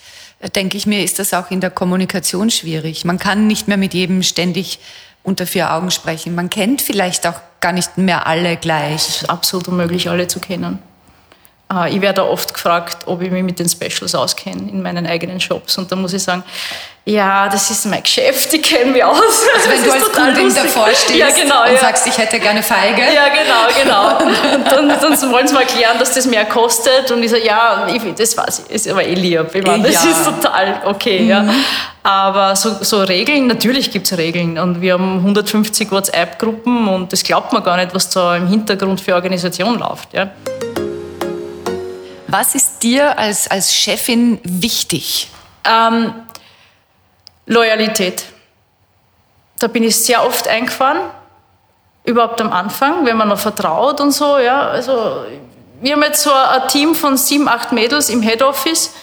denke 0.56 0.78
ich 0.78 0.86
mir, 0.86 1.04
ist 1.04 1.20
das 1.20 1.34
auch 1.34 1.52
in 1.52 1.62
der 1.62 1.72
Kommunikation 1.72 2.50
schwierig. 2.50 3.06
Man 3.06 3.18
kann 3.18 3.48
nicht 3.48 3.68
mehr 3.68 3.78
mit 3.78 3.94
jedem 3.94 4.24
ständig 4.24 4.80
unter 5.24 5.48
vier 5.48 5.74
Augen 5.74 5.90
sprechen. 5.90 6.36
Man 6.36 6.50
kennt 6.50 6.82
vielleicht 6.82 7.26
auch 7.26 7.40
gar 7.62 7.72
nicht 7.72 7.98
mehr 7.98 8.28
alle 8.28 8.58
gleich. 8.58 8.96
Es 8.96 9.10
ist 9.10 9.30
absolut 9.30 9.70
unmöglich, 9.70 10.10
alle 10.10 10.28
zu 10.28 10.40
kennen. 10.40 10.80
Äh, 11.72 11.96
Ich 11.96 12.02
werde 12.02 12.28
oft 12.28 12.54
gefragt, 12.54 13.08
ob 13.08 13.22
ich 13.22 13.32
mich 13.32 13.44
mit 13.44 13.60
den 13.60 13.70
Specials 13.70 14.16
auskenne 14.16 14.70
in 14.70 14.82
meinen 14.82 15.08
eigenen 15.08 15.40
Shops. 15.40 15.78
Und 15.78 15.92
da 15.92 15.96
muss 15.96 16.14
ich 16.14 16.22
sagen, 16.22 16.44
ja, 17.06 17.50
das 17.50 17.70
ist 17.70 17.86
mein 17.86 18.02
Geschäft, 18.02 18.54
ich 18.54 18.62
kenne 18.62 18.92
mich 18.92 19.04
aus. 19.04 19.18
Also 19.20 19.70
wenn 19.70 19.84
Das 19.84 19.84
du 19.84 19.90
ist 19.90 19.94
als 19.94 20.04
total 20.14 20.34
Kundin 20.34 20.56
davor 20.56 20.88
stehst 20.94 21.16
ja, 21.16 21.28
genau, 21.32 21.64
und 21.64 21.74
ja. 21.74 21.78
sagst, 21.78 22.08
ich 22.08 22.18
hätte 22.18 22.40
gerne 22.40 22.64
Feige. 22.64 23.02
Ja, 23.02 23.28
genau, 23.28 23.84
genau. 23.84 24.56
Und 24.56 24.72
dann, 24.72 24.88
dann 24.88 25.32
wollen 25.34 25.46
sie 25.46 25.54
mir 25.54 25.62
erklären, 25.62 26.00
dass 26.00 26.14
das 26.14 26.26
mehr 26.26 26.46
kostet. 26.46 27.12
Und 27.12 27.22
ich 27.22 27.32
sage, 27.32 27.46
ja, 27.46 27.88
ich, 27.94 28.02
das 28.16 28.38
weiß 28.38 28.64
ich, 28.68 28.76
ist 28.76 28.88
aber 28.88 29.04
eh 29.04 29.16
lieb. 29.16 29.54
Ich 29.54 29.66
meine, 29.66 29.84
das 29.84 30.02
Ja. 30.06 30.12
ist 30.12 30.24
total 30.24 30.82
okay. 30.86 31.28
Ja. 31.28 31.46
Aber 32.04 32.56
so, 32.56 32.78
so 32.82 33.02
Regeln, 33.04 33.48
natürlich 33.48 33.92
gibt 33.92 34.10
es 34.10 34.18
Regeln. 34.18 34.58
Und 34.58 34.80
wir 34.80 34.94
haben 34.94 35.18
150 35.18 35.92
WhatsApp-Gruppen 35.92 36.88
und 36.88 37.12
das 37.12 37.24
glaubt 37.24 37.52
man 37.52 37.64
gar 37.64 37.76
nicht, 37.76 37.94
was 37.94 38.10
da 38.12 38.38
im 38.38 38.48
Hintergrund 38.48 39.02
für 39.02 39.16
Organisation 39.16 39.78
läuft. 39.78 40.14
Ja. 40.14 40.30
Was 42.28 42.56
ist 42.56 42.82
dir 42.82 43.18
als, 43.20 43.50
als 43.52 43.74
Chefin 43.76 44.40
wichtig? 44.44 45.30
Ähm, 45.66 46.14
Loyalität. 47.46 48.26
Da 49.60 49.68
bin 49.68 49.84
ich 49.84 49.96
sehr 49.96 50.26
oft 50.26 50.48
eingefahren, 50.48 51.00
überhaupt 52.04 52.42
am 52.42 52.52
Anfang, 52.52 53.06
wenn 53.06 53.18
man 53.18 53.30
noch 53.30 53.40
vertraut 53.40 54.02
und 54.02 54.12
so. 54.12 54.38
Ja. 54.38 54.70
Also, 54.70 55.26
wir 55.82 55.94
haben 55.94 56.04
jetzt 56.04 56.24
so 56.24 56.32
ein 56.32 56.68
Team 56.68 56.96
von 56.96 57.18
sieben, 57.18 57.48
acht 57.48 57.72
Mädels 57.72 58.10
im 58.10 58.22
Head 58.22 58.42
Office, 58.42 58.94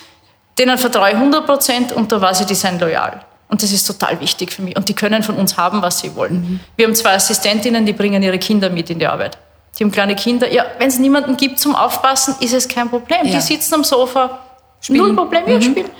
denen 0.58 0.78
vertraue 0.78 1.10
ich 1.10 1.14
100 1.14 1.46
Prozent 1.46 1.92
und 1.92 2.10
da 2.12 2.20
weiß 2.20 2.40
ich, 2.40 2.46
die 2.46 2.54
sind 2.54 2.80
loyal. 2.80 3.24
Und 3.48 3.62
das 3.62 3.72
ist 3.72 3.84
total 3.84 4.20
wichtig 4.20 4.52
für 4.52 4.62
mich. 4.62 4.76
Und 4.76 4.88
die 4.88 4.94
können 4.94 5.22
von 5.22 5.34
uns 5.34 5.56
haben, 5.56 5.82
was 5.82 5.98
sie 5.98 6.14
wollen. 6.14 6.60
Wir 6.76 6.86
haben 6.86 6.94
zwei 6.94 7.14
Assistentinnen, 7.14 7.84
die 7.84 7.92
bringen 7.92 8.22
ihre 8.22 8.38
Kinder 8.38 8.70
mit 8.70 8.90
in 8.90 9.00
die 9.00 9.06
Arbeit. 9.06 9.36
Die 9.78 9.84
haben 9.84 9.90
kleine 9.90 10.14
Kinder. 10.14 10.50
Ja, 10.52 10.64
wenn 10.78 10.88
es 10.88 10.98
niemanden 10.98 11.36
gibt 11.36 11.58
zum 11.58 11.74
Aufpassen, 11.74 12.36
ist 12.40 12.52
es 12.52 12.68
kein 12.68 12.88
Problem. 12.88 13.26
Ja. 13.26 13.32
Die 13.32 13.40
sitzen 13.40 13.74
am 13.74 13.84
Sofa, 13.84 14.38
null 14.88 15.14
Problem, 15.16 15.48
ja, 15.48 15.60
spielen. 15.60 15.90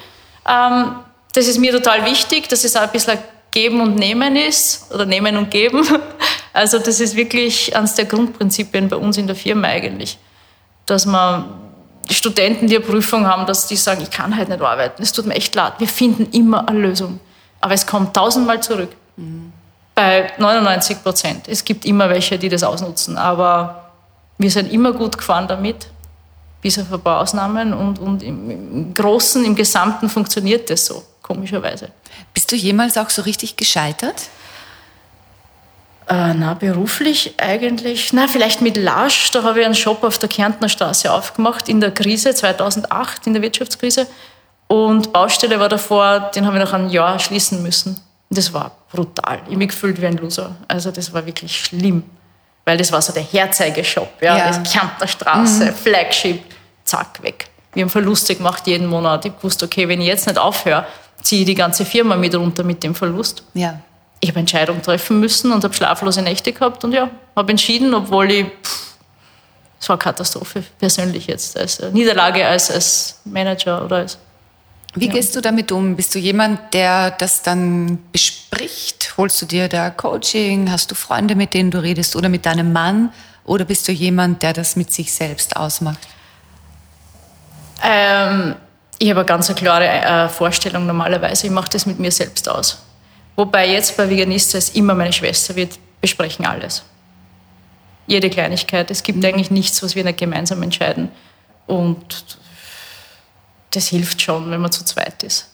Ähm, 0.48 0.96
das 1.33 1.47
ist 1.47 1.59
mir 1.59 1.73
total 1.73 2.05
wichtig, 2.05 2.49
dass 2.49 2.64
es 2.64 2.77
auch 2.77 2.83
ein 2.83 2.90
bisschen 2.90 3.19
Geben 3.51 3.81
und 3.81 3.97
Nehmen 3.97 4.37
ist 4.37 4.93
oder 4.93 5.07
Nehmen 5.07 5.37
und 5.37 5.51
Geben. 5.51 5.87
Also 6.53 6.81
das 6.81 6.99
ist 6.99 7.14
wirklich 7.14 7.77
eines 7.77 7.95
der 7.95 8.07
Grundprinzipien 8.07 8.88
bei 8.88 8.97
uns 8.97 9.16
in 9.16 9.29
der 9.29 9.37
Firma 9.37 9.69
eigentlich, 9.69 10.19
dass 10.85 11.07
man 11.07 11.45
Studenten, 12.11 12.66
die 12.66 12.75
eine 12.75 12.85
Prüfung 12.85 13.25
haben, 13.25 13.47
dass 13.47 13.69
die 13.69 13.77
sagen, 13.77 14.03
ich 14.03 14.11
kann 14.11 14.37
halt 14.37 14.49
nicht 14.49 14.61
arbeiten, 14.61 15.01
es 15.01 15.12
tut 15.12 15.27
mir 15.27 15.37
echt 15.37 15.55
leid. 15.55 15.75
Wir 15.79 15.87
finden 15.87 16.27
immer 16.33 16.69
eine 16.69 16.81
Lösung, 16.81 17.21
aber 17.61 17.75
es 17.75 17.87
kommt 17.87 18.14
tausendmal 18.14 18.61
zurück. 18.61 18.90
Bei 19.95 20.33
99 20.38 21.05
Prozent. 21.05 21.47
Es 21.47 21.64
gibt 21.64 21.85
immer 21.85 22.09
welche, 22.09 22.37
die 22.37 22.49
das 22.49 22.64
ausnutzen, 22.64 23.16
aber 23.16 23.93
wir 24.37 24.51
sind 24.51 24.73
immer 24.73 24.93
gut 24.93 25.19
gefahren 25.19 25.47
damit 25.47 25.87
bis 26.62 26.79
auf 26.79 26.93
ein 26.93 27.01
paar 27.01 27.21
Ausnahmen 27.21 27.73
und, 27.73 27.99
und 27.99 28.23
im, 28.23 28.51
im 28.51 28.95
Großen, 28.95 29.45
im 29.45 29.55
Gesamten 29.55 30.09
funktioniert 30.09 30.69
das 30.69 30.87
so, 30.87 31.03
komischerweise. 31.35 31.90
Bist 32.35 32.51
du 32.51 32.57
jemals 32.57 32.99
auch 32.99 33.09
so 33.09 33.23
richtig 33.23 33.57
gescheitert? 33.57 34.23
Äh, 36.09 36.35
na, 36.35 36.55
beruflich 36.55 37.35
eigentlich, 37.38 38.12
na, 38.12 38.27
vielleicht 38.27 38.61
mit 38.62 38.77
Lasch, 38.77 39.31
da 39.31 39.45
habe 39.45 39.61
ich 39.61 39.64
einen 39.66 39.77
Shop 39.77 40.03
auf 40.03 40.19
der 40.19 40.29
Kärntner 40.29 40.69
Straße 40.69 41.12
aufgemacht, 41.12 41.69
in 41.69 41.81
der 41.81 41.93
Krise 41.93 42.35
2008, 42.35 43.29
in 43.29 43.35
der 43.35 43.43
Wirtschaftskrise. 43.43 44.09
Und 44.66 45.12
Baustelle 45.12 45.61
war 45.61 45.69
davor, 45.69 46.31
den 46.35 46.47
haben 46.47 46.55
wir 46.55 46.64
nach 46.64 46.73
einem 46.73 46.88
Jahr 46.88 47.19
schließen 47.21 47.62
müssen. 47.62 47.90
Und 48.29 48.38
das 48.38 48.53
war 48.53 48.73
brutal. 48.90 49.37
Ich 49.45 49.47
habe 49.47 49.57
mich 49.59 49.69
gefühlt 49.69 50.01
wie 50.01 50.07
ein 50.07 50.16
Loser. 50.16 50.57
Also 50.66 50.90
das 50.90 51.12
war 51.12 51.25
wirklich 51.27 51.57
schlimm. 51.57 52.03
Weil 52.64 52.77
das 52.77 52.90
war 52.90 53.01
so 53.03 53.12
der 53.12 53.23
Herzeigeshop, 53.23 54.11
ja, 54.21 54.37
Ja. 54.37 54.49
das 54.49 54.73
Kärntner 54.73 55.07
Straße, 55.07 55.73
Flagship, 55.73 56.43
zack, 56.85 57.23
weg. 57.23 57.47
Wir 57.73 57.83
haben 57.83 57.90
Verluste 57.90 58.35
gemacht 58.35 58.66
jeden 58.66 58.87
Monat. 58.88 59.25
Ich 59.27 59.33
wusste, 59.43 59.66
okay, 59.66 59.87
wenn 59.88 60.01
ich 60.01 60.09
jetzt 60.09 60.27
nicht 60.27 60.38
aufhöre, 60.38 60.87
ziehe 61.22 61.44
die 61.44 61.54
ganze 61.54 61.85
Firma 61.85 62.16
mit 62.16 62.35
runter 62.35 62.62
mit 62.64 62.83
dem 62.83 62.94
Verlust 62.94 63.42
Ja. 63.54 63.80
ich 64.20 64.28
habe 64.30 64.40
Entscheidungen 64.40 64.83
treffen 64.83 65.20
müssen 65.20 65.52
und 65.52 65.62
habe 65.64 65.74
schlaflose 65.74 66.22
Nächte 66.22 66.52
gehabt 66.52 66.85
und 66.85 66.92
ja, 66.92 67.11
habe 67.37 67.50
entschieden, 67.50 67.94
obwohl 67.94 68.30
ich, 68.30 68.46
es 69.80 69.88
war 69.88 69.94
eine 69.96 70.02
Katastrophe 70.02 70.62
persönlich 70.78 71.26
jetzt, 71.26 71.59
als 71.59 71.78
äh, 71.80 71.90
Niederlage 71.90 72.46
als, 72.46 72.70
als 72.70 73.20
Manager 73.24 73.85
oder 73.85 73.96
als, 73.96 74.18
Wie 74.94 75.09
gehst 75.09 75.35
du 75.37 75.40
damit 75.40 75.72
um? 75.72 75.96
Bist 75.96 76.14
du 76.14 76.18
jemand, 76.18 76.74
der 76.74 77.12
das 77.12 77.42
dann 77.42 77.98
bespricht? 78.12 79.14
Holst 79.16 79.40
du 79.40 79.46
dir 79.46 79.68
da 79.68 79.88
Coaching? 79.90 80.70
Hast 80.70 80.90
du 80.90 80.94
Freunde, 80.94 81.35
mit 81.37 81.54
denen 81.54 81.70
du 81.70 81.78
redest 81.80 82.16
oder 82.16 82.28
mit 82.28 82.44
deinem 82.44 82.72
Mann? 82.72 83.12
Oder 83.44 83.64
bist 83.64 83.87
du 83.88 83.92
jemand, 83.92 84.42
der 84.42 84.52
das 84.52 84.76
mit 84.76 84.92
sich 84.92 85.12
selbst 85.12 85.56
ausmacht? 85.56 86.09
ähm, 87.83 88.54
ich 89.03 89.09
habe 89.09 89.21
eine 89.21 89.27
ganz 89.27 89.53
klare 89.55 89.89
äh, 89.89 90.29
Vorstellung 90.29 90.87
normalerweise, 90.87 91.47
ich 91.47 91.53
mache 91.53 91.71
das 91.71 91.87
mit 91.87 91.99
mir 91.99 92.13
selbst 92.13 92.49
aus. 92.49 92.83
Wobei 93.35 93.67
jetzt 93.71 93.97
bei 93.97 94.11
Veganista 94.11 94.59
es 94.59 94.69
immer 94.71 94.95
meine 94.95 95.13
Schwester 95.13 95.57
wird, 95.57 95.79
besprechen 96.03 96.45
alles. 96.45 96.85
Jede 98.07 98.29
Kleinigkeit. 98.29 98.91
Es 98.91 99.03
gibt 99.03 99.25
eigentlich 99.25 99.51
nichts, 99.51 99.83
was 99.83 99.95
wir 99.95 100.05
nicht 100.05 100.19
gemeinsam 100.19 100.63
entscheiden. 100.63 101.09
Und 101.67 102.39
das 103.71 103.87
hilft 103.87 104.21
schon, 104.21 104.51
wenn 104.51 104.61
man 104.61 104.71
zu 104.71 104.85
zweit 104.85 105.23
ist. 105.23 105.49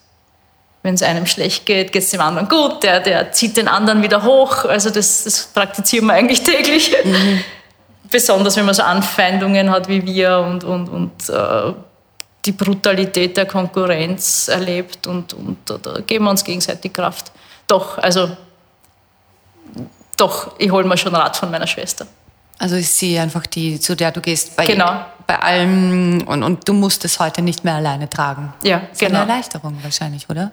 Wenn 0.83 0.95
es 0.95 1.03
einem 1.03 1.27
schlecht 1.27 1.67
geht, 1.67 1.93
geht 1.93 2.03
es 2.03 2.11
dem 2.11 2.23
anderen 2.23 2.49
gut. 2.49 2.83
Der, 2.83 2.99
der 2.99 3.31
zieht 3.31 3.57
den 3.57 3.69
anderen 3.69 4.03
wieder 4.03 4.25
hoch. 4.25 4.65
Also 4.65 4.91
das, 4.91 5.23
das 5.23 5.45
praktizieren 5.55 6.07
wir 6.07 6.15
eigentlich 6.15 6.43
täglich. 6.43 6.97
Besonders 8.11 8.57
wenn 8.57 8.65
man 8.65 8.75
so 8.75 8.83
Anfeindungen 8.83 9.71
hat 9.71 9.87
wie 9.89 10.05
wir 10.05 10.39
und, 10.41 10.65
und, 10.65 10.89
und 10.89 11.29
äh, 11.29 11.75
die 12.47 12.53
Brutalität 12.53 13.37
der 13.37 13.47
Konkurrenz 13.47 14.49
erlebt. 14.49 15.07
Und, 15.07 15.35
und 15.35 15.59
da, 15.67 16.01
geben 16.01 16.25
wir 16.25 16.31
uns 16.31 16.45
gegenseitig 16.45 16.93
Kraft. 16.93 17.33
Doch, 17.67 17.99
also 17.99 18.37
doch, 20.17 20.53
ich 20.59 20.71
hole 20.71 20.87
mir 20.87 20.97
schon 20.97 21.15
Rat 21.15 21.37
von 21.37 21.51
meiner 21.51 21.67
Schwester. 21.67 22.07
Also 22.59 22.77
ist 22.77 22.97
sie 22.97 23.19
einfach 23.19 23.47
die, 23.47 23.79
zu 23.79 23.94
der 23.94 24.13
du 24.13 24.21
gehst 24.21 24.57
bei, 24.57 24.65
Genau. 24.67 25.05
bei 25.27 25.38
allem 25.38 26.23
und, 26.27 26.42
und 26.42 26.67
du 26.67 26.73
musst 26.73 27.05
es 27.05 27.19
heute 27.21 27.42
nicht 27.42 27.65
mehr 27.65 27.75
alleine 27.75 28.09
tragen. 28.09 28.55
Ja, 28.63 28.79
Das 28.79 28.92
ist 28.92 29.01
genau. 29.01 29.21
eine 29.21 29.31
Erleichterung 29.31 29.77
wahrscheinlich, 29.83 30.31
oder? 30.31 30.53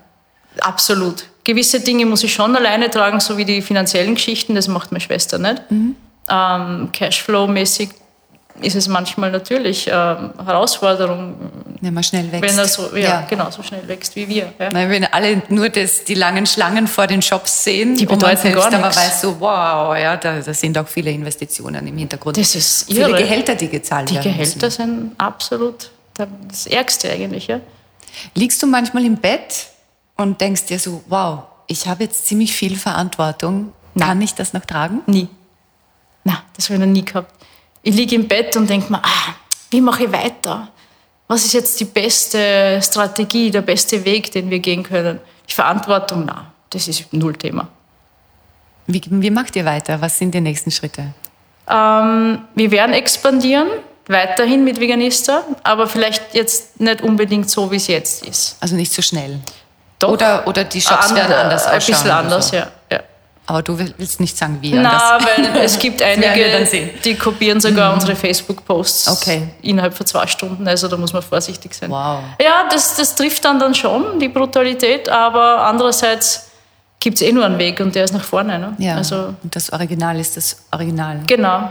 Absolut. 0.60 1.24
Gewisse 1.46 1.80
Dinge 1.80 2.06
muss 2.06 2.24
ich 2.24 2.34
schon 2.34 2.56
alleine 2.56 2.90
tragen, 2.90 3.20
so 3.20 3.38
wie 3.38 3.46
die 3.46 3.62
finanziellen 3.62 4.16
Geschichten, 4.16 4.54
das 4.56 4.68
macht 4.68 4.92
meine 4.92 5.02
Schwester 5.02 5.38
nicht. 5.38 5.62
Ähm, 5.72 6.90
Cashflow-mäßig 6.92 7.90
ist 8.62 8.76
es 8.76 8.88
manchmal 8.88 9.32
natürlich 9.32 9.88
ähm, 9.88 10.32
Herausforderung. 10.46 11.36
Wenn 11.82 11.94
man 11.94 12.04
schnell 12.04 12.32
wächst. 12.32 12.50
Wenn 12.50 12.58
er 12.58 12.68
so, 12.68 12.96
ja, 12.96 13.00
Ja. 13.02 13.26
genau, 13.30 13.50
so 13.52 13.62
schnell 13.64 13.86
wächst 13.88 14.16
wie 14.16 14.28
wir. 14.28 14.54
Ja. 14.60 14.70
Nein, 14.72 14.90
wenn 14.90 15.06
alle 15.06 15.42
nur 15.50 15.70
das, 15.70 16.04
die 16.06 16.14
langen 16.14 16.46
Schlangen 16.46 16.88
vor 16.88 17.08
den 17.08 17.22
Shops 17.22 17.64
sehen, 17.64 17.96
Die 17.96 18.04
und 18.08 18.12
man 18.12 18.20
bedeuten 18.20 18.42
selbst 18.42 18.70
gar 18.72 18.74
aber 18.80 18.96
weiß 18.96 19.22
so, 19.22 19.40
wow, 19.40 19.98
ja, 19.98 20.16
da, 20.18 20.40
da 20.40 20.54
sind 20.54 20.78
auch 20.78 20.88
viele 20.88 21.12
Investitionen 21.12 21.86
im 21.88 21.98
Hintergrund. 21.98 22.38
Das 22.38 22.56
ist 22.56 22.86
Viele 22.86 23.10
irre. 23.10 23.18
Gehälter, 23.18 23.56
die 23.56 23.68
gezahlt 23.68 24.10
Die 24.10 24.16
werden 24.16 24.32
Gehälter 24.32 24.66
müssen. 24.68 24.72
sind 24.72 25.12
absolut 25.20 25.90
das 26.48 26.68
Ärgste 26.68 27.10
eigentlich. 27.12 27.48
Ja. 27.48 27.60
Liegst 28.36 28.62
du 28.62 28.68
manchmal 28.68 29.04
im 29.04 29.18
Bett 29.18 29.68
und 30.16 30.40
denkst 30.40 30.66
dir 30.66 30.78
so, 30.80 31.04
wow, 31.08 31.40
ich 31.68 31.88
habe 31.88 32.04
jetzt 32.04 32.28
ziemlich 32.28 32.54
viel 32.54 32.78
Verantwortung. 32.78 33.74
Nein. 33.96 34.08
Kann 34.08 34.22
ich 34.22 34.36
das 34.36 34.54
noch 34.54 34.66
tragen? 34.66 35.02
Nie. 35.08 35.28
Nein, 36.24 36.38
das 36.56 36.66
habe 36.66 36.76
ich 36.76 36.80
noch 36.80 36.92
nie 36.92 37.04
gehabt. 37.04 37.34
Ich 37.84 37.94
liege 37.96 38.16
im 38.16 38.28
Bett 38.28 38.56
und 38.56 38.70
denke 38.70 38.92
mir, 38.92 39.00
ah, 39.04 39.34
wie 39.70 39.82
mache 39.82 40.06
ich 40.06 40.12
weiter? 40.12 40.70
Was 41.28 41.46
ist 41.46 41.54
jetzt 41.54 41.80
die 41.80 41.86
beste 41.86 42.80
Strategie, 42.82 43.52
der 43.52 43.62
beste 43.62 44.04
Weg, 44.06 44.32
den 44.32 44.50
wir 44.50 44.60
gehen 44.60 44.84
können? 44.84 45.20
Die 45.50 45.54
Verantwortung, 45.54 46.24
na, 46.26 46.52
das 46.70 46.88
ist 46.88 47.12
null 47.14 47.36
Thema. 47.36 47.68
Wie, 48.88 49.02
wie 49.08 49.30
macht 49.32 49.56
ihr 49.56 49.66
weiter? 49.66 50.00
Was 50.02 50.18
sind 50.18 50.34
die 50.34 50.42
nächsten 50.42 50.72
Schritte? 50.72 51.14
Ähm, 51.70 52.40
wir 52.56 52.72
werden 52.72 52.94
expandieren, 52.94 53.68
weiterhin 54.08 54.64
mit 54.64 54.80
Veganista, 54.80 55.44
aber 55.64 55.88
vielleicht 55.88 56.34
jetzt 56.34 56.80
nicht 56.80 57.02
unbedingt 57.02 57.50
so, 57.50 57.72
wie 57.72 57.78
es 57.78 57.88
jetzt 57.88 58.26
ist. 58.26 58.58
Also 58.60 58.76
nicht 58.76 58.92
so 58.94 59.02
schnell. 59.02 59.40
Doch. 60.00 60.10
Oder, 60.10 60.46
oder 60.48 60.66
die 60.66 60.82
Shops 60.82 61.10
An- 61.12 61.16
werden 61.16 61.34
anders 61.34 61.66
Ein 61.66 61.78
ausschauen. 61.78 61.94
bisschen 61.94 62.06
oder 62.08 62.18
anders, 62.18 62.50
so. 62.50 62.56
ja. 62.58 62.68
Ja. 63.46 63.50
Aber 63.54 63.62
du 63.62 63.78
will- 63.78 63.94
willst 63.98 64.20
nicht 64.20 64.38
sagen, 64.38 64.58
wie 64.62 64.74
Na, 64.74 65.18
weil 65.20 65.64
es 65.66 65.78
gibt 65.78 66.02
einige, 66.12 66.66
die 67.04 67.16
kopieren 67.16 67.60
sogar 67.60 67.94
unsere 67.94 68.16
Facebook-Posts 68.16 69.08
Okay. 69.10 69.50
innerhalb 69.62 69.94
von 69.94 70.06
zwei 70.06 70.26
Stunden. 70.28 70.68
Also 70.68 70.88
da 70.88 70.96
muss 70.98 71.12
man 71.14 71.22
vorsichtig 71.22 71.74
sein. 71.74 71.90
Wow. 71.92 72.20
Ja, 72.42 72.68
das, 72.72 72.96
das 72.96 73.16
trifft 73.16 73.44
dann 73.44 73.60
dann 73.60 73.76
schon, 73.76 74.20
die 74.20 74.30
Brutalität, 74.30 75.10
aber 75.10 75.62
andererseits 75.66 76.50
gibt 77.02 77.18
es 77.18 77.22
eh 77.22 77.34
nur 77.34 77.46
einen 77.46 77.58
Weg 77.60 77.80
und 77.82 77.94
der 77.96 78.06
ist 78.06 78.14
nach 78.14 78.24
vorne. 78.24 78.58
Ne? 78.60 78.74
Ja, 78.78 78.96
Also 78.96 79.34
und 79.44 79.54
das 79.56 79.72
Original 79.74 80.18
ist 80.20 80.38
das 80.38 80.64
Original. 80.72 81.20
genau. 81.28 81.70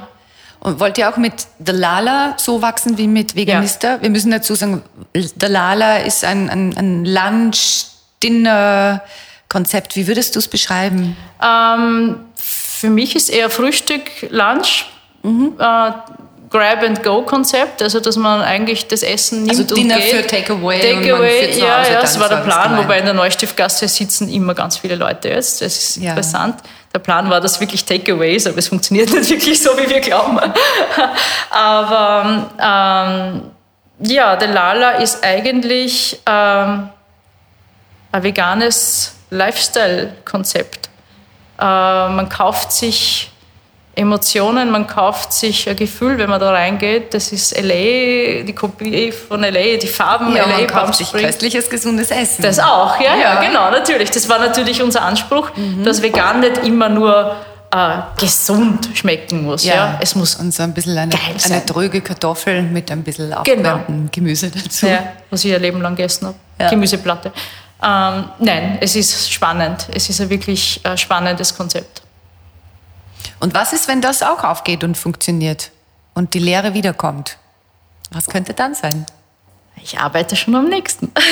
Und 0.60 0.78
wollt 0.78 0.96
ihr 0.98 1.08
auch 1.10 1.16
mit 1.16 1.32
The 1.66 1.72
Lala 1.72 2.34
so 2.36 2.62
wachsen 2.62 2.96
wie 2.96 3.08
mit 3.08 3.34
Veganista? 3.34 4.00
Wir 4.00 4.10
müssen 4.10 4.30
dazu 4.30 4.54
sagen, 4.54 4.82
The 5.14 5.46
Lala 5.48 5.96
ist 5.98 6.22
ein, 6.24 6.48
ein, 6.48 6.76
ein 6.76 7.04
Lunch-Dinner-Konzept. 9.52 9.96
Wie 9.96 10.06
würdest 10.06 10.34
du 10.34 10.38
es 10.38 10.48
beschreiben? 10.48 11.16
Ähm, 11.42 12.16
für 12.36 12.88
mich 12.90 13.14
ist 13.16 13.28
eher 13.30 13.50
Frühstück, 13.50 14.02
Lunch, 14.30 14.86
Mhm. 15.22 15.52
äh, 15.58 15.92
Grab-and-Go-Konzept, 16.50 17.80
also 17.80 18.00
dass 18.00 18.16
man 18.16 18.42
eigentlich 18.42 18.86
das 18.88 19.02
Essen 19.02 19.44
nimmt 19.44 19.50
Also 19.58 19.62
und 19.74 19.76
Dinner 19.78 19.98
geht. 19.98 20.04
für 20.16 20.26
Takeaway 20.26 20.76
und 20.94 21.02
Takeaway, 21.04 21.58
ja, 21.58 21.80
Hause 21.80 21.92
ja, 21.92 22.00
das 22.02 22.18
war 22.20 22.28
der 22.28 22.36
Plan, 22.38 22.76
wobei 22.76 22.98
in 22.98 23.04
der 23.06 23.14
Neustiftgasse 23.14 23.88
sitzen 23.88 24.28
immer 24.28 24.52
ganz 24.54 24.76
viele 24.78 24.96
Leute 24.96 25.28
jetzt. 25.30 25.62
Das 25.62 25.74
ist 25.76 25.96
Ja. 25.96 26.10
interessant. 26.10 26.56
Der 26.92 26.98
Plan 26.98 27.30
war, 27.30 27.40
dass 27.40 27.58
wirklich 27.60 27.84
Takeaways, 27.86 28.46
aber 28.46 28.58
es 28.58 28.68
funktioniert 28.68 29.10
nicht 29.14 29.30
wirklich 29.30 29.62
so, 29.62 29.70
wie 29.78 29.88
wir 29.88 30.00
glauben. 30.00 30.38
aber 31.50 32.50
ähm, 32.60 33.42
ja, 34.00 34.36
der 34.36 34.48
Lala 34.48 34.90
ist 34.96 35.24
eigentlich 35.24 36.20
ähm, 36.26 36.88
ein 38.10 38.22
veganes 38.22 39.11
Lifestyle-Konzept. 39.32 40.88
Äh, 41.58 41.62
man 41.64 42.28
kauft 42.28 42.72
sich 42.72 43.30
Emotionen, 43.94 44.70
man 44.70 44.86
kauft 44.86 45.32
sich 45.34 45.68
ein 45.68 45.76
Gefühl, 45.76 46.16
wenn 46.16 46.30
man 46.30 46.40
da 46.40 46.50
reingeht. 46.50 47.12
Das 47.12 47.30
ist 47.30 47.54
LA, 47.60 48.42
die 48.42 48.54
Kopie 48.54 49.12
von 49.12 49.42
LA, 49.42 49.76
die 49.76 49.86
Farben 49.86 50.34
Ja, 50.34 50.46
LA, 50.46 50.56
man 50.58 50.66
kauft 50.66 50.94
sich 50.94 51.12
köstliches, 51.12 51.68
gesundes 51.68 52.10
Essen. 52.10 52.42
Das 52.42 52.58
auch, 52.58 52.98
ja, 52.98 53.14
ja, 53.16 53.34
Ja. 53.34 53.40
genau, 53.42 53.70
natürlich. 53.70 54.10
Das 54.10 54.28
war 54.30 54.38
natürlich 54.38 54.82
unser 54.82 55.02
Anspruch, 55.02 55.50
dass 55.84 56.00
vegan 56.00 56.40
nicht 56.40 56.58
immer 56.64 56.88
nur 56.88 57.36
äh, 57.70 57.98
gesund 58.18 58.88
schmecken 58.94 59.44
muss. 59.44 59.64
Ja. 59.64 59.98
Es 60.00 60.14
muss 60.14 60.36
und 60.36 60.52
so 60.54 60.62
ein 60.62 60.72
bisschen 60.72 60.96
eine, 60.96 61.14
eine 61.44 61.60
dröge 61.60 62.00
Kartoffel 62.00 62.62
mit 62.62 62.90
ein 62.90 63.02
bisschen 63.02 63.28
Genau. 63.28 63.40
aufgewärmtem 63.40 64.08
Gemüse 64.10 64.50
dazu. 64.50 64.86
ja, 64.86 65.00
was 65.30 65.44
ich 65.44 65.54
ein 65.54 65.60
Leben 65.60 65.80
lang 65.82 65.96
gegessen 65.96 66.26
habe. 66.28 66.36
Ja. 66.58 66.70
Gemüseplatte. 66.70 67.30
Ähm, 67.82 68.28
nein, 68.38 68.78
es 68.80 68.94
ist 68.94 69.32
spannend. 69.32 69.88
Es 69.92 70.08
ist 70.08 70.20
ein 70.20 70.30
wirklich 70.30 70.84
äh, 70.84 70.96
spannendes 70.96 71.56
Konzept. 71.56 72.02
Und 73.40 73.54
was 73.54 73.72
ist, 73.72 73.88
wenn 73.88 74.00
das 74.00 74.22
auch 74.22 74.44
aufgeht 74.44 74.84
und 74.84 74.96
funktioniert 74.96 75.70
und 76.14 76.34
die 76.34 76.38
Lehre 76.38 76.74
wiederkommt? 76.74 77.38
Was 78.12 78.26
könnte 78.26 78.54
dann 78.54 78.74
sein? 78.74 79.06
Ich 79.82 79.98
arbeite 79.98 80.36
schon 80.36 80.54
am 80.54 80.68
nächsten. 80.68 81.12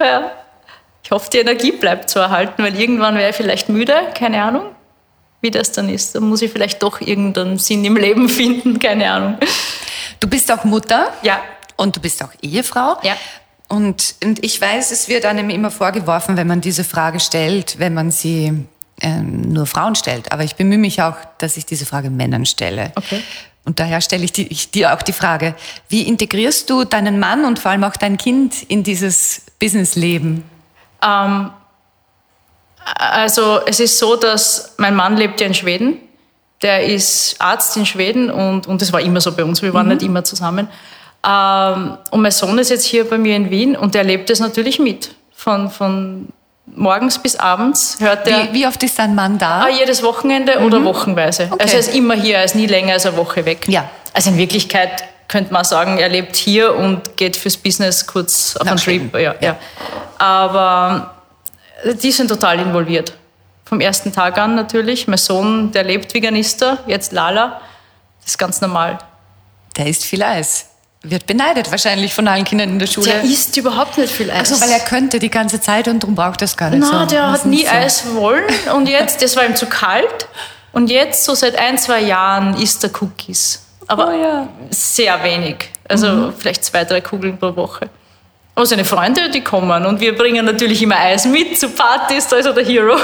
Ja. 0.00 0.32
Ich 1.02 1.10
hoffe, 1.10 1.28
die 1.30 1.38
Energie 1.38 1.72
bleibt 1.72 2.08
zu 2.08 2.18
erhalten, 2.18 2.62
weil 2.62 2.78
irgendwann 2.80 3.16
wäre 3.16 3.30
ich 3.30 3.36
vielleicht 3.36 3.68
müde, 3.68 3.94
keine 4.14 4.42
Ahnung, 4.42 4.74
wie 5.42 5.50
das 5.50 5.70
dann 5.70 5.88
ist. 5.88 6.14
Dann 6.14 6.24
muss 6.24 6.42
ich 6.42 6.50
vielleicht 6.50 6.82
doch 6.82 7.00
irgendeinen 7.00 7.58
Sinn 7.58 7.84
im 7.84 7.96
Leben 7.96 8.28
finden, 8.30 8.78
keine 8.78 9.10
Ahnung. 9.10 9.38
Du 10.18 10.28
bist 10.28 10.50
auch 10.50 10.64
Mutter 10.64 11.12
Ja, 11.22 11.40
und 11.76 11.94
du 11.94 12.00
bist 12.00 12.24
auch 12.24 12.30
Ehefrau. 12.40 12.96
Ja. 13.02 13.16
Und, 13.74 14.14
und 14.22 14.44
ich 14.44 14.60
weiß, 14.60 14.92
es 14.92 15.08
wird 15.08 15.24
einem 15.24 15.50
immer 15.50 15.70
vorgeworfen, 15.70 16.36
wenn 16.36 16.46
man 16.46 16.60
diese 16.60 16.84
Frage 16.84 17.18
stellt, 17.18 17.80
wenn 17.80 17.92
man 17.92 18.12
sie 18.12 18.52
ähm, 19.00 19.52
nur 19.52 19.66
Frauen 19.66 19.96
stellt. 19.96 20.30
Aber 20.30 20.44
ich 20.44 20.54
bemühe 20.54 20.78
mich 20.78 21.02
auch, 21.02 21.16
dass 21.38 21.56
ich 21.56 21.66
diese 21.66 21.84
Frage 21.84 22.08
Männern 22.08 22.46
stelle. 22.46 22.92
Okay. 22.94 23.20
Und 23.64 23.80
daher 23.80 24.00
stelle 24.00 24.24
ich, 24.24 24.30
die, 24.30 24.46
ich 24.46 24.70
dir 24.70 24.94
auch 24.94 25.02
die 25.02 25.12
Frage, 25.12 25.56
wie 25.88 26.02
integrierst 26.02 26.70
du 26.70 26.84
deinen 26.84 27.18
Mann 27.18 27.44
und 27.44 27.58
vor 27.58 27.72
allem 27.72 27.82
auch 27.82 27.96
dein 27.96 28.16
Kind 28.16 28.62
in 28.62 28.84
dieses 28.84 29.42
Businessleben? 29.58 30.44
Ähm, 31.02 31.50
also 32.84 33.60
es 33.66 33.80
ist 33.80 33.98
so, 33.98 34.14
dass 34.14 34.74
mein 34.76 34.94
Mann 34.94 35.16
lebt 35.16 35.40
ja 35.40 35.48
in 35.48 35.54
Schweden. 35.54 35.96
Der 36.62 36.84
ist 36.84 37.40
Arzt 37.40 37.76
in 37.76 37.86
Schweden 37.86 38.30
und, 38.30 38.68
und 38.68 38.80
das 38.80 38.92
war 38.92 39.00
immer 39.00 39.20
so 39.20 39.32
bei 39.32 39.42
uns. 39.42 39.62
Wir 39.62 39.74
waren 39.74 39.88
nicht 39.88 40.02
immer 40.02 40.22
zusammen. 40.22 40.68
Ähm, 41.26 41.98
und 42.10 42.20
mein 42.20 42.30
Sohn 42.32 42.58
ist 42.58 42.70
jetzt 42.70 42.84
hier 42.84 43.08
bei 43.08 43.18
mir 43.18 43.36
in 43.36 43.50
Wien 43.50 43.76
und 43.76 43.94
der 43.94 44.04
lebt 44.04 44.30
es 44.30 44.40
natürlich 44.40 44.78
mit. 44.78 45.14
Von, 45.34 45.70
von 45.70 46.28
morgens 46.66 47.18
bis 47.18 47.36
abends 47.36 47.96
hört 48.00 48.26
er 48.26 48.52
Wie, 48.52 48.60
wie 48.60 48.66
oft 48.66 48.82
ist 48.82 48.98
dein 48.98 49.14
Mann 49.14 49.38
da? 49.38 49.62
ah, 49.62 49.68
jedes 49.68 50.02
Wochenende 50.02 50.58
oder 50.60 50.84
wochenweise. 50.84 51.48
Okay. 51.50 51.62
Also 51.62 51.74
er 51.74 51.80
ist 51.80 51.94
immer 51.94 52.14
hier, 52.14 52.36
er 52.38 52.44
ist 52.44 52.54
nie 52.54 52.66
länger 52.66 52.94
als 52.94 53.06
eine 53.06 53.16
Woche 53.16 53.44
weg. 53.44 53.66
Ja. 53.68 53.88
Also 54.12 54.30
in 54.30 54.38
Wirklichkeit 54.38 55.04
könnte 55.28 55.52
man 55.52 55.64
sagen, 55.64 55.98
er 55.98 56.08
lebt 56.08 56.36
hier 56.36 56.74
und 56.74 57.16
geht 57.16 57.36
fürs 57.36 57.56
Business 57.56 58.06
kurz 58.06 58.56
auf 58.56 58.66
einen. 58.68 58.76
Trip. 58.76 59.14
Ja, 59.18 59.34
ja. 59.40 59.56
Aber 60.18 61.14
die 62.02 62.12
sind 62.12 62.28
total 62.28 62.60
involviert. 62.60 63.12
Vom 63.64 63.80
ersten 63.80 64.12
Tag 64.12 64.38
an 64.38 64.54
natürlich. 64.54 65.08
Mein 65.08 65.18
Sohn, 65.18 65.72
der 65.72 65.84
lebt 65.84 66.14
Veganister, 66.14 66.78
jetzt 66.86 67.12
Lala. 67.12 67.60
Das 68.20 68.32
ist 68.32 68.38
ganz 68.38 68.60
normal. 68.60 68.98
Der 69.76 69.86
isst 69.86 70.04
viel 70.04 70.22
Eis. 70.22 70.70
Wird 71.04 71.26
beneidet 71.26 71.70
wahrscheinlich 71.70 72.14
von 72.14 72.26
allen 72.26 72.44
Kindern 72.44 72.70
in 72.70 72.78
der 72.78 72.86
Schule. 72.86 73.06
Der 73.06 73.22
isst 73.22 73.56
überhaupt 73.56 73.98
nicht 73.98 74.12
viel 74.12 74.30
Eis. 74.30 74.50
also, 74.50 74.60
weil 74.62 74.70
er 74.70 74.80
könnte 74.80 75.18
die 75.18 75.30
ganze 75.30 75.60
Zeit 75.60 75.86
und 75.86 76.02
darum 76.02 76.14
braucht 76.14 76.40
er 76.40 76.46
es 76.46 76.56
gar 76.56 76.70
nicht 76.70 76.84
so. 76.84 76.92
Na, 76.92 77.04
der 77.06 77.30
Das 77.30 77.40
hat 77.40 77.46
nie 77.46 77.64
so. 77.64 77.70
Eis 77.70 78.04
wollen 78.14 78.44
und 78.74 78.88
jetzt, 78.88 79.22
das 79.22 79.36
war 79.36 79.44
ihm 79.44 79.54
zu 79.54 79.66
kalt. 79.66 80.26
Und 80.72 80.90
jetzt, 80.90 81.24
so 81.24 81.34
seit 81.34 81.56
ein, 81.56 81.78
zwei 81.78 82.00
Jahren, 82.00 82.56
isst 82.60 82.82
er 82.82 82.90
Cookies. 83.00 83.62
Aber 83.86 84.08
Oh 84.08 84.20
ja. 84.20 84.48
sehr 84.70 85.22
wenig. 85.22 85.68
Also 85.88 86.32
vielleicht 86.36 86.64
zwei, 86.64 86.84
drei 86.84 87.00
Kugeln 87.00 87.38
pro 87.38 87.54
Woche. 87.54 87.88
Aber 88.56 88.66
seine 88.66 88.84
Freunde, 88.84 89.30
die 89.30 89.40
kommen 89.40 89.84
und 89.84 89.98
wir 89.98 90.16
bringen 90.16 90.44
natürlich 90.46 90.80
immer 90.80 90.96
Eis 90.96 91.24
mit 91.24 91.58
zu 91.58 91.70
Partys, 91.70 92.28
da 92.28 92.36
ist 92.36 92.46
er 92.46 92.52
der 92.52 92.64
Hero. 92.64 92.96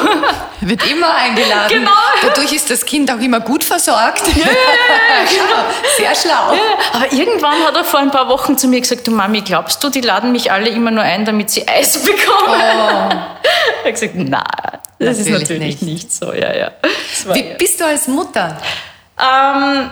Wird 0.61 0.89
immer 0.89 1.13
eingeladen. 1.13 1.69
Genau. 1.69 1.91
Dadurch 2.23 2.53
ist 2.53 2.71
das 2.71 2.87
Kind 2.87 3.11
auch 3.11 3.19
immer 3.19 3.41
gut 3.41 3.65
versorgt. 3.65 4.29
Ja, 4.29 4.33
genau. 5.29 5.65
Sehr 5.97 6.15
schlau. 6.15 6.57
Aber 6.93 7.13
irgendwann 7.13 7.65
hat 7.67 7.75
er 7.75 7.83
vor 7.83 7.99
ein 7.99 8.13
paar 8.13 8.29
Wochen 8.29 8.57
zu 8.57 8.69
mir 8.69 8.81
gesagt, 8.81 9.09
du 9.09 9.11
Mami, 9.11 9.41
glaubst 9.41 9.83
du, 9.83 9.91
die 9.91 10.03
laden 10.03 10.31
mich 10.31 10.53
alle 10.53 10.69
immer 10.69 10.93
nur 10.93 11.03
ein, 11.03 11.25
damit 11.25 11.51
sie 11.51 11.67
Eis 11.67 11.99
bekommen? 12.05 12.61
Er 12.61 13.85
hat 13.85 13.93
gesagt, 13.93 14.13
na, 14.15 14.45
das 15.01 15.19
ist 15.19 15.27
Oh. 15.27 15.31
Natürlich 15.33 15.49
natürlich 15.49 15.81
nicht. 15.81 15.83
nicht, 15.83 16.13
so, 16.13 16.33
ja, 16.33 16.55
ja. 16.55 16.71
Wie 17.33 17.41
ja- 17.49 17.57
bist 17.57 17.81
du 17.81 17.87
als 17.87 18.07
Mutter? 18.07 18.57
Ähm, 19.19 19.91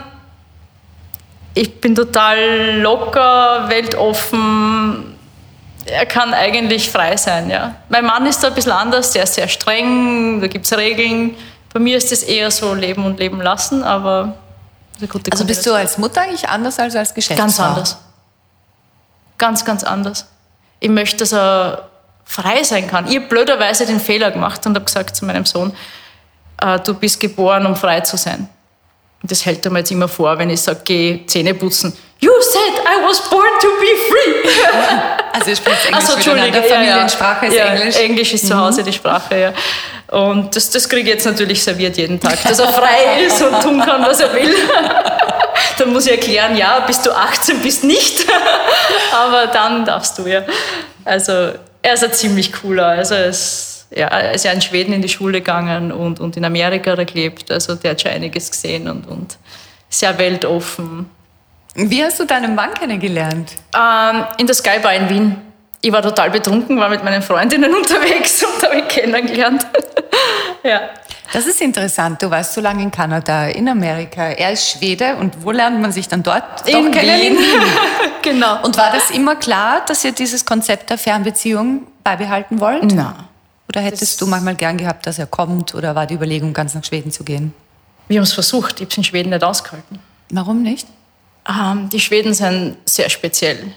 ich 1.53 1.81
bin 1.81 1.95
total 1.95 2.79
locker, 2.79 3.65
weltoffen. 3.67 5.08
Er 5.85 6.05
kann 6.05 6.33
eigentlich 6.33 6.89
frei 6.89 7.17
sein, 7.17 7.49
ja. 7.49 7.75
Mein 7.89 8.05
Mann 8.05 8.25
ist 8.25 8.43
da 8.43 8.47
ein 8.49 8.53
bisschen 8.53 8.71
anders, 8.71 9.11
der 9.11 9.23
ist 9.23 9.33
sehr 9.33 9.47
streng, 9.47 10.41
da 10.41 10.47
gibt 10.47 10.65
es 10.65 10.77
Regeln. 10.77 11.35
Bei 11.73 11.79
mir 11.79 11.97
ist 11.97 12.11
es 12.11 12.23
eher 12.23 12.51
so 12.51 12.73
Leben 12.73 13.05
und 13.05 13.19
Leben 13.19 13.41
lassen, 13.41 13.83
aber 13.83 14.37
eine 14.97 15.07
gute 15.07 15.31
Also 15.31 15.45
bist 15.45 15.65
du 15.65 15.73
als 15.73 15.97
Mutter 15.97 16.21
eigentlich 16.21 16.47
anders 16.47 16.79
als 16.79 16.95
als 16.95 17.13
Geschäftsfrau? 17.13 17.45
Ganz 17.45 17.59
anders. 17.59 17.97
Ganz, 19.37 19.65
ganz 19.65 19.83
anders. 19.83 20.27
Ich 20.79 20.89
möchte, 20.89 21.17
dass 21.17 21.33
er 21.33 21.89
frei 22.25 22.63
sein 22.63 22.87
kann. 22.87 23.07
Ich 23.07 23.15
habe 23.15 23.27
blöderweise 23.27 23.85
den 23.85 23.99
Fehler 23.99 24.31
gemacht 24.31 24.65
und 24.65 24.75
habe 24.75 24.85
gesagt 24.85 25.15
zu 25.15 25.25
meinem 25.25 25.45
Sohn, 25.45 25.73
äh, 26.61 26.79
du 26.79 26.93
bist 26.93 27.19
geboren, 27.19 27.65
um 27.65 27.75
frei 27.75 28.01
zu 28.01 28.17
sein. 28.17 28.49
Und 29.21 29.31
das 29.31 29.45
hält 29.45 29.65
er 29.65 29.71
mir 29.71 29.79
jetzt 29.79 29.91
immer 29.91 30.07
vor, 30.07 30.37
wenn 30.37 30.49
ich 30.49 30.61
sage, 30.61 30.81
geh 30.83 31.25
Zähne 31.25 31.53
putzen. 31.53 31.93
You 32.21 32.31
said 32.41 32.85
I 32.85 33.01
was 33.07 33.29
born 33.29 33.49
to 33.61 33.67
be 33.79 33.95
free. 34.09 34.49
Also 35.31 35.51
ihr 35.51 35.55
spricht 35.55 35.85
Englisch 35.85 36.09
Also, 36.09 36.31
miteinander. 36.31 36.63
Familiensprache 36.63 37.45
ist 37.45 37.55
ja, 37.55 37.65
Englisch. 37.65 37.95
Ja, 37.95 38.01
Englisch 38.01 38.33
ist 38.33 38.47
zu 38.47 38.57
Hause 38.57 38.83
die 38.83 38.91
Sprache, 38.91 39.39
ja. 39.39 39.53
Und 40.11 40.53
das, 40.53 40.69
das 40.71 40.89
kriege 40.89 41.03
ich 41.03 41.15
jetzt 41.15 41.25
natürlich 41.25 41.63
serviert 41.63 41.95
jeden 41.95 42.19
Tag, 42.19 42.43
dass 42.43 42.59
er 42.59 42.67
frei 42.67 43.23
ist 43.25 43.41
und 43.41 43.61
tun 43.61 43.79
kann, 43.79 44.03
was 44.05 44.19
er 44.19 44.33
will. 44.33 44.53
Dann 45.77 45.93
muss 45.93 46.07
ich 46.07 46.13
erklären, 46.13 46.57
ja, 46.57 46.79
bis 46.81 47.01
du 47.03 47.11
18 47.11 47.59
bist 47.59 47.83
nicht, 47.85 48.25
aber 49.13 49.47
dann 49.47 49.85
darfst 49.85 50.17
du, 50.17 50.27
ja. 50.27 50.43
Also 51.05 51.53
er 51.81 51.93
ist 51.93 52.03
ein 52.03 52.11
ziemlich 52.11 52.51
cooler, 52.51 52.87
also 52.87 53.15
er 53.15 53.27
ist, 53.27 53.87
ja, 53.91 54.07
er 54.07 54.33
ist 54.33 54.43
ja 54.43 54.51
in 54.51 54.61
Schweden 54.61 54.93
in 54.93 55.01
die 55.01 55.09
Schule 55.09 55.39
gegangen 55.39 55.91
und, 55.91 56.19
und 56.19 56.35
in 56.35 56.43
Amerika 56.43 56.95
gelebt, 56.95 57.49
also 57.51 57.75
der 57.75 57.91
hat 57.91 58.01
schon 58.01 58.11
einiges 58.11 58.51
gesehen 58.51 58.89
und, 58.89 59.07
und 59.07 59.37
sehr 59.89 60.17
weltoffen. 60.17 61.09
Wie 61.75 62.03
hast 62.03 62.19
du 62.19 62.25
deinen 62.25 62.55
Mann 62.55 62.73
kennengelernt? 62.73 63.53
Ähm, 63.75 64.25
in 64.37 64.47
der 64.47 64.55
Skybar 64.55 64.93
in 64.95 65.09
Wien. 65.09 65.35
Ich 65.81 65.91
war 65.91 66.01
total 66.01 66.29
betrunken, 66.29 66.77
war 66.77 66.89
mit 66.89 67.03
meinen 67.03 67.21
Freundinnen 67.21 67.73
unterwegs 67.75 68.43
und 68.43 68.63
habe 68.63 68.79
ihn 68.79 68.87
kennengelernt. 68.87 69.65
ja. 70.63 70.81
Das 71.31 71.45
ist 71.45 71.61
interessant. 71.61 72.21
Du 72.23 72.29
warst 72.31 72.53
so 72.55 72.59
lange 72.59 72.81
in 72.81 72.89
Kanada, 72.89 73.45
in 73.47 73.69
Amerika. 73.69 74.23
Er 74.29 74.51
ist 74.51 74.67
Schwede 74.71 75.15
und 75.17 75.43
wo 75.43 75.51
lernt 75.51 75.79
man 75.79 75.91
sich 75.91 76.07
dann 76.07 76.23
dort 76.23 76.67
In 76.67 76.91
kennen? 76.91 77.37
Wien. 77.37 77.37
genau. 78.23 78.63
Und 78.63 78.75
war 78.77 78.91
das 78.91 79.11
immer 79.11 79.35
klar, 79.35 79.83
dass 79.85 80.03
ihr 80.03 80.11
dieses 80.11 80.43
Konzept 80.43 80.89
der 80.89 80.97
Fernbeziehung 80.97 81.85
beibehalten 82.03 82.59
wollt? 82.59 82.91
Na, 82.95 83.29
Oder 83.69 83.81
hättest 83.81 84.19
du 84.19 84.25
manchmal 84.25 84.55
gern 84.55 84.77
gehabt, 84.77 85.05
dass 85.05 85.19
er 85.19 85.27
kommt? 85.27 85.75
Oder 85.75 85.93
war 85.93 86.07
die 86.07 86.15
Überlegung, 86.15 86.51
ganz 86.53 86.73
nach 86.73 86.83
Schweden 86.83 87.11
zu 87.11 87.23
gehen? 87.23 87.53
wir 88.07 88.17
haben 88.17 88.23
es 88.23 88.33
versucht. 88.33 88.77
Ich 88.77 88.81
habe 88.81 88.89
es 88.91 88.97
in 88.97 89.03
Schweden 89.03 89.29
nicht 89.29 89.43
ausgehalten. 89.43 89.99
Warum 90.31 90.63
nicht? 90.63 90.87
Ähm, 91.47 91.89
die 91.89 91.99
Schweden 91.99 92.33
sind 92.33 92.77
sehr 92.85 93.09
speziell. 93.09 93.73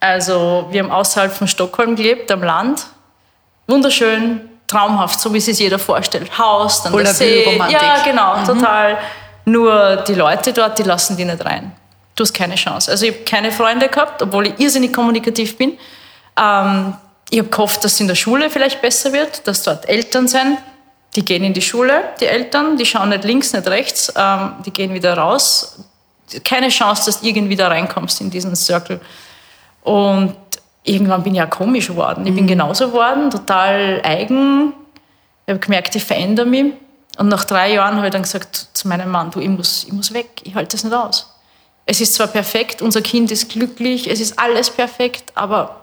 Also 0.00 0.66
wir 0.70 0.82
haben 0.82 0.90
außerhalb 0.90 1.32
von 1.32 1.46
Stockholm 1.46 1.96
gelebt, 1.96 2.30
am 2.30 2.42
Land. 2.42 2.86
Wunderschön, 3.66 4.48
traumhaft, 4.66 5.20
so 5.20 5.32
wie 5.34 5.40
sich 5.40 5.58
jeder 5.58 5.78
vorstellt. 5.78 6.36
Haus, 6.38 6.82
dann 6.82 6.92
Voller 6.92 7.04
der 7.04 7.14
See. 7.14 7.44
Romantik. 7.44 7.80
Ja, 7.80 8.02
genau, 8.04 8.44
total. 8.44 8.98
Nur 9.44 9.96
die 10.06 10.14
Leute 10.14 10.52
dort, 10.52 10.78
die 10.78 10.82
lassen 10.82 11.16
die 11.16 11.24
nicht 11.24 11.44
rein. 11.44 11.72
Du 12.16 12.22
hast 12.22 12.32
keine 12.32 12.54
Chance. 12.54 12.90
Also 12.90 13.06
ich 13.06 13.12
habe 13.14 13.24
keine 13.24 13.52
Freunde 13.52 13.88
gehabt, 13.88 14.22
obwohl 14.22 14.48
ich 14.48 14.58
irrsinnig 14.58 14.92
kommunikativ 14.92 15.56
bin. 15.56 15.78
Ähm, 16.38 16.94
ich 17.30 17.38
habe 17.38 17.48
gehofft, 17.48 17.84
dass 17.84 17.94
es 17.94 18.00
in 18.00 18.08
der 18.08 18.14
Schule 18.14 18.50
vielleicht 18.50 18.82
besser 18.82 19.12
wird, 19.12 19.46
dass 19.46 19.62
dort 19.62 19.88
Eltern 19.88 20.28
sind. 20.28 20.58
Die 21.16 21.24
gehen 21.24 21.42
in 21.42 21.54
die 21.54 21.62
Schule, 21.62 22.04
die 22.20 22.26
Eltern, 22.26 22.76
die 22.76 22.86
schauen 22.86 23.08
nicht 23.08 23.24
links, 23.24 23.52
nicht 23.52 23.66
rechts, 23.66 24.12
ähm, 24.16 24.54
die 24.64 24.70
gehen 24.70 24.94
wieder 24.94 25.14
raus. 25.14 25.78
Keine 26.44 26.68
Chance, 26.68 27.06
dass 27.06 27.20
du 27.20 27.26
irgendwie 27.26 27.56
da 27.56 27.68
reinkommst 27.68 28.20
in 28.20 28.30
diesen 28.30 28.54
Circle. 28.56 29.00
Und 29.82 30.34
irgendwann 30.84 31.22
bin 31.22 31.34
ich 31.34 31.42
auch 31.42 31.50
komisch 31.50 31.88
geworden. 31.88 32.26
Ich 32.26 32.34
bin 32.34 32.46
genauso 32.46 32.88
geworden, 32.88 33.30
total 33.30 34.00
eigen. 34.04 34.72
Ich 35.46 35.50
habe 35.52 35.60
gemerkt, 35.60 35.94
ich 35.96 36.04
verändere 36.04 36.46
mich. 36.46 36.72
Und 37.18 37.28
nach 37.28 37.44
drei 37.44 37.72
Jahren 37.74 37.96
habe 37.96 38.06
ich 38.06 38.12
dann 38.12 38.22
gesagt 38.22 38.68
zu 38.72 38.88
meinem 38.88 39.10
Mann, 39.10 39.30
du, 39.30 39.40
ich 39.40 39.48
muss, 39.48 39.84
ich 39.84 39.92
muss 39.92 40.12
weg, 40.14 40.28
ich 40.44 40.54
halte 40.54 40.76
das 40.76 40.84
nicht 40.84 40.94
aus. 40.94 41.34
Es 41.86 42.00
ist 42.00 42.14
zwar 42.14 42.28
perfekt, 42.28 42.82
unser 42.82 43.02
Kind 43.02 43.30
ist 43.32 43.48
glücklich, 43.50 44.08
es 44.08 44.20
ist 44.20 44.38
alles 44.38 44.70
perfekt, 44.70 45.32
aber 45.34 45.80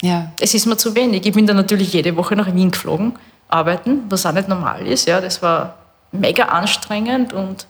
Ja. 0.00 0.32
es 0.40 0.54
ist 0.54 0.64
mir 0.66 0.76
zu 0.76 0.94
wenig. 0.94 1.26
Ich 1.26 1.34
bin 1.34 1.46
dann 1.46 1.56
natürlich 1.56 1.92
jede 1.92 2.16
Woche 2.16 2.34
nach 2.34 2.52
Wien 2.54 2.70
geflogen, 2.70 3.18
arbeiten, 3.48 4.04
was 4.08 4.24
auch 4.24 4.32
nicht 4.32 4.48
normal 4.48 4.86
ist. 4.86 5.06
Ja, 5.06 5.20
das 5.20 5.42
war 5.42 5.74
mega 6.12 6.44
anstrengend 6.44 7.32
und 7.34 7.66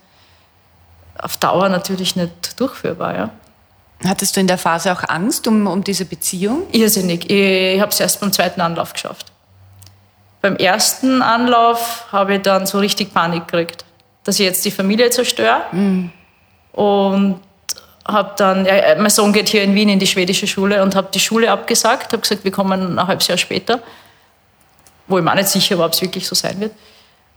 auf 1.18 1.36
Dauer 1.36 1.68
natürlich 1.68 2.16
nicht 2.16 2.58
durchführbar. 2.60 3.16
Ja. 3.16 3.30
Hattest 4.06 4.36
du 4.36 4.40
in 4.40 4.46
der 4.46 4.58
Phase 4.58 4.92
auch 4.92 5.02
Angst 5.08 5.46
um, 5.46 5.66
um 5.66 5.82
diese 5.82 6.04
Beziehung? 6.04 6.64
Irrsinnig. 6.72 7.30
Ich 7.30 7.80
habe 7.80 7.90
es 7.90 8.00
erst 8.00 8.20
beim 8.20 8.32
zweiten 8.32 8.60
Anlauf 8.60 8.92
geschafft. 8.92 9.32
Beim 10.42 10.56
ersten 10.56 11.22
Anlauf 11.22 12.04
habe 12.12 12.34
ich 12.34 12.42
dann 12.42 12.66
so 12.66 12.78
richtig 12.78 13.14
Panik 13.14 13.48
gekriegt, 13.48 13.84
dass 14.24 14.38
ich 14.38 14.44
jetzt 14.44 14.64
die 14.64 14.70
Familie 14.70 15.08
zerstöre. 15.10 15.62
Und 16.72 17.40
habe 18.06 18.32
dann, 18.36 18.66
ja, 18.66 18.96
mein 18.96 19.08
Sohn 19.08 19.32
geht 19.32 19.48
hier 19.48 19.62
in 19.62 19.74
Wien 19.74 19.88
in 19.88 19.98
die 19.98 20.06
schwedische 20.06 20.46
Schule 20.46 20.82
und 20.82 20.94
habe 20.94 21.08
die 21.14 21.20
Schule 21.20 21.50
abgesagt, 21.50 22.12
habe 22.12 22.20
gesagt, 22.20 22.44
wir 22.44 22.50
kommen 22.50 22.98
ein 22.98 23.06
halbes 23.06 23.28
Jahr 23.28 23.38
später, 23.38 23.80
wo 25.06 25.16
ich 25.16 25.24
mir 25.24 25.30
auch 25.30 25.36
nicht 25.36 25.48
sicher 25.48 25.78
war, 25.78 25.86
ob 25.86 25.92
es 25.92 26.02
wirklich 26.02 26.26
so 26.26 26.34
sein 26.34 26.60
wird. 26.60 26.72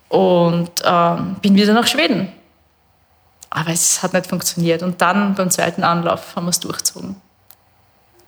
Und 0.10 0.72
ähm, 0.84 1.38
bin 1.42 1.56
wieder 1.56 1.74
nach 1.74 1.88
Schweden. 1.88 2.34
Aber 3.50 3.72
es 3.72 4.04
hat 4.04 4.14
nicht 4.14 4.28
funktioniert. 4.28 4.84
Und 4.84 5.02
dann 5.02 5.36
beim 5.36 5.50
zweiten 5.50 5.84
Anlauf 5.84 6.36
haben 6.36 6.46
wir 6.46 6.52
es 6.52 6.60
durchgezogen. 6.60 7.16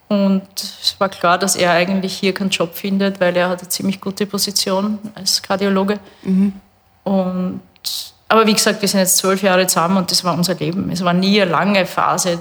Und 0.10 0.48
es 0.56 0.96
war 0.98 1.10
klar, 1.10 1.38
dass 1.38 1.56
er 1.56 1.72
eigentlich 1.72 2.18
hier 2.18 2.34
keinen 2.34 2.50
Job 2.50 2.76
findet, 2.76 3.20
weil 3.20 3.38
er 3.38 3.50
hat 3.50 3.60
eine 3.60 3.70
ziemlich 3.70 4.02
gute 4.02 4.26
Position 4.26 4.98
als 5.14 5.42
Kardiologe. 5.42 6.00
Und, 7.04 7.62
aber 8.28 8.48
wie 8.48 8.54
gesagt, 8.54 8.82
wir 8.82 8.90
sind 8.90 9.02
jetzt 9.02 9.18
zwölf 9.18 9.44
Jahre 9.44 9.68
zusammen 9.68 9.98
und 9.98 10.10
das 10.10 10.24
war 10.24 10.34
unser 10.34 10.56
Leben. 10.56 10.90
Es 10.92 11.04
war 11.04 11.14
nie 11.14 11.40
eine 11.40 11.52
lange 11.52 11.86
Phase, 11.86 12.40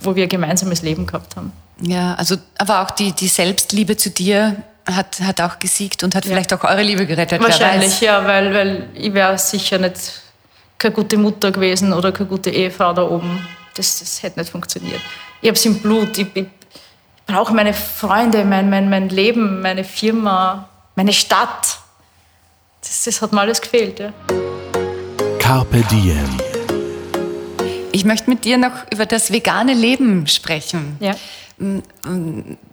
wo 0.00 0.16
wir 0.16 0.24
ein 0.24 0.28
gemeinsames 0.28 0.82
Leben 0.82 1.06
gehabt 1.06 1.36
haben. 1.36 1.52
Ja, 1.80 2.14
also 2.14 2.36
aber 2.58 2.82
auch 2.82 2.90
die, 2.90 3.12
die 3.12 3.28
Selbstliebe 3.28 3.96
zu 3.96 4.10
dir 4.10 4.56
hat, 4.84 5.20
hat 5.20 5.40
auch 5.40 5.60
gesiegt 5.60 6.02
und 6.02 6.16
hat 6.16 6.24
vielleicht 6.24 6.52
auch 6.52 6.64
eure 6.64 6.82
Liebe 6.82 7.06
gerettet. 7.06 7.40
Wahrscheinlich, 7.40 8.00
ja, 8.00 8.26
weil, 8.26 8.54
weil 8.54 8.88
ich 8.94 9.14
wäre 9.14 9.38
sicher 9.38 9.78
nicht 9.78 10.21
keine 10.82 10.94
gute 10.94 11.16
Mutter 11.16 11.52
gewesen 11.52 11.92
oder 11.92 12.10
keine 12.10 12.28
gute 12.28 12.50
Ehefrau 12.50 12.92
da 12.92 13.02
oben. 13.02 13.46
Das, 13.76 14.00
das 14.00 14.22
hätte 14.22 14.40
nicht 14.40 14.50
funktioniert. 14.50 15.00
Ich 15.40 15.48
habe 15.48 15.56
es 15.56 15.64
im 15.64 15.78
Blut. 15.78 16.18
Ich, 16.18 16.26
ich 16.34 16.46
brauche 17.24 17.54
meine 17.54 17.72
Freunde, 17.72 18.44
mein, 18.44 18.68
mein, 18.68 18.90
mein 18.90 19.08
Leben, 19.08 19.62
meine 19.62 19.84
Firma, 19.84 20.68
meine 20.96 21.12
Stadt. 21.12 21.78
Das, 22.80 23.04
das 23.04 23.22
hat 23.22 23.32
mir 23.32 23.40
alles 23.40 23.60
gefehlt. 23.60 24.00
Ja. 24.00 24.12
Carpe 25.38 25.82
Diem. 25.90 26.36
Ich 27.92 28.04
möchte 28.04 28.28
mit 28.28 28.44
dir 28.44 28.58
noch 28.58 28.90
über 28.92 29.06
das 29.06 29.32
vegane 29.32 29.74
Leben 29.74 30.26
sprechen. 30.26 30.96
Ja. 30.98 31.14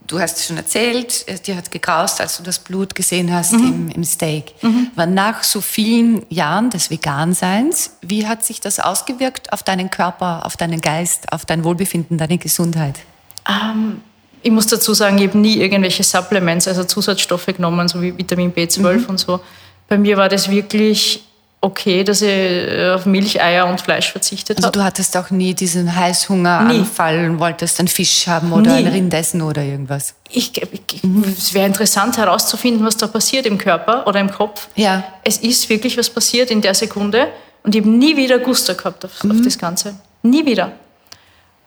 Du 0.08 0.20
hast 0.20 0.44
schon 0.46 0.58
erzählt, 0.58 1.24
es 1.28 1.42
dir 1.44 1.56
hat 1.56 1.70
gegraust, 1.72 2.20
als 2.20 2.38
du 2.38 2.44
das 2.44 2.58
Blut 2.60 2.96
gesehen 2.96 3.32
hast 3.34 3.54
Mhm. 3.54 3.66
im, 3.68 3.90
im 3.90 4.04
Steak. 4.04 4.54
Aber 4.96 5.06
nach 5.06 5.44
so 5.44 5.62
vielen 5.62 6.26
Jahren 6.30 6.72
des 6.72 6.90
Veganseins, 6.90 7.92
wie 8.02 8.26
hat 8.28 8.44
sich 8.44 8.60
das 8.60 8.80
ausgewirkt 8.80 9.54
auf 9.54 9.62
deinen 9.62 9.92
Körper, 9.92 10.46
auf 10.46 10.58
deinen 10.58 10.82
Geist, 10.82 11.32
auf 11.32 11.46
dein 11.46 11.64
Wohlbefinden, 11.64 12.18
deine 12.18 12.40
Gesundheit? 12.40 13.00
Ähm, 13.48 14.02
ich 14.42 14.52
muss 14.52 14.66
dazu 14.68 14.94
sagen, 14.96 15.20
ich 15.20 15.28
habe 15.28 15.38
nie 15.38 15.58
irgendwelche 15.58 16.04
Supplements, 16.04 16.68
also 16.68 16.84
Zusatzstoffe 16.84 17.46
genommen, 17.48 17.88
so 17.88 18.02
wie 18.02 18.18
Vitamin 18.18 18.52
B12 18.54 19.06
und 19.08 19.20
so. 19.20 19.40
Bei 19.88 19.98
mir 19.98 20.18
war 20.18 20.30
das 20.30 20.50
wirklich 20.50 21.24
okay, 21.62 22.04
dass 22.04 22.22
ich 22.22 22.30
äh, 22.30 22.92
auf 22.96 23.06
Milch, 23.06 23.42
Eier 23.42 23.68
und 23.68 23.82
Fleisch 23.82 24.12
verzichtet 24.12 24.58
Also 24.58 24.68
habe. 24.68 24.80
du 24.80 24.84
hattest 24.86 25.16
auch 25.18 25.30
nie 25.30 25.54
diesen 25.54 25.94
Heißhungeranfall 25.96 27.30
und 27.30 27.40
wolltest 27.40 27.80
einen 27.80 27.88
Fisch 27.90 28.28
haben 28.28 28.54
oder 28.54 28.72
Nie. 28.72 28.86
ein 28.86 28.88
Rind 28.88 29.14
essen 29.14 29.42
oder 29.42 29.62
irgendwas. 29.62 30.16
Ich, 30.30 30.52
ich, 30.62 31.02
es 31.38 31.54
wäre 31.54 31.66
interessant 31.68 32.18
herauszufinden, 32.18 32.86
was 32.86 32.96
da 32.98 33.08
passiert 33.08 33.46
im 33.46 33.58
Körper 33.58 34.08
oder 34.08 34.20
im 34.20 34.32
Kopf. 34.32 34.70
Ja. 34.76 35.04
Es 35.24 35.38
ist 35.38 35.68
wirklich 35.70 35.98
was 35.98 36.10
passiert 36.10 36.50
in 36.52 36.62
der 36.62 36.74
Sekunde 36.76 37.28
und 37.64 37.76
ich 37.76 37.82
habe 37.82 37.90
nie 37.92 38.16
wieder 38.16 38.40
Gusto 38.40 38.74
gehabt 38.76 39.04
auf, 39.06 39.24
Mhm. 39.24 39.32
auf 39.32 39.38
das 39.44 39.58
Ganze. 39.58 39.96
Nie 40.24 40.46
wieder. 40.46 40.72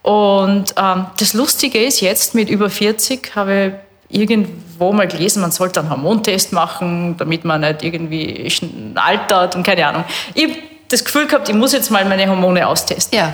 Und 0.01 0.73
ähm, 0.75 1.05
das 1.17 1.33
Lustige 1.33 1.81
ist, 1.83 2.01
jetzt 2.01 2.35
mit 2.35 2.49
über 2.49 2.69
40 2.69 3.35
habe 3.35 3.65
ich 3.67 3.73
irgendwo 4.13 4.93
mal 4.93 5.07
gelesen, 5.07 5.41
man 5.41 5.51
sollte 5.51 5.79
einen 5.79 5.89
Hormontest 5.89 6.53
machen, 6.53 7.15
damit 7.17 7.45
man 7.45 7.61
nicht 7.61 7.83
irgendwie 7.83 8.51
altert 8.95 9.55
und 9.55 9.63
keine 9.63 9.87
Ahnung. 9.87 10.03
Ich 10.33 10.43
habe 10.43 10.55
das 10.89 11.03
Gefühl 11.03 11.27
gehabt, 11.27 11.49
ich 11.49 11.55
muss 11.55 11.73
jetzt 11.73 11.91
mal 11.91 12.05
meine 12.05 12.27
Hormone 12.29 12.67
austesten 12.67 13.17
Ja. 13.17 13.33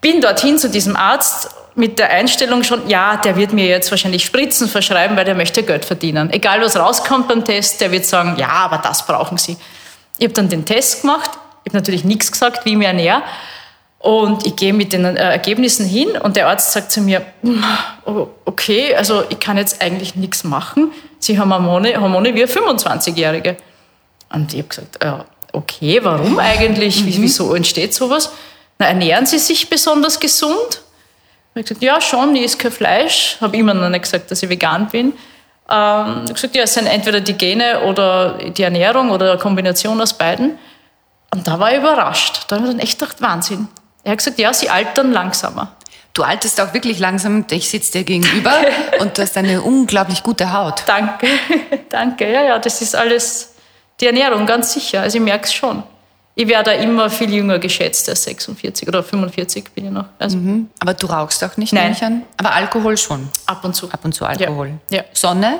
bin 0.00 0.20
dorthin 0.20 0.58
zu 0.58 0.70
diesem 0.70 0.96
Arzt 0.96 1.50
mit 1.74 1.98
der 1.98 2.10
Einstellung 2.10 2.64
schon, 2.64 2.88
ja, 2.88 3.16
der 3.16 3.36
wird 3.36 3.52
mir 3.52 3.66
jetzt 3.66 3.90
wahrscheinlich 3.90 4.24
Spritzen 4.24 4.68
verschreiben, 4.68 5.16
weil 5.16 5.24
der 5.24 5.36
möchte 5.36 5.62
Geld 5.62 5.84
verdienen. 5.84 6.30
Egal 6.30 6.60
was 6.60 6.76
rauskommt 6.76 7.28
beim 7.28 7.44
Test, 7.44 7.80
der 7.80 7.92
wird 7.92 8.04
sagen, 8.04 8.36
ja, 8.36 8.48
aber 8.48 8.78
das 8.78 9.06
brauchen 9.06 9.38
Sie. 9.38 9.56
Ich 10.18 10.24
habe 10.24 10.34
dann 10.34 10.48
den 10.48 10.64
Test 10.64 11.02
gemacht, 11.02 11.30
ich 11.62 11.70
habe 11.70 11.78
natürlich 11.78 12.04
nichts 12.04 12.32
gesagt, 12.32 12.64
wie 12.64 12.70
ich 12.70 12.76
mich 12.76 12.86
ernähre. 12.86 13.22
Und 14.00 14.46
ich 14.46 14.54
gehe 14.54 14.72
mit 14.72 14.92
den 14.92 15.04
äh, 15.04 15.14
Ergebnissen 15.32 15.84
hin 15.86 16.10
und 16.22 16.36
der 16.36 16.46
Arzt 16.48 16.72
sagt 16.72 16.92
zu 16.92 17.00
mir, 17.00 17.22
"Oh, 18.04 18.28
okay, 18.44 18.94
also 18.94 19.24
ich 19.28 19.40
kann 19.40 19.56
jetzt 19.56 19.82
eigentlich 19.82 20.14
nichts 20.14 20.44
machen. 20.44 20.92
Sie 21.18 21.38
haben 21.38 21.52
Hormone, 21.52 22.00
Hormone 22.00 22.32
wie 22.34 22.44
eine 22.44 22.50
25-Jährige. 22.52 23.56
Und 24.32 24.52
ich 24.52 24.60
habe 24.60 24.68
gesagt, 24.68 25.02
äh, 25.02 25.12
okay, 25.52 25.98
warum 26.04 26.38
eigentlich? 26.38 27.04
Wie- 27.06 27.20
Wieso 27.22 27.54
entsteht 27.54 27.92
sowas? 27.92 28.30
Na, 28.78 28.86
ernähren 28.86 29.26
Sie 29.26 29.38
sich 29.38 29.68
besonders 29.68 30.20
gesund? 30.20 30.82
Ich 31.54 31.56
habe 31.56 31.62
gesagt, 31.62 31.82
ja, 31.82 32.00
schon, 32.00 32.36
ich 32.36 32.44
esse 32.44 32.58
kein 32.58 32.70
Fleisch. 32.70 33.36
Habe 33.40 33.56
immer 33.56 33.74
noch 33.74 33.88
nicht 33.88 34.02
gesagt, 34.02 34.30
dass 34.30 34.40
ich 34.44 34.48
vegan 34.48 34.86
bin. 34.88 35.06
Ähm, 35.06 35.14
ich 35.68 35.74
habe 35.74 36.32
gesagt, 36.34 36.54
ja, 36.54 36.62
es 36.62 36.74
sind 36.74 36.86
entweder 36.86 37.20
die 37.20 37.32
Gene 37.32 37.80
oder 37.82 38.34
die 38.38 38.62
Ernährung 38.62 39.10
oder 39.10 39.32
eine 39.32 39.40
Kombination 39.40 40.00
aus 40.00 40.12
beiden. 40.16 40.56
Und 41.34 41.48
da 41.48 41.58
war 41.58 41.72
ich 41.72 41.78
überrascht. 41.78 42.42
Da 42.46 42.56
habe 42.56 42.66
ich 42.66 42.70
dann 42.72 42.80
echt 42.80 42.98
gedacht, 43.00 43.20
Wahnsinn. 43.20 43.66
Er 44.08 44.12
hat 44.12 44.18
gesagt, 44.20 44.38
ja, 44.38 44.54
sie 44.54 44.70
altern 44.70 45.12
langsamer. 45.12 45.72
Du 46.14 46.22
alterst 46.22 46.58
auch 46.62 46.72
wirklich 46.72 46.98
langsam. 46.98 47.44
Ich 47.50 47.68
sitze 47.68 47.92
dir 47.92 48.04
gegenüber 48.04 48.54
und 49.00 49.18
du 49.18 49.20
hast 49.20 49.36
eine 49.36 49.60
unglaublich 49.60 50.22
gute 50.22 50.50
Haut. 50.50 50.82
Danke, 50.86 51.26
danke. 51.90 52.32
Ja, 52.32 52.42
ja, 52.42 52.58
das 52.58 52.80
ist 52.80 52.96
alles 52.96 53.52
die 54.00 54.06
Ernährung, 54.06 54.46
ganz 54.46 54.72
sicher. 54.72 55.02
Also 55.02 55.18
ich 55.18 55.22
merke 55.22 55.44
es 55.44 55.52
schon. 55.52 55.82
Ich 56.34 56.48
werde 56.48 56.72
immer 56.72 57.10
viel 57.10 57.34
jünger 57.34 57.58
geschätzt 57.58 58.08
als 58.08 58.22
46 58.22 58.88
oder 58.88 59.02
45 59.02 59.72
bin 59.74 59.84
ich 59.84 59.90
noch. 59.90 60.06
Also 60.18 60.38
Aber 60.80 60.94
du 60.94 61.06
rauchst 61.06 61.44
auch 61.44 61.58
nicht, 61.58 61.74
Nein. 61.74 61.94
an. 62.00 62.22
Aber 62.38 62.54
Alkohol 62.54 62.96
schon. 62.96 63.28
ab 63.44 63.62
und 63.62 63.74
zu. 63.74 63.90
Ab 63.90 64.00
und 64.04 64.14
zu 64.14 64.24
Alkohol. 64.24 64.72
Ja. 64.88 65.02
Sonne? 65.12 65.58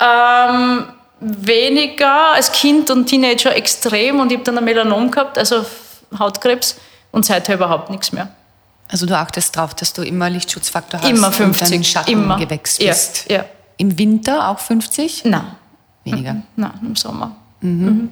Ähm, 0.00 0.86
weniger 1.20 2.32
als 2.32 2.52
Kind 2.52 2.88
und 2.88 3.04
Teenager 3.04 3.54
extrem 3.54 4.20
und 4.20 4.32
ich 4.32 4.38
habe 4.38 4.44
dann 4.44 4.56
ein 4.56 4.64
Melanom 4.64 5.10
gehabt, 5.10 5.36
also 5.36 5.66
Hautkrebs 6.18 6.76
und 7.16 7.24
seither 7.24 7.54
überhaupt 7.56 7.90
nichts 7.90 8.12
mehr. 8.12 8.28
Also 8.88 9.06
du 9.06 9.16
achtest 9.18 9.56
drauf, 9.56 9.74
dass 9.74 9.92
du 9.92 10.02
immer 10.02 10.30
Lichtschutzfaktor 10.30 11.00
hast 11.00 11.08
Immer 11.08 11.26
und 11.28 11.40
deinen 11.40 11.54
50, 11.54 11.88
Schattengewächs 11.90 12.78
immer. 12.78 12.90
bist. 12.90 13.26
Ja, 13.28 13.36
ja. 13.38 13.44
Im 13.78 13.98
Winter 13.98 14.48
auch 14.48 14.58
50? 14.60 15.24
Nein, 15.24 15.44
Weniger. 16.04 16.36
nein, 16.54 16.70
im 16.82 16.94
Sommer. 16.94 17.32
Und 17.62 18.10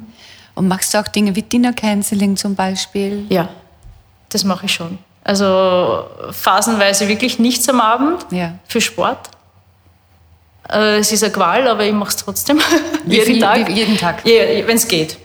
machst 0.69 0.93
du 0.95 0.99
auch 0.99 1.07
Dinge 1.09 1.37
wie 1.37 1.43
Dinner 1.43 1.73
Canceling 1.73 2.37
zum 2.37 2.55
Beispiel? 2.57 3.25
Ja, 3.29 3.49
das 4.31 4.43
mache 4.45 4.67
ich 4.67 4.73
schon. 4.75 4.99
Also 5.23 6.05
phasenweise 6.33 7.07
wirklich 7.09 7.39
nichts 7.39 7.69
am 7.69 7.81
Abend 7.81 8.27
Ja. 8.31 8.55
für 8.67 8.81
Sport. 8.81 9.31
Äh, 10.69 10.99
Es 10.99 11.13
ist 11.13 11.23
eine 11.23 11.33
Qual, 11.33 11.69
aber 11.69 11.85
ich 11.85 11.93
mache 11.93 12.09
es 12.11 12.17
trotzdem. 12.17 12.59
Jeden 13.07 13.27
viel- 13.27 13.41
Tag. 13.41 13.69
jeden 13.69 13.97
Tag? 13.97 14.25
Wenn 14.25 14.77
es 14.77 14.89
geht. 14.89 15.19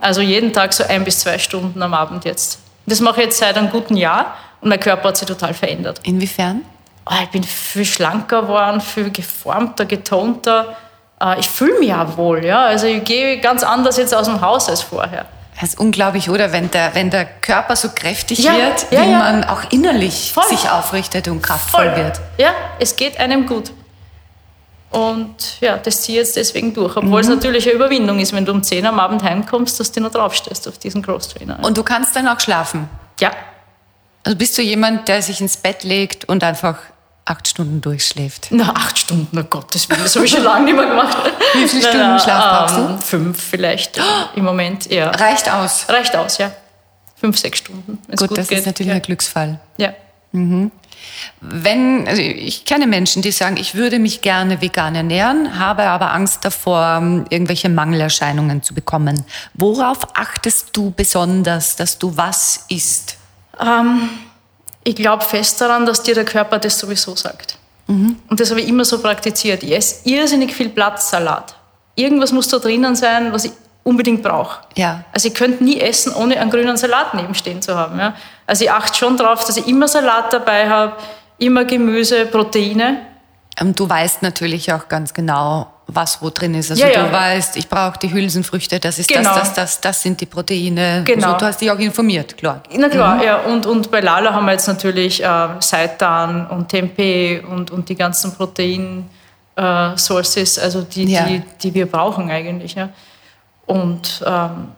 Also 0.00 0.20
jeden 0.20 0.52
Tag 0.52 0.72
so 0.72 0.84
ein 0.84 1.04
bis 1.04 1.20
zwei 1.20 1.38
Stunden 1.38 1.82
am 1.82 1.92
Abend 1.92 2.24
jetzt. 2.24 2.60
Das 2.86 3.00
mache 3.00 3.20
ich 3.20 3.26
jetzt 3.26 3.38
seit 3.38 3.56
einem 3.56 3.70
guten 3.70 3.96
Jahr 3.96 4.36
und 4.60 4.68
mein 4.68 4.80
Körper 4.80 5.08
hat 5.08 5.16
sich 5.16 5.26
total 5.28 5.54
verändert. 5.54 6.00
Inwiefern? 6.04 6.62
Oh, 7.08 7.14
ich 7.22 7.28
bin 7.30 7.42
viel 7.44 7.84
schlanker 7.84 8.42
geworden, 8.42 8.80
viel 8.80 9.10
geformter, 9.10 9.84
getonter. 9.84 10.76
Äh, 11.20 11.38
Ich 11.38 11.48
fühle 11.48 11.78
mich 11.78 11.92
auch 11.92 12.16
wohl. 12.16 12.44
Ja? 12.44 12.64
Also 12.66 12.86
ich 12.86 13.04
gehe 13.04 13.38
ganz 13.40 13.62
anders 13.62 13.96
jetzt 13.96 14.14
aus 14.14 14.26
dem 14.26 14.40
Haus 14.40 14.68
als 14.68 14.82
vorher. 14.82 15.26
Das 15.60 15.70
ist 15.70 15.80
unglaublich, 15.80 16.28
oder? 16.28 16.52
Wenn 16.52 16.70
der, 16.70 16.94
wenn 16.94 17.08
der 17.10 17.24
Körper 17.24 17.76
so 17.76 17.88
kräftig 17.94 18.40
Ja, 18.40 18.52
wird, 18.52 18.86
ja, 18.90 19.02
wie 19.02 19.10
ja. 19.10 19.18
man 19.18 19.44
auch 19.44 19.62
innerlich 19.70 20.32
Voll. 20.34 20.44
sich 20.44 20.68
aufrichtet 20.68 21.28
und 21.28 21.40
kraftvoll 21.42 21.96
wird. 21.96 22.20
Ja, 22.38 22.50
es 22.78 22.94
geht 22.96 23.18
einem 23.18 23.46
gut. 23.46 23.70
Und 24.90 25.60
ja, 25.60 25.76
das 25.76 26.02
ziehe 26.02 26.20
ich 26.20 26.26
jetzt 26.26 26.36
deswegen 26.36 26.72
durch. 26.72 26.96
Obwohl 26.96 27.20
es 27.20 27.28
natürlich 27.28 27.66
eine 27.66 27.74
Überwindung 27.74 28.18
ist, 28.20 28.32
wenn 28.32 28.44
du 28.46 28.52
um 28.52 28.62
10 28.62 28.86
am 28.86 28.98
Abend 29.00 29.22
heimkommst, 29.22 29.78
dass 29.80 29.92
du 29.92 30.00
noch 30.00 30.12
draufstehst 30.12 30.66
auf 30.68 30.78
diesen 30.78 31.02
Cross-Trainer. 31.02 31.58
Und 31.64 31.76
du 31.76 31.82
kannst 31.82 32.14
dann 32.16 32.28
auch 32.28 32.40
schlafen. 32.40 32.88
Ja, 33.20 33.32
Also 34.24 34.36
bist 34.38 34.56
du 34.56 34.62
jemand, 34.62 35.08
der 35.08 35.22
sich 35.22 35.40
ins 35.40 35.56
Bett 35.56 35.82
legt 35.84 36.26
und 36.28 36.42
einfach 36.44 36.78
acht 37.24 37.48
Stunden 37.48 37.80
durchschläft? 37.80 38.48
na, 38.50 38.70
acht 38.74 38.98
Stunden, 38.98 39.36
oh 39.38 39.42
Willen, 39.42 39.64
das 40.02 40.14
habe 40.14 40.24
ich 40.24 40.30
schon 40.30 40.44
lange 40.44 40.64
nicht 40.66 40.76
mehr 40.76 40.86
gemacht. 40.86 41.16
Wie 41.54 41.66
viele 41.68 41.82
Stunden 41.82 41.98
na, 41.98 42.18
Schlaf 42.20 42.58
brauchst 42.68 42.76
du? 42.76 42.80
ähm, 42.82 42.98
Fünf 43.00 43.42
vielleicht 43.42 44.00
im 44.36 44.44
Moment, 44.44 44.90
ja. 44.90 45.10
Reicht 45.10 45.52
aus. 45.52 45.86
Reicht 45.88 46.14
aus, 46.16 46.38
ja. 46.38 46.52
Fünf, 47.16 47.38
sechs 47.38 47.58
Stunden, 47.58 47.98
wenn 48.06 48.16
Gut, 48.16 48.28
gut, 48.28 48.38
das 48.38 48.48
geht. 48.48 48.58
ist 48.58 48.66
natürlich 48.66 48.90
ja. 48.90 48.96
ein 48.96 49.02
Glücksfall. 49.02 49.58
Ja. 49.78 49.92
Wenn, 51.40 52.06
also 52.08 52.20
ich 52.20 52.64
kenne 52.64 52.86
Menschen, 52.86 53.22
die 53.22 53.32
sagen, 53.32 53.56
ich 53.56 53.74
würde 53.74 53.98
mich 53.98 54.22
gerne 54.22 54.60
vegan 54.60 54.94
ernähren, 54.94 55.58
habe 55.58 55.84
aber 55.84 56.12
Angst 56.12 56.44
davor, 56.44 57.24
irgendwelche 57.30 57.68
Mangelerscheinungen 57.68 58.62
zu 58.62 58.74
bekommen. 58.74 59.24
Worauf 59.54 59.98
achtest 60.14 60.76
du 60.76 60.92
besonders, 60.96 61.76
dass 61.76 61.98
du 61.98 62.16
was 62.16 62.64
isst? 62.68 63.16
Ähm, 63.60 64.08
ich 64.84 64.96
glaube 64.96 65.24
fest 65.24 65.60
daran, 65.60 65.84
dass 65.86 66.02
dir 66.02 66.14
der 66.14 66.24
Körper 66.24 66.58
das 66.58 66.78
sowieso 66.78 67.16
sagt. 67.16 67.58
Mhm. 67.86 68.16
Und 68.28 68.40
das 68.40 68.50
habe 68.50 68.60
ich 68.60 68.68
immer 68.68 68.84
so 68.84 69.00
praktiziert. 69.00 69.62
Ich 69.62 69.72
esse 69.72 70.08
irrsinnig 70.08 70.54
viel 70.54 70.68
Blattsalat. 70.68 71.56
Irgendwas 71.94 72.32
muss 72.32 72.48
da 72.48 72.58
drinnen 72.58 72.94
sein, 72.96 73.32
was 73.32 73.44
ich 73.44 73.52
unbedingt 73.82 74.22
brauche. 74.22 74.60
Ja. 74.76 75.04
Also 75.12 75.28
ich 75.28 75.34
könnte 75.34 75.62
nie 75.62 75.80
essen, 75.80 76.12
ohne 76.12 76.40
einen 76.40 76.50
grünen 76.50 76.76
Salat 76.76 77.14
nebenstehen 77.14 77.62
zu 77.62 77.76
haben. 77.76 77.98
Ja? 77.98 78.14
Also 78.46 78.64
ich 78.64 78.70
achte 78.70 78.96
schon 78.96 79.16
darauf, 79.16 79.44
dass 79.44 79.56
ich 79.56 79.66
immer 79.66 79.88
Salat 79.88 80.32
dabei 80.32 80.68
habe, 80.68 80.92
immer 81.38 81.64
Gemüse, 81.64 82.26
Proteine. 82.26 82.98
Und 83.60 83.78
du 83.80 83.88
weißt 83.88 84.22
natürlich 84.22 84.72
auch 84.72 84.86
ganz 84.88 85.12
genau, 85.14 85.66
was 85.88 86.20
wo 86.20 86.30
drin 86.30 86.54
ist. 86.54 86.70
Also 86.70 86.82
Ja, 86.84 86.90
ja. 86.90 87.04
du 87.06 87.12
weißt, 87.12 87.56
ich 87.56 87.68
brauche 87.68 87.98
die 87.98 88.12
Hülsenfrüchte, 88.12 88.78
das 88.80 88.98
ist 88.98 89.08
Genau. 89.08 89.30
das, 89.34 89.54
das, 89.54 89.54
das, 89.54 89.80
das 89.80 90.02
sind 90.02 90.20
die 90.20 90.26
Proteine. 90.26 91.02
Genau. 91.04 91.26
Also 91.28 91.38
du 91.38 91.46
hast 91.46 91.60
dich 91.60 91.70
auch 91.70 91.78
informiert, 91.78 92.36
klar. 92.36 92.60
Na 92.76 92.88
klar, 92.88 93.22
ja. 93.24 93.36
Und, 93.42 93.64
und 93.66 93.90
bei 93.90 94.00
Lala 94.00 94.32
haben 94.34 94.44
wir 94.46 94.52
jetzt 94.52 94.66
natürlich 94.68 95.22
äh, 95.24 95.48
Seitan 95.60 96.46
und 96.48 96.68
Tempeh 96.68 97.40
und, 97.40 97.70
und 97.70 97.88
die 97.88 97.94
ganzen 97.96 98.34
Protein-Sources, 99.56 100.58
also 100.58 100.82
die, 100.82 101.04
Ja. 101.04 101.24
die, 101.24 101.42
die 101.62 101.74
wir 101.74 101.86
brauchen 101.86 102.30
eigentlich. 102.30 102.74
Ja. 102.74 102.90
Und 103.66 104.22
ähm, 104.26 104.68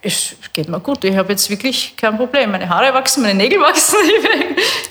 es 0.00 0.36
geht 0.52 0.68
mir 0.68 0.80
gut. 0.80 1.04
Ich 1.04 1.16
habe 1.16 1.32
jetzt 1.32 1.50
wirklich 1.50 1.94
kein 1.96 2.16
Problem. 2.16 2.52
Meine 2.52 2.68
Haare 2.68 2.94
wachsen, 2.94 3.22
meine 3.22 3.34
Nägel 3.34 3.60
wachsen. 3.60 3.96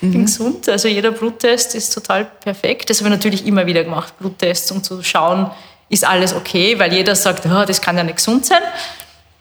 bin, 0.00 0.12
bin 0.12 0.24
gesund. 0.26 0.68
Also 0.68 0.86
jeder 0.86 1.10
Bluttest 1.10 1.74
ist 1.74 1.92
total 1.92 2.24
perfekt. 2.24 2.88
Das 2.88 3.00
habe 3.00 3.08
ich 3.08 3.16
natürlich 3.16 3.46
immer 3.46 3.66
wieder 3.66 3.82
gemacht, 3.82 4.16
Bluttests, 4.18 4.70
um 4.70 4.82
zu 4.82 5.02
schauen, 5.02 5.50
ist 5.88 6.06
alles 6.06 6.34
okay, 6.34 6.78
weil 6.78 6.92
jeder 6.92 7.16
sagt, 7.16 7.44
"Ah, 7.46 7.66
das 7.66 7.80
kann 7.80 7.96
ja 7.96 8.04
nicht 8.04 8.16
gesund 8.16 8.46
sein. 8.46 8.62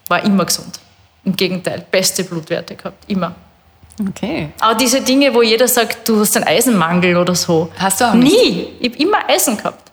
War 0.08 0.24
immer 0.24 0.46
gesund. 0.46 0.80
Im 1.26 1.36
Gegenteil, 1.36 1.86
beste 1.92 2.24
Blutwerte 2.24 2.76
gehabt, 2.76 3.04
immer. 3.08 3.36
Okay. 4.10 4.50
Aber 4.60 4.76
diese 4.76 5.02
Dinge, 5.02 5.34
wo 5.34 5.42
jeder 5.42 5.68
sagt, 5.68 6.08
du 6.08 6.20
hast 6.22 6.36
einen 6.38 6.48
Eisenmangel 6.48 7.18
oder 7.18 7.36
so. 7.36 7.70
Hast 7.78 8.00
du 8.02 8.06
auch 8.06 8.14
nicht? 8.14 8.32
Nie. 8.32 8.68
Ich 8.80 8.90
habe 8.92 9.04
immer 9.04 9.30
Eisen 9.30 9.58
gehabt. 9.58 9.92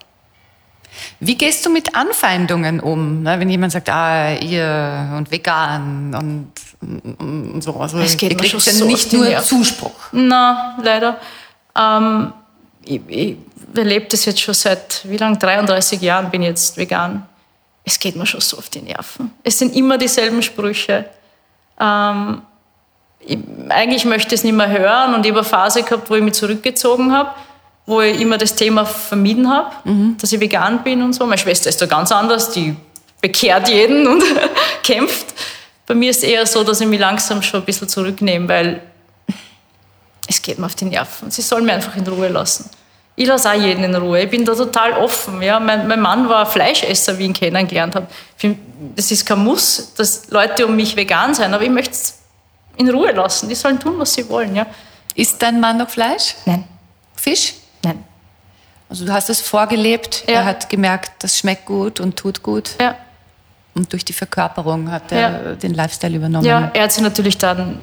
Wie 1.19 1.35
gehst 1.35 1.65
du 1.65 1.69
mit 1.69 1.95
Anfeindungen 1.95 2.79
um, 2.79 3.23
ne? 3.23 3.39
wenn 3.39 3.49
jemand 3.49 3.71
sagt, 3.71 3.89
ah, 3.89 4.33
ihr 4.33 5.13
und 5.17 5.31
vegan 5.31 6.13
und, 6.13 6.51
und, 6.81 7.53
und 7.53 7.61
so. 7.61 7.75
Also, 7.79 7.99
Es 7.99 8.17
geht 8.17 8.31
ihr 8.31 8.35
mir 8.35 8.41
kriegt 8.41 8.61
schon 8.61 8.73
so 8.73 8.85
nicht 8.85 9.13
nur 9.13 9.25
Nerven. 9.25 9.45
Zuspruch. 9.45 9.95
Na, 10.11 10.77
leider. 10.83 11.17
Ähm, 11.77 12.33
ich, 12.83 13.01
ich 13.07 13.37
erlebe 13.73 14.07
das 14.09 14.25
jetzt 14.25 14.41
schon 14.41 14.53
seit, 14.53 15.01
wie 15.05 15.17
lang? 15.17 15.39
33 15.39 16.01
Jahren 16.01 16.29
bin 16.29 16.41
ich 16.41 16.49
jetzt 16.49 16.77
vegan. 16.77 17.25
Es 17.83 17.99
geht 17.99 18.15
mir 18.15 18.25
schon 18.25 18.41
so 18.41 18.57
auf 18.57 18.69
die 18.69 18.81
Nerven. 18.81 19.31
Es 19.43 19.59
sind 19.59 19.75
immer 19.75 19.97
dieselben 19.97 20.41
Sprüche. 20.41 21.05
Ähm, 21.79 22.41
ich, 23.19 23.39
eigentlich 23.69 24.05
möchte 24.05 24.35
ich 24.35 24.39
es 24.39 24.43
nicht 24.43 24.55
mehr 24.55 24.69
hören 24.69 25.13
und 25.13 25.25
ich 25.25 25.31
habe 25.31 25.39
eine 25.39 25.47
Phase 25.47 25.83
gehabt, 25.83 26.09
wo 26.09 26.15
ich 26.15 26.23
mich 26.23 26.33
zurückgezogen 26.33 27.11
habe, 27.13 27.31
wo 27.85 28.01
ich 28.01 28.19
immer 28.19 28.37
das 28.37 28.55
Thema 28.55 28.85
vermieden 28.85 29.49
habe, 29.49 29.75
dass 30.19 30.31
ich 30.31 30.39
vegan 30.39 30.83
bin 30.83 31.01
und 31.01 31.13
so. 31.13 31.25
Meine 31.25 31.37
Schwester 31.37 31.69
ist 31.69 31.81
da 31.81 31.85
ganz 31.85 32.11
anders, 32.11 32.51
die 32.51 32.75
bekehrt 33.21 33.69
jeden 33.69 34.07
und 34.07 34.23
kämpft. 34.83 35.27
Bei 35.85 35.93
mir 35.93 36.09
ist 36.09 36.17
es 36.17 36.23
eher 36.23 36.45
so, 36.45 36.63
dass 36.63 36.81
ich 36.81 36.87
mich 36.87 36.99
langsam 36.99 37.41
schon 37.41 37.61
ein 37.61 37.65
bisschen 37.65 37.87
zurücknehme, 37.87 38.47
weil 38.47 38.81
es 40.27 40.41
geht 40.41 40.57
mir 40.57 40.65
auf 40.65 40.75
die 40.75 40.85
Nerven. 40.85 41.29
Sie 41.29 41.43
sollen 41.43 41.65
mir 41.65 41.73
einfach 41.73 41.95
in 41.95 42.07
Ruhe 42.07 42.27
lassen. 42.29 42.69
Ich 43.15 43.27
lasse 43.27 43.49
auch 43.49 43.53
jeden 43.53 43.83
in 43.83 43.95
Ruhe. 43.95 44.23
Ich 44.23 44.29
bin 44.29 44.43
da 44.43 44.55
total 44.55 44.93
offen. 44.93 45.41
Ja. 45.41 45.59
Mein, 45.59 45.87
mein 45.87 46.01
Mann 46.01 46.27
war 46.27 46.45
Fleischesser, 46.45 47.17
wie 47.17 47.23
ich 47.23 47.29
ihn 47.29 47.33
kennengelernt 47.33 47.95
habe. 47.95 48.07
Das 48.95 49.11
ist 49.11 49.25
kein 49.25 49.39
Muss, 49.39 49.93
dass 49.95 50.29
Leute 50.31 50.67
um 50.67 50.75
mich 50.75 50.95
vegan 50.95 51.33
sein, 51.33 51.53
aber 51.53 51.63
ich 51.63 51.69
möchte 51.69 51.91
es 51.91 52.19
in 52.77 52.89
Ruhe 52.89 53.11
lassen. 53.11 53.47
Die 53.47 53.55
sollen 53.55 53.79
tun, 53.79 53.93
was 53.97 54.13
sie 54.13 54.27
wollen. 54.27 54.55
Ja. 54.55 54.65
Isst 55.13 55.41
dein 55.41 55.59
Mann 55.61 55.77
noch 55.77 55.89
Fleisch? 55.89 56.35
Nein, 56.45 56.65
Fisch? 57.15 57.53
Also 58.89 59.05
du 59.05 59.11
hast 59.13 59.29
es 59.29 59.41
vorgelebt, 59.41 60.23
Ja. 60.27 60.35
er 60.35 60.45
hat 60.45 60.69
gemerkt, 60.69 61.11
das 61.23 61.37
schmeckt 61.39 61.65
gut 61.65 61.99
und 61.99 62.15
tut 62.17 62.43
gut. 62.43 62.71
Ja. 62.79 62.95
Und 63.73 63.91
durch 63.91 64.05
die 64.05 64.13
Verkörperung 64.13 64.89
hat 64.91 65.11
er 65.11 65.19
Ja. 65.19 65.31
den 65.55 65.73
Lifestyle 65.73 66.15
übernommen. 66.15 66.45
Ja, 66.45 66.71
er 66.73 66.83
hat 66.83 66.91
sich 66.91 67.03
natürlich 67.03 67.37
dann 67.37 67.79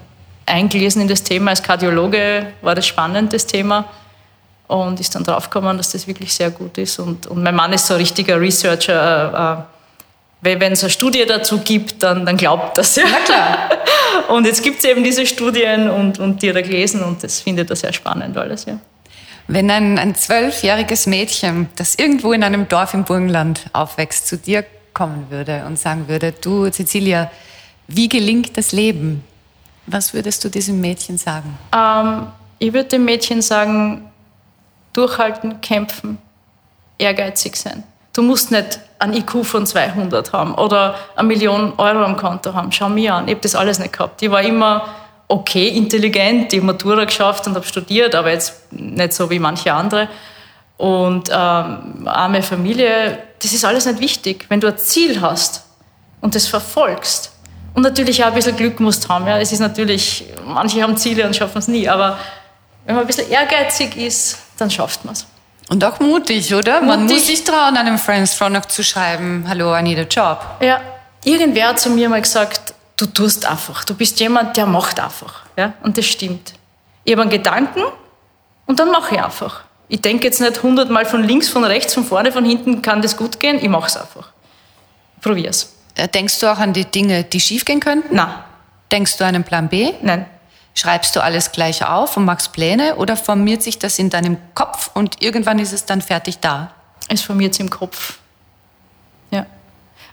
eingelesen 0.47 1.03
in 1.03 1.09
das 1.09 1.23
Thema. 1.23 1.51
Als 1.51 1.63
Kardiologe 1.63 2.47
war 2.63 2.75
das 2.75 2.87
spannend, 2.87 3.33
das 3.33 3.47
Thema. 3.47 3.85
Und 4.69 5.01
ist 5.01 5.15
dann 5.15 5.23
draufgekommen, 5.25 5.77
dass 5.77 5.91
das 5.93 6.07
wirklich 6.07 6.33
sehr 6.33 6.51
gut 6.51 6.79
ist. 6.79 6.99
Und, 6.99 7.27
und 7.27 7.43
mein 7.43 7.55
Mann 7.55 7.73
ist 7.75 7.87
so 7.87 7.95
ein 7.95 8.01
richtiger 8.01 8.41
Researcher. 8.41 9.67
Äh, 10.43 10.51
äh, 10.51 10.61
wenn 10.61 10.73
es 10.73 10.83
eine 10.83 10.91
Studie 10.91 11.25
dazu 11.27 11.59
gibt, 11.59 12.03
dann, 12.03 12.25
dann 12.25 12.37
glaubt 12.39 12.79
das 12.79 12.97
ja. 12.97 13.05
Klar. 13.25 13.59
Und 14.29 14.47
jetzt 14.47 14.63
gibt 14.63 14.79
es 14.79 14.85
eben 14.85 15.05
diese 15.05 15.27
Studien 15.27 15.91
und, 15.91 16.19
und 16.19 16.43
die 16.43 16.49
hat 16.49 16.57
er 16.57 16.63
gelesen 16.63 17.03
und 17.03 17.23
das 17.23 17.41
findet 17.41 17.69
er 17.71 17.77
sehr 17.77 17.93
spannend 17.93 18.37
alles. 18.37 18.65
Ja. 18.67 18.79
Wenn 19.53 19.71
ein, 19.71 19.99
ein 19.99 20.15
zwölfjähriges 20.15 21.07
Mädchen, 21.07 21.69
das 21.77 21.95
irgendwo 21.97 22.33
in 22.33 22.43
einem 22.43 22.69
Dorf 22.69 22.95
im 22.95 23.05
Burgenland 23.05 23.67
aufwächst, 23.75 24.27
zu 24.27 24.39
dir 24.39 24.65
kommen 24.95 25.27
würde 25.29 25.65
und 25.67 25.79
sagen 25.79 26.09
würde, 26.09 26.33
du 26.33 26.71
Cecilia, 26.71 27.31
wie 27.87 28.09
gelingt 28.09 28.57
das 28.57 28.73
Leben? 28.73 29.23
Was 29.87 30.15
würdest 30.15 30.43
du 30.43 30.49
diesem 30.49 30.81
Mädchen 30.81 31.19
sagen? 31.19 31.59
Ähm, 31.77 32.29
ich 32.61 32.73
würde 32.73 32.89
dem 32.89 33.05
Mädchen 33.05 33.43
sagen, 33.43 34.11
durchhalten, 34.95 35.61
kämpfen, 35.61 36.17
ehrgeizig 36.97 37.55
sein. 37.57 37.83
Du 38.15 38.23
musst 38.23 38.53
nicht 38.53 38.81
ein 39.01 39.13
IQ 39.13 39.45
von 39.45 39.67
200 39.67 40.33
haben 40.33 40.55
oder 40.55 40.95
eine 41.15 41.29
Million 41.29 41.75
Euro 41.77 42.05
am 42.05 42.17
Konto 42.17 42.55
haben. 42.55 42.73
Schau 42.73 42.89
mir 42.89 43.17
an, 43.17 43.29
ich 43.29 43.33
habe 43.33 43.43
das 43.43 43.55
alles 43.55 43.79
nicht 43.79 43.93
gehabt. 43.93 44.23
Ich 44.23 44.31
war 44.31 44.41
immer 44.41 44.89
okay, 45.29 45.69
intelligent, 45.69 46.53
die 46.53 46.61
Matura 46.61 47.05
geschafft 47.05 47.47
und 47.47 47.55
habe 47.55 47.67
studiert, 47.67 48.15
aber 48.15 48.31
jetzt 48.31 48.73
nicht 48.73 49.13
so 49.13 49.31
wie 49.31 49.39
manche 49.39 49.73
andere. 49.73 50.09
Und 50.77 51.29
ähm, 51.29 52.07
arme 52.07 52.43
Familie, 52.43 53.19
das 53.39 53.53
ist 53.53 53.65
alles 53.65 53.87
nicht 53.87 54.01
wichtig. 54.01 54.47
Wenn 54.49 54.61
du 54.61 54.69
ein 54.69 54.79
Ziel 54.79 55.21
hast 55.21 55.65
und 56.21 56.35
das 56.35 56.47
verfolgst, 56.47 57.33
und 57.75 57.83
natürlich 57.83 58.23
auch 58.23 58.29
ein 58.29 58.35
bisschen 58.35 58.57
Glück 58.57 58.81
musst 58.81 59.09
haben. 59.09 59.27
Ja. 59.27 59.39
Es 59.39 59.53
ist 59.53 59.61
natürlich, 59.61 60.25
manche 60.47 60.83
haben 60.83 60.97
Ziele 60.97 61.27
und 61.27 61.35
schaffen 61.35 61.59
es 61.59 61.69
nie, 61.69 61.89
aber 61.89 62.19
wenn 62.85 62.97
man 62.97 63.05
ein 63.05 63.07
bisschen 63.07 63.31
ehrgeizig 63.31 63.97
ist, 63.97 64.39
dann 64.59 64.71
schafft 64.71 65.05
man 65.05 65.15
es. 65.15 65.27
Und 65.69 65.83
auch 65.85 65.99
mutig, 66.01 66.55
oder? 66.55 66.81
Mutig. 66.83 66.89
Man 66.89 67.07
muss 67.07 67.27
sich 67.27 67.45
trauen, 67.45 67.77
einem 67.77 67.99
Friends 67.99 68.39
noch 68.41 68.67
zu 68.67 68.83
schreiben, 68.83 69.45
hallo, 69.49 69.77
I 69.77 69.83
need 69.83 69.99
a 69.99 70.03
job. 70.03 70.45
Ja, 70.61 70.81
irgendwer 71.25 71.69
hat 71.69 71.81
zu 71.81 71.91
mir 71.91 72.09
mal 72.09 72.21
gesagt, 72.21 72.72
du 73.03 73.07
tust 73.07 73.45
einfach. 73.47 73.85
Du 73.85 73.95
bist 73.95 74.21
jemand, 74.21 74.57
der 74.57 74.67
macht 74.67 75.01
einfach. 75.01 75.43
Ja? 75.57 75.75
Und 75.83 75.99
das 75.99 76.07
stimmt. 76.07 76.55
Ich 77.05 77.13
habe 77.13 77.23
einen 77.23 77.31
Gedanken 77.31 77.83
und 78.67 78.79
dann 78.79 78.91
mache 78.91 79.17
ich 79.17 79.23
einfach. 79.23 79.65
Ich 79.89 80.01
denke 80.01 80.25
jetzt 80.25 80.41
nicht 80.41 80.63
hundertmal 80.63 81.05
von 81.05 81.23
links, 81.25 81.49
von 81.49 81.65
rechts, 81.65 81.95
von 81.95 82.05
vorne, 82.05 82.33
von 82.33 82.45
hinten, 82.45 82.81
kann 82.81 83.03
das 83.03 83.17
gut 83.17 83.41
gehen. 83.41 83.59
Ich 83.61 83.69
mache 83.69 83.89
es 83.89 83.97
einfach. 83.97 84.31
Probier's. 85.21 85.75
Äh, 85.97 86.09
denkst 86.09 86.39
du 86.41 86.47
auch 86.47 86.59
an 86.59 86.73
die 86.73 86.85
Dinge, 86.85 87.25
die 87.25 87.41
schiefgehen 87.41 87.81
könnten? 87.81 88.15
Nein. 88.15 88.33
Denkst 88.91 89.17
du 89.19 89.25
an 89.25 89.35
einen 89.35 89.45
Plan 89.45 89.69
B? 89.69 89.93
Nein. 90.01 90.27
Schreibst 90.75 91.15
du 91.17 91.23
alles 91.23 91.53
gleich 91.53 91.85
auf 91.85 92.17
und 92.17 92.25
machst 92.25 92.53
Pläne 92.53 92.97
oder 92.97 93.17
formiert 93.17 93.63
sich 93.63 93.79
das 93.79 93.99
in 93.99 94.09
deinem 94.09 94.39
Kopf 94.55 94.91
und 94.95 95.23
irgendwann 95.23 95.59
ist 95.59 95.73
es 95.73 95.85
dann 95.85 96.01
fertig 96.01 96.39
da? 96.39 96.73
Es 97.09 97.21
formiert 97.21 97.55
sich 97.55 97.61
im 97.61 97.69
Kopf. 97.71 98.19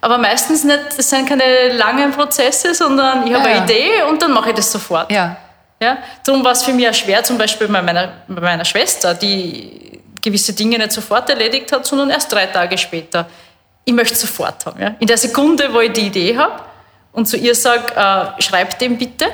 Ja. 0.02 0.08
Aber 0.08 0.18
meistens 0.18 0.64
nicht, 0.64 0.80
das 0.98 1.10
sind 1.10 1.28
keine 1.28 1.74
langen 1.74 2.12
Prozesse, 2.12 2.74
sondern 2.74 3.28
ich 3.28 3.34
habe 3.34 3.50
ja, 3.50 3.56
eine 3.56 3.66
Idee 3.66 4.04
und 4.10 4.22
dann 4.22 4.32
mache 4.32 4.50
ich 4.50 4.56
das 4.56 4.72
sofort. 4.72 5.12
Ja. 5.12 5.38
Ja? 5.82 5.98
Darum 6.26 6.44
war 6.44 6.52
es 6.52 6.64
für 6.64 6.74
mich 6.74 6.88
auch 6.88 6.94
schwer, 6.94 7.24
zum 7.24 7.38
Beispiel 7.38 7.68
bei 7.68 7.82
meiner, 7.82 8.14
bei 8.28 8.42
meiner 8.42 8.66
Schwester, 8.66 9.14
die 9.14 10.00
gewisse 10.22 10.54
Dinge 10.54 10.78
nicht 10.78 10.92
sofort 10.92 11.30
erledigt 11.30 11.72
hat, 11.72 11.86
sondern 11.86 12.10
erst 12.10 12.32
drei 12.32 12.46
Tage 12.48 12.78
später 12.78 13.28
ich 13.90 13.96
möchte 13.96 14.14
es 14.14 14.22
sofort 14.22 14.66
haben. 14.66 14.82
Ja? 14.82 14.96
In 15.00 15.08
der 15.08 15.18
Sekunde, 15.18 15.74
wo 15.74 15.80
ich 15.80 15.92
die 15.92 16.08
Idee 16.08 16.38
habe 16.38 16.62
und 17.12 17.28
zu 17.28 17.38
ihr 17.38 17.56
sage, 17.56 17.96
äh, 17.96 18.42
schreib 18.42 18.78
dem 18.80 18.98
bitte, 18.98 19.26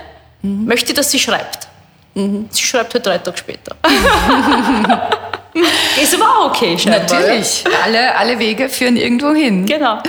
mhm. 0.41 0.65
möchte 0.65 0.91
ich, 0.91 0.95
dass 0.95 1.11
sie 1.11 1.19
schreibt. 1.19 1.67
Mhm. 2.13 2.47
Sie 2.49 2.63
schreibt 2.63 2.93
halt 2.93 3.05
drei 3.05 3.17
Tage 3.17 3.37
später. 3.37 3.75
ist 6.01 6.15
aber 6.15 6.25
auch 6.25 6.49
okay, 6.51 6.77
scheinbar. 6.79 7.01
Natürlich. 7.01 7.63
Ja? 7.63 7.71
Alle, 7.83 8.15
alle 8.15 8.39
Wege 8.39 8.69
führen 8.69 8.95
irgendwo 8.95 9.33
hin. 9.33 9.65
Genau. 9.65 10.01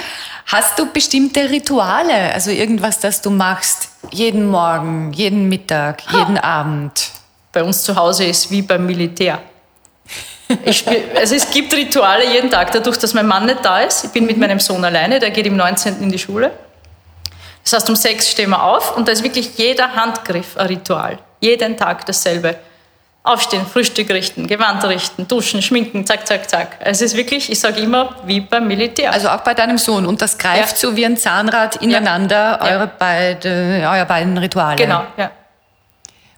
Hast 0.46 0.78
du 0.78 0.92
bestimmte 0.92 1.50
Rituale, 1.50 2.32
also 2.32 2.52
irgendwas, 2.52 3.00
das 3.00 3.20
du 3.20 3.30
machst, 3.30 3.88
jeden 4.12 4.46
Morgen, 4.46 5.12
jeden 5.12 5.48
Mittag, 5.48 6.02
jeden 6.12 6.40
ha. 6.40 6.60
Abend? 6.60 7.10
Bei 7.52 7.64
uns 7.64 7.82
zu 7.82 7.96
Hause 7.96 8.26
ist 8.26 8.48
wie 8.50 8.62
beim 8.62 8.86
Militär. 8.86 9.40
Spiel, 10.70 11.02
also 11.16 11.34
es 11.34 11.50
gibt 11.50 11.74
Rituale 11.74 12.32
jeden 12.32 12.48
Tag, 12.48 12.70
dadurch, 12.70 12.96
dass 12.96 13.12
mein 13.12 13.26
Mann 13.26 13.46
nicht 13.46 13.64
da 13.64 13.80
ist. 13.80 14.04
Ich 14.04 14.10
bin 14.12 14.24
mit 14.24 14.38
meinem 14.38 14.60
Sohn 14.60 14.84
alleine, 14.84 15.18
der 15.18 15.32
geht 15.32 15.46
im 15.46 15.56
19. 15.56 16.00
in 16.00 16.10
die 16.12 16.18
Schule. 16.18 16.52
Das 17.64 17.72
heißt, 17.72 17.88
um 17.88 17.96
sechs 17.96 18.30
stehen 18.30 18.50
wir 18.50 18.62
auf 18.62 18.96
und 18.96 19.08
da 19.08 19.12
ist 19.12 19.24
wirklich 19.24 19.58
jeder 19.58 19.96
Handgriff 19.96 20.56
ein 20.56 20.68
Ritual. 20.68 21.18
Jeden 21.40 21.76
Tag 21.76 22.06
dasselbe. 22.06 22.56
Aufstehen, 23.26 23.66
Frühstück 23.66 24.08
richten, 24.10 24.46
Gewand 24.46 24.84
richten, 24.84 25.26
duschen, 25.26 25.60
schminken, 25.60 26.06
zack, 26.06 26.26
zack, 26.28 26.48
zack. 26.48 26.76
Es 26.78 27.02
ist 27.02 27.16
wirklich, 27.16 27.50
ich 27.50 27.58
sage 27.58 27.80
immer, 27.80 28.14
wie 28.24 28.40
beim 28.40 28.68
Militär. 28.68 29.12
Also 29.12 29.28
auch 29.28 29.40
bei 29.40 29.52
deinem 29.52 29.78
Sohn. 29.78 30.06
Und 30.06 30.22
das 30.22 30.38
greift 30.38 30.72
ja. 30.72 30.88
so 30.88 30.96
wie 30.96 31.04
ein 31.04 31.16
Zahnrad 31.16 31.76
ineinander, 31.76 32.60
ja. 32.62 32.70
Eure, 32.70 32.90
beide, 32.98 33.88
eure 33.90 34.06
beiden 34.06 34.38
Rituale. 34.38 34.76
Genau, 34.76 35.02
ja. 35.16 35.32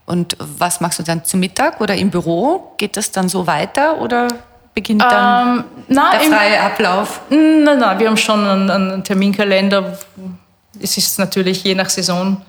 Und 0.06 0.36
was 0.38 0.80
machst 0.80 0.98
du 0.98 1.02
dann 1.02 1.22
zu 1.22 1.36
Mittag 1.36 1.82
oder 1.82 1.94
im 1.94 2.10
Büro? 2.10 2.72
Geht 2.78 2.96
das 2.96 3.10
dann 3.12 3.28
so 3.28 3.46
weiter 3.46 4.00
oder 4.00 4.28
beginnt 4.72 5.02
dann 5.02 5.58
ähm, 5.58 5.64
na, 5.88 6.12
der 6.12 6.20
freie 6.20 6.56
im, 6.56 6.62
Ablauf? 6.62 7.20
Nein, 7.28 7.78
nein, 7.78 7.98
wir 7.98 8.08
haben 8.08 8.16
schon 8.16 8.46
einen, 8.46 8.70
einen, 8.70 9.04
Terminkalender. 9.04 9.98
Es 10.80 10.96
ist 10.96 11.18
natürlich 11.18 11.62
je 11.62 11.74
nach 11.74 11.90
Saison 11.90 12.40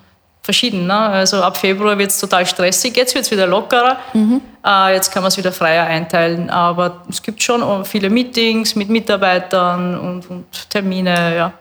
verschieden. 0.42 0.88
Ne? 0.88 0.98
Also 0.98 1.42
ab 1.44 1.58
Februar 1.58 1.98
wird 1.98 2.12
es 2.12 2.20
total 2.20 2.46
stressig, 2.46 2.96
jetzt 2.96 3.14
wird 3.14 3.26
es 3.26 3.32
wieder 3.32 3.48
lockerer. 3.48 3.98
Mhm. 4.14 4.42
Äh, 4.66 4.94
jetzt 4.96 5.12
kann 5.12 5.22
man 5.22 5.28
es 5.28 5.38
wieder 5.38 5.52
freier 5.52 5.86
einteilen. 5.86 6.50
Aber 6.50 7.04
es 7.10 7.22
gibt 7.22 7.42
schon 7.42 7.86
viele 7.86 8.10
Meetings 8.10 8.76
mit 8.76 8.90
Mitarbeitern 8.90 10.00
und, 10.00 10.30
und 10.30 10.70
Termine. 10.70 11.36
Ja. 11.36 11.54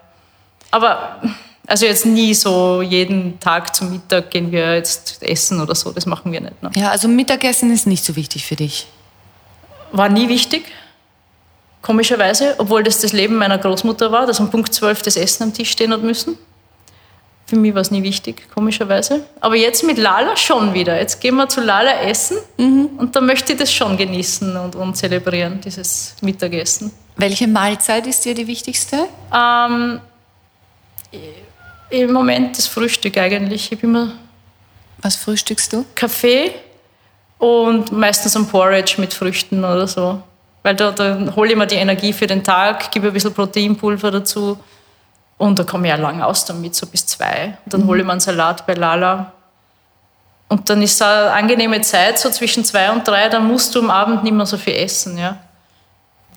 Aber 0.71 1.21
also 1.69 1.85
jetzt 1.85 2.07
nie 2.07 2.33
so 2.33 2.81
jeden 2.81 3.39
Tag 3.41 3.77
zum 3.77 3.91
Mittag 3.93 4.31
gehen 4.31 4.51
wir 4.51 4.75
jetzt 4.75 5.23
essen 5.23 5.61
oder 5.61 5.75
so, 5.75 5.93
das 5.93 6.07
machen 6.07 6.33
wir 6.33 6.41
nicht. 6.41 6.63
Ne? 6.63 6.71
Ja, 6.75 6.91
also 6.91 7.09
Mittagessen 7.09 7.71
ist 7.71 7.87
nicht 7.87 8.03
so 8.03 8.17
wichtig 8.17 8.47
für 8.47 8.57
dich. 8.57 8.87
War 9.93 10.09
nie 10.09 10.31
wichtig, 10.31 10.65
komischerweise, 11.83 12.55
obwohl 12.57 12.83
das 12.83 13.03
das 13.03 13.13
Leben 13.13 13.37
meiner 13.37 13.59
Großmutter 13.59 14.11
war, 14.11 14.27
dass 14.27 14.41
um 14.41 14.51
Punkt 14.51 14.73
12 14.73 15.03
das 15.03 15.17
Essen 15.17 15.43
am 15.45 15.53
Tisch 15.53 15.71
stehen 15.71 15.93
hat 15.93 16.03
müssen. 16.03 16.39
Für 17.49 17.57
mich 17.57 17.73
war 17.75 17.81
es 17.81 17.91
nie 17.91 18.03
wichtig, 18.03 18.43
komischerweise. 18.55 19.25
Aber 19.41 19.57
jetzt 19.57 19.83
mit 19.83 19.97
Lala 19.97 20.37
schon 20.37 20.75
wieder. 20.75 21.01
Jetzt 21.01 21.19
gehen 21.19 21.35
wir 21.37 21.49
zu 21.49 21.63
Lala 21.63 22.03
essen 22.03 22.37
mhm. 22.59 22.91
und 22.99 23.17
da 23.17 23.23
möchte 23.23 23.55
ich 23.55 23.59
das 23.59 23.73
schon 23.73 23.97
genießen 23.97 24.55
und, 24.55 24.77
und 24.77 24.95
zelebrieren, 24.95 25.59
dieses 25.59 26.15
Mittagessen. 26.21 26.93
Welche 27.17 27.49
Mahlzeit 27.49 28.07
ist 28.07 28.27
dir 28.27 28.35
die 28.35 28.47
wichtigste? 28.47 29.07
Ähm, 29.35 29.99
im 31.89 32.13
Moment 32.13 32.59
das 32.59 32.67
Frühstück 32.67 33.17
eigentlich. 33.17 33.73
Ich 33.73 33.83
immer 33.83 34.13
Was 35.01 35.17
frühstückst 35.17 35.73
du? 35.73 35.87
Kaffee 35.95 36.51
und 37.39 37.93
meistens 37.93 38.37
ein 38.37 38.47
Porridge 38.47 38.97
mit 38.99 39.15
Früchten 39.15 39.65
oder 39.65 39.89
so. 39.89 40.23
Weil 40.63 40.77
da, 40.77 40.91
da 40.91 41.35
hole 41.35 41.53
ich 41.53 41.57
mir 41.57 41.67
die 41.67 41.77
Energie 41.77 42.13
für 42.13 42.27
den 42.27 42.45
Tag, 42.45 42.91
gebe 42.91 43.07
ein 43.07 43.15
bisschen 43.15 43.33
Proteinpulver 43.33 44.11
dazu 44.11 44.59
und 45.39 45.59
da 45.59 45.65
komme 45.65 45.87
ich 45.87 45.91
ja 45.91 45.97
lang 45.97 46.21
aus 46.21 46.45
damit, 46.45 46.75
so 46.75 46.87
bis 46.87 47.07
zwei. 47.07 47.57
Und 47.65 47.73
dann 47.73 47.83
mhm. 47.83 47.87
hole 47.87 48.01
ich 48.01 48.07
mir 48.07 48.13
einen 48.13 48.21
Salat 48.21 48.67
bei 48.67 48.75
Lala. 48.75 49.33
Und 50.49 50.69
dann 50.69 50.83
ist 50.83 50.95
es 50.95 51.03
eine 51.03 51.31
angenehme 51.31 51.81
Zeit, 51.83 52.19
so 52.19 52.31
zwischen 52.31 52.65
zwei 52.65 52.91
und 52.91 53.07
drei, 53.07 53.29
dann 53.29 53.47
musst 53.47 53.75
du 53.75 53.81
am 53.81 53.91
Abend 53.91 54.25
nicht 54.25 54.33
mehr 54.33 54.47
so 54.47 54.57
viel 54.57 54.75
essen. 54.75 55.17
Ja. 55.17 55.39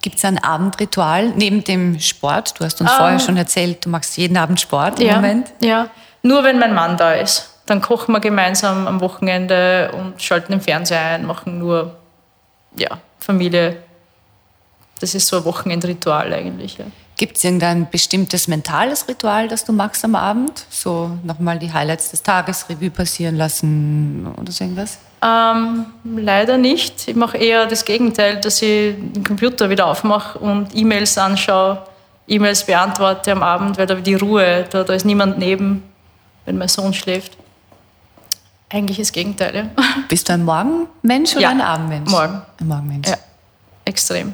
Gibt 0.01 0.17
es 0.17 0.25
ein 0.25 0.43
Abendritual 0.43 1.29
neben 1.29 1.63
dem 1.63 1.99
Sport? 1.99 2.59
Du 2.59 2.65
hast 2.65 2.81
uns 2.81 2.91
um, 2.91 2.97
vorher 2.97 3.19
schon 3.19 3.37
erzählt, 3.37 3.85
du 3.85 3.89
machst 3.89 4.17
jeden 4.17 4.37
Abend 4.37 4.59
Sport 4.59 4.99
im 4.99 5.07
ja, 5.07 5.15
Moment. 5.15 5.51
Ja, 5.61 5.87
nur 6.23 6.43
wenn 6.43 6.59
mein 6.59 6.73
Mann 6.73 6.97
da 6.97 7.13
ist. 7.13 7.49
Dann 7.67 7.81
kochen 7.81 8.11
wir 8.11 8.19
gemeinsam 8.19 8.87
am 8.87 8.99
Wochenende 8.99 9.91
und 9.93 10.21
schalten 10.21 10.51
den 10.51 10.61
Fernseher 10.61 10.99
ein, 10.99 11.25
machen 11.25 11.59
nur 11.59 11.95
ja, 12.75 12.97
Familie. 13.19 13.77
Das 14.99 15.15
ist 15.15 15.27
so 15.27 15.37
ein 15.37 15.45
Wochenendritual 15.45 16.33
eigentlich. 16.33 16.77
Ja. 16.77 16.85
Gibt 17.21 17.37
es 17.37 17.43
irgendein 17.43 17.87
bestimmtes 17.87 18.47
mentales 18.47 19.07
Ritual, 19.07 19.47
das 19.47 19.63
du 19.63 19.73
machst 19.73 20.03
am 20.03 20.15
Abend? 20.15 20.65
So 20.71 21.19
nochmal 21.21 21.59
die 21.59 21.71
Highlights 21.71 22.09
des 22.09 22.23
Tages 22.23 22.67
Revue 22.67 22.89
passieren 22.89 23.35
lassen 23.35 24.25
oder 24.37 24.51
so 24.51 24.63
irgendwas? 24.63 24.97
Ähm, 25.23 25.85
leider 26.03 26.57
nicht. 26.57 27.07
Ich 27.07 27.15
mache 27.15 27.37
eher 27.37 27.67
das 27.67 27.85
Gegenteil, 27.85 28.39
dass 28.39 28.59
ich 28.63 28.95
den 28.95 29.23
Computer 29.23 29.69
wieder 29.69 29.85
aufmache 29.85 30.39
und 30.39 30.75
E-Mails 30.75 31.15
anschaue, 31.19 31.83
E-Mails 32.27 32.65
beantworte 32.65 33.33
am 33.33 33.43
Abend, 33.43 33.77
weil 33.77 33.85
da 33.85 33.93
die 33.93 34.15
Ruhe, 34.15 34.65
da, 34.71 34.83
da 34.83 34.91
ist 34.91 35.05
niemand 35.05 35.37
neben, 35.37 35.83
wenn 36.45 36.57
mein 36.57 36.69
Sohn 36.69 36.91
schläft. 36.91 37.37
Eigentlich 38.67 38.97
das 38.97 39.11
Gegenteil, 39.11 39.55
ja. 39.55 39.83
Bist 40.09 40.27
du 40.27 40.33
ein 40.33 40.43
Morgenmensch 40.43 41.33
oder 41.33 41.41
ja, 41.41 41.49
ein 41.51 41.61
Abendmensch? 41.61 42.09
Morgen. 42.09 42.41
Ein 42.59 42.67
Morgenmensch. 42.67 43.07
Ja, 43.07 43.17
extrem. 43.85 44.33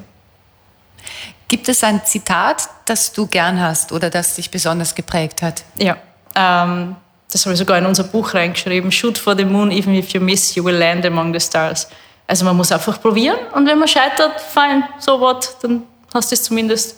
Gibt 1.48 1.70
es 1.70 1.84
ein 1.84 2.06
Zitat, 2.06 2.68
das 2.86 3.14
du 3.14 3.26
gern 3.26 3.62
hast 3.62 3.94
oder 3.94 4.10
das 4.10 4.36
dich 4.36 4.52
besonders 4.52 4.96
geprägt 4.96 5.42
hat? 5.42 5.64
Ja, 5.78 5.96
ähm, 6.36 6.98
das 7.32 7.46
habe 7.46 7.54
ich 7.54 7.60
sogar 7.60 7.78
in 7.78 7.86
unser 7.86 8.04
Buch 8.04 8.34
reingeschrieben, 8.34 8.92
Shoot 8.92 9.18
for 9.18 9.36
the 9.36 9.46
moon, 9.46 9.72
even 9.72 9.96
if 9.96 10.10
you 10.10 10.20
miss, 10.20 10.56
you 10.56 10.64
will 10.64 10.76
land 10.76 11.06
among 11.06 11.34
the 11.34 11.40
stars. 11.40 11.88
Also 12.28 12.44
man 12.44 12.58
muss 12.58 12.72
einfach 12.74 13.02
probieren 13.02 13.38
und 13.54 13.66
wenn 13.66 13.80
man 13.80 13.88
scheitert, 13.88 14.42
fein, 14.42 14.84
so 15.00 15.20
what, 15.22 15.56
dann 15.62 15.84
hast 16.14 16.32
du 16.32 16.36
es 16.36 16.44
zumindest 16.44 16.98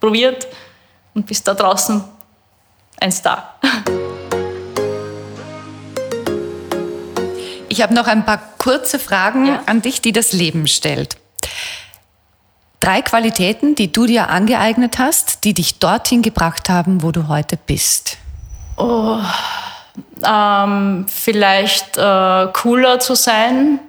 probiert 0.00 0.46
und 1.12 1.26
bist 1.26 1.46
da 1.46 1.52
draußen 1.52 2.02
ein 3.00 3.12
Star. 3.12 3.56
Ich 7.68 7.82
habe 7.82 7.92
noch 7.92 8.06
ein 8.06 8.24
paar 8.24 8.40
kurze 8.56 8.98
Fragen 8.98 9.46
ja. 9.46 9.62
an 9.66 9.82
dich, 9.82 10.00
die 10.00 10.12
das 10.12 10.32
Leben 10.32 10.66
stellt. 10.66 11.16
Drei 12.80 13.02
Qualitäten, 13.02 13.74
die 13.74 13.92
du 13.92 14.06
dir 14.06 14.30
angeeignet 14.30 14.98
hast, 14.98 15.44
die 15.44 15.52
dich 15.52 15.78
dorthin 15.78 16.22
gebracht 16.22 16.70
haben, 16.70 17.02
wo 17.02 17.12
du 17.12 17.28
heute 17.28 17.58
bist. 17.58 18.16
Oh, 18.78 19.18
ähm, 20.26 21.04
vielleicht 21.06 21.98
äh, 21.98 22.48
cooler 22.54 22.98
zu 22.98 23.14
sein, 23.14 23.80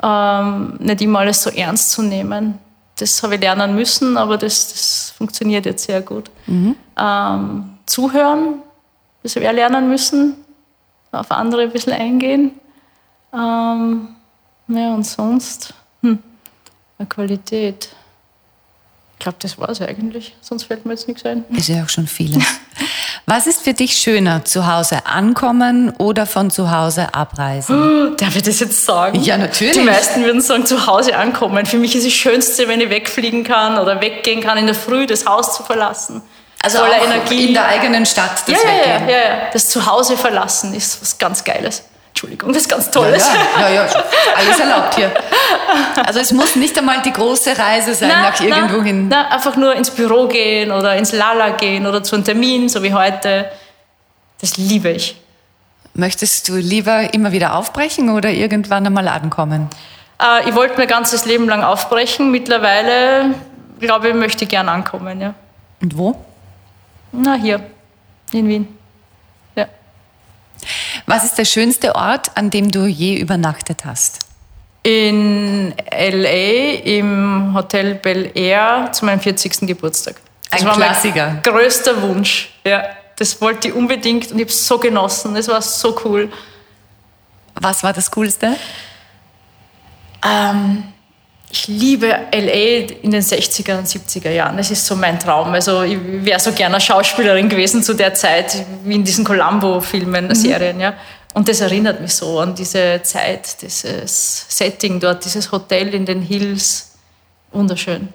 ähm, 0.00 0.76
nicht 0.78 1.02
immer 1.02 1.20
alles 1.20 1.42
so 1.42 1.50
ernst 1.50 1.90
zu 1.90 2.02
nehmen. 2.02 2.58
Das 2.98 3.20
habe 3.22 3.34
ich 3.34 3.40
lernen 3.40 3.74
müssen, 3.74 4.16
aber 4.16 4.38
das, 4.38 4.68
das 4.68 5.14
funktioniert 5.16 5.66
jetzt 5.66 5.84
sehr 5.84 6.00
gut. 6.00 6.30
Mhm. 6.46 6.76
Ähm, 6.96 7.78
zuhören, 7.86 8.62
das 9.24 9.34
habe 9.34 9.44
ich 9.44 9.52
lernen 9.52 9.88
müssen. 9.88 10.36
auf 11.10 11.30
andere 11.32 11.62
ein 11.62 11.72
bisschen 11.72 11.94
eingehen. 11.94 12.52
Ähm, 13.32 14.08
ja, 14.68 14.94
und 14.94 15.04
sonst, 15.04 15.74
eine 16.98 17.08
Qualität. 17.08 17.88
Ich 19.14 19.24
glaube, 19.24 19.38
das 19.40 19.58
war 19.58 19.68
es 19.68 19.80
eigentlich. 19.80 20.36
Sonst 20.40 20.64
fällt 20.64 20.86
mir 20.86 20.92
jetzt 20.92 21.08
nichts 21.08 21.24
ein. 21.24 21.44
Ist 21.50 21.68
ja 21.68 21.82
auch 21.82 21.88
schon 21.88 22.06
vieles. 22.06 22.44
Was 23.26 23.46
ist 23.46 23.62
für 23.62 23.74
dich 23.74 23.94
schöner, 23.98 24.44
zu 24.44 24.66
Hause 24.66 25.04
ankommen 25.06 25.90
oder 25.98 26.24
von 26.24 26.50
zu 26.50 26.70
Hause 26.70 27.12
abreisen? 27.14 28.16
Darf 28.16 28.36
ich 28.36 28.42
das 28.42 28.60
jetzt 28.60 28.84
sagen? 28.84 29.20
Ja, 29.22 29.36
natürlich. 29.36 29.74
Die 29.74 29.80
meisten 29.80 30.24
würden 30.24 30.40
sagen, 30.40 30.66
zu 30.66 30.86
Hause 30.86 31.16
ankommen. 31.16 31.66
Für 31.66 31.78
mich 31.78 31.94
ist 31.94 32.06
das 32.06 32.12
Schönste, 32.12 32.68
wenn 32.68 32.80
ich 32.80 32.90
wegfliegen 32.90 33.44
kann 33.44 33.78
oder 33.78 34.00
weggehen 34.00 34.40
kann, 34.40 34.56
in 34.56 34.66
der 34.66 34.74
Früh 34.74 35.06
das 35.06 35.26
Haus 35.26 35.56
zu 35.56 35.62
verlassen. 35.62 36.22
Also 36.62 36.78
Voller 36.78 37.02
Energie. 37.02 37.48
in 37.48 37.54
der 37.54 37.66
eigenen 37.66 38.06
Stadt 38.06 38.42
das 38.46 38.62
ja, 38.62 38.68
ja, 38.68 38.76
ja, 38.76 38.94
Weggehen. 38.94 39.08
ja, 39.08 39.16
ja. 39.16 39.50
Das 39.52 39.68
Zuhause 39.68 40.16
verlassen 40.16 40.74
ist 40.74 41.00
was 41.02 41.18
ganz 41.18 41.44
Geiles. 41.44 41.82
Entschuldigung, 42.18 42.52
das 42.52 42.62
ist 42.62 42.68
ganz 42.68 42.90
Tolles. 42.90 43.24
Ja, 43.56 43.68
ja, 43.68 43.84
ja, 43.84 44.04
alles 44.36 44.58
erlaubt 44.58 44.96
hier. 44.96 45.14
Also 46.04 46.18
es 46.18 46.32
muss 46.32 46.56
nicht 46.56 46.76
einmal 46.76 47.00
die 47.00 47.12
große 47.12 47.56
Reise 47.56 47.94
sein 47.94 48.10
Na, 48.12 48.30
nach 48.30 48.40
irgendwo 48.40 48.82
hin. 48.82 49.06
Na, 49.08 49.28
einfach 49.28 49.54
nur 49.54 49.76
ins 49.76 49.92
Büro 49.92 50.26
gehen 50.26 50.72
oder 50.72 50.96
ins 50.96 51.12
Lala 51.12 51.50
gehen 51.50 51.86
oder 51.86 52.02
zu 52.02 52.16
einem 52.16 52.24
Termin, 52.24 52.68
so 52.68 52.82
wie 52.82 52.92
heute. 52.92 53.48
Das 54.40 54.56
liebe 54.56 54.90
ich. 54.90 55.16
Möchtest 55.94 56.48
du 56.48 56.56
lieber 56.56 57.14
immer 57.14 57.30
wieder 57.30 57.54
aufbrechen 57.54 58.10
oder 58.10 58.30
irgendwann 58.30 58.84
einmal 58.84 59.06
ankommen? 59.06 59.68
Äh, 60.20 60.48
ich 60.48 60.56
wollte 60.56 60.76
mein 60.76 60.88
ganzes 60.88 61.24
Leben 61.24 61.48
lang 61.48 61.62
aufbrechen. 61.62 62.32
Mittlerweile, 62.32 63.32
glaube 63.78 64.08
ich, 64.08 64.14
möchte 64.14 64.42
ich 64.42 64.50
gern 64.50 64.68
ankommen. 64.68 65.20
Ja. 65.20 65.34
Und 65.80 65.96
wo? 65.96 66.16
Na, 67.12 67.34
hier, 67.34 67.60
in 68.32 68.48
Wien. 68.48 68.77
Was 71.08 71.24
ist 71.24 71.38
der 71.38 71.46
schönste 71.46 71.94
Ort, 71.94 72.30
an 72.36 72.50
dem 72.50 72.70
du 72.70 72.84
je 72.84 73.16
übernachtet 73.18 73.86
hast? 73.86 74.26
In 74.82 75.72
L.A. 75.86 76.82
im 76.84 77.54
Hotel 77.54 77.94
Bel 77.94 78.30
Air 78.34 78.90
zu 78.92 79.06
meinem 79.06 79.18
40. 79.18 79.66
Geburtstag. 79.66 80.16
Das 80.50 80.60
Ein 80.60 80.66
war 80.66 80.76
Klassiker. 80.76 81.26
mein 81.28 81.42
größter 81.42 82.02
Wunsch. 82.02 82.52
Ja, 82.62 82.84
das 83.16 83.40
wollte 83.40 83.68
ich 83.68 83.74
unbedingt 83.74 84.30
und 84.30 84.36
ich 84.36 84.42
habe 84.44 84.50
es 84.50 84.66
so 84.66 84.78
genossen. 84.78 85.34
Das 85.34 85.48
war 85.48 85.62
so 85.62 85.98
cool. 86.04 86.30
Was 87.54 87.82
war 87.82 87.94
das 87.94 88.10
Coolste? 88.10 88.56
Ähm, 90.22 90.84
ich 91.50 91.66
liebe 91.66 92.08
LA 92.32 92.92
in 93.02 93.10
den 93.10 93.22
60er 93.22 93.78
und 93.78 93.86
70er 93.86 94.30
Jahren. 94.30 94.56
Das 94.58 94.70
ist 94.70 94.84
so 94.84 94.94
mein 94.96 95.18
Traum. 95.18 95.52
Also 95.54 95.82
ich 95.82 95.98
wäre 96.02 96.38
so 96.38 96.52
gerne 96.52 96.80
Schauspielerin 96.80 97.48
gewesen 97.48 97.82
zu 97.82 97.94
der 97.94 98.12
Zeit, 98.14 98.64
wie 98.84 98.94
in 98.94 99.04
diesen 99.04 99.24
Columbo-Filmen, 99.24 100.34
Serien. 100.34 100.78
Ja. 100.78 100.94
Und 101.32 101.48
das 101.48 101.60
erinnert 101.60 102.00
mich 102.00 102.14
so 102.14 102.38
an 102.40 102.54
diese 102.54 103.00
Zeit, 103.02 103.62
dieses 103.62 104.46
Setting 104.48 105.00
dort, 105.00 105.24
dieses 105.24 105.50
Hotel 105.50 105.94
in 105.94 106.04
den 106.04 106.20
Hills. 106.20 106.92
Wunderschön. 107.52 108.12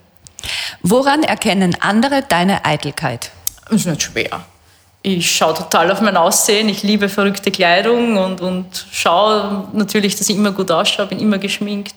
Woran 0.83 1.23
erkennen 1.23 1.75
andere 1.79 2.23
deine 2.27 2.65
Eitelkeit? 2.65 3.31
Das 3.65 3.81
ist 3.81 3.85
nicht 3.87 4.03
schwer. 4.03 4.45
Ich 5.01 5.35
schaue 5.35 5.53
total 5.53 5.91
auf 5.91 6.01
mein 6.01 6.17
Aussehen. 6.17 6.69
Ich 6.69 6.83
liebe 6.83 7.09
verrückte 7.09 7.49
Kleidung 7.49 8.17
und, 8.17 8.41
und 8.41 8.85
schaue 8.91 9.67
natürlich, 9.73 10.15
dass 10.17 10.29
ich 10.29 10.35
immer 10.35 10.51
gut 10.51 10.69
ausschaue, 10.69 11.07
bin 11.07 11.19
immer 11.19 11.39
geschminkt. 11.39 11.95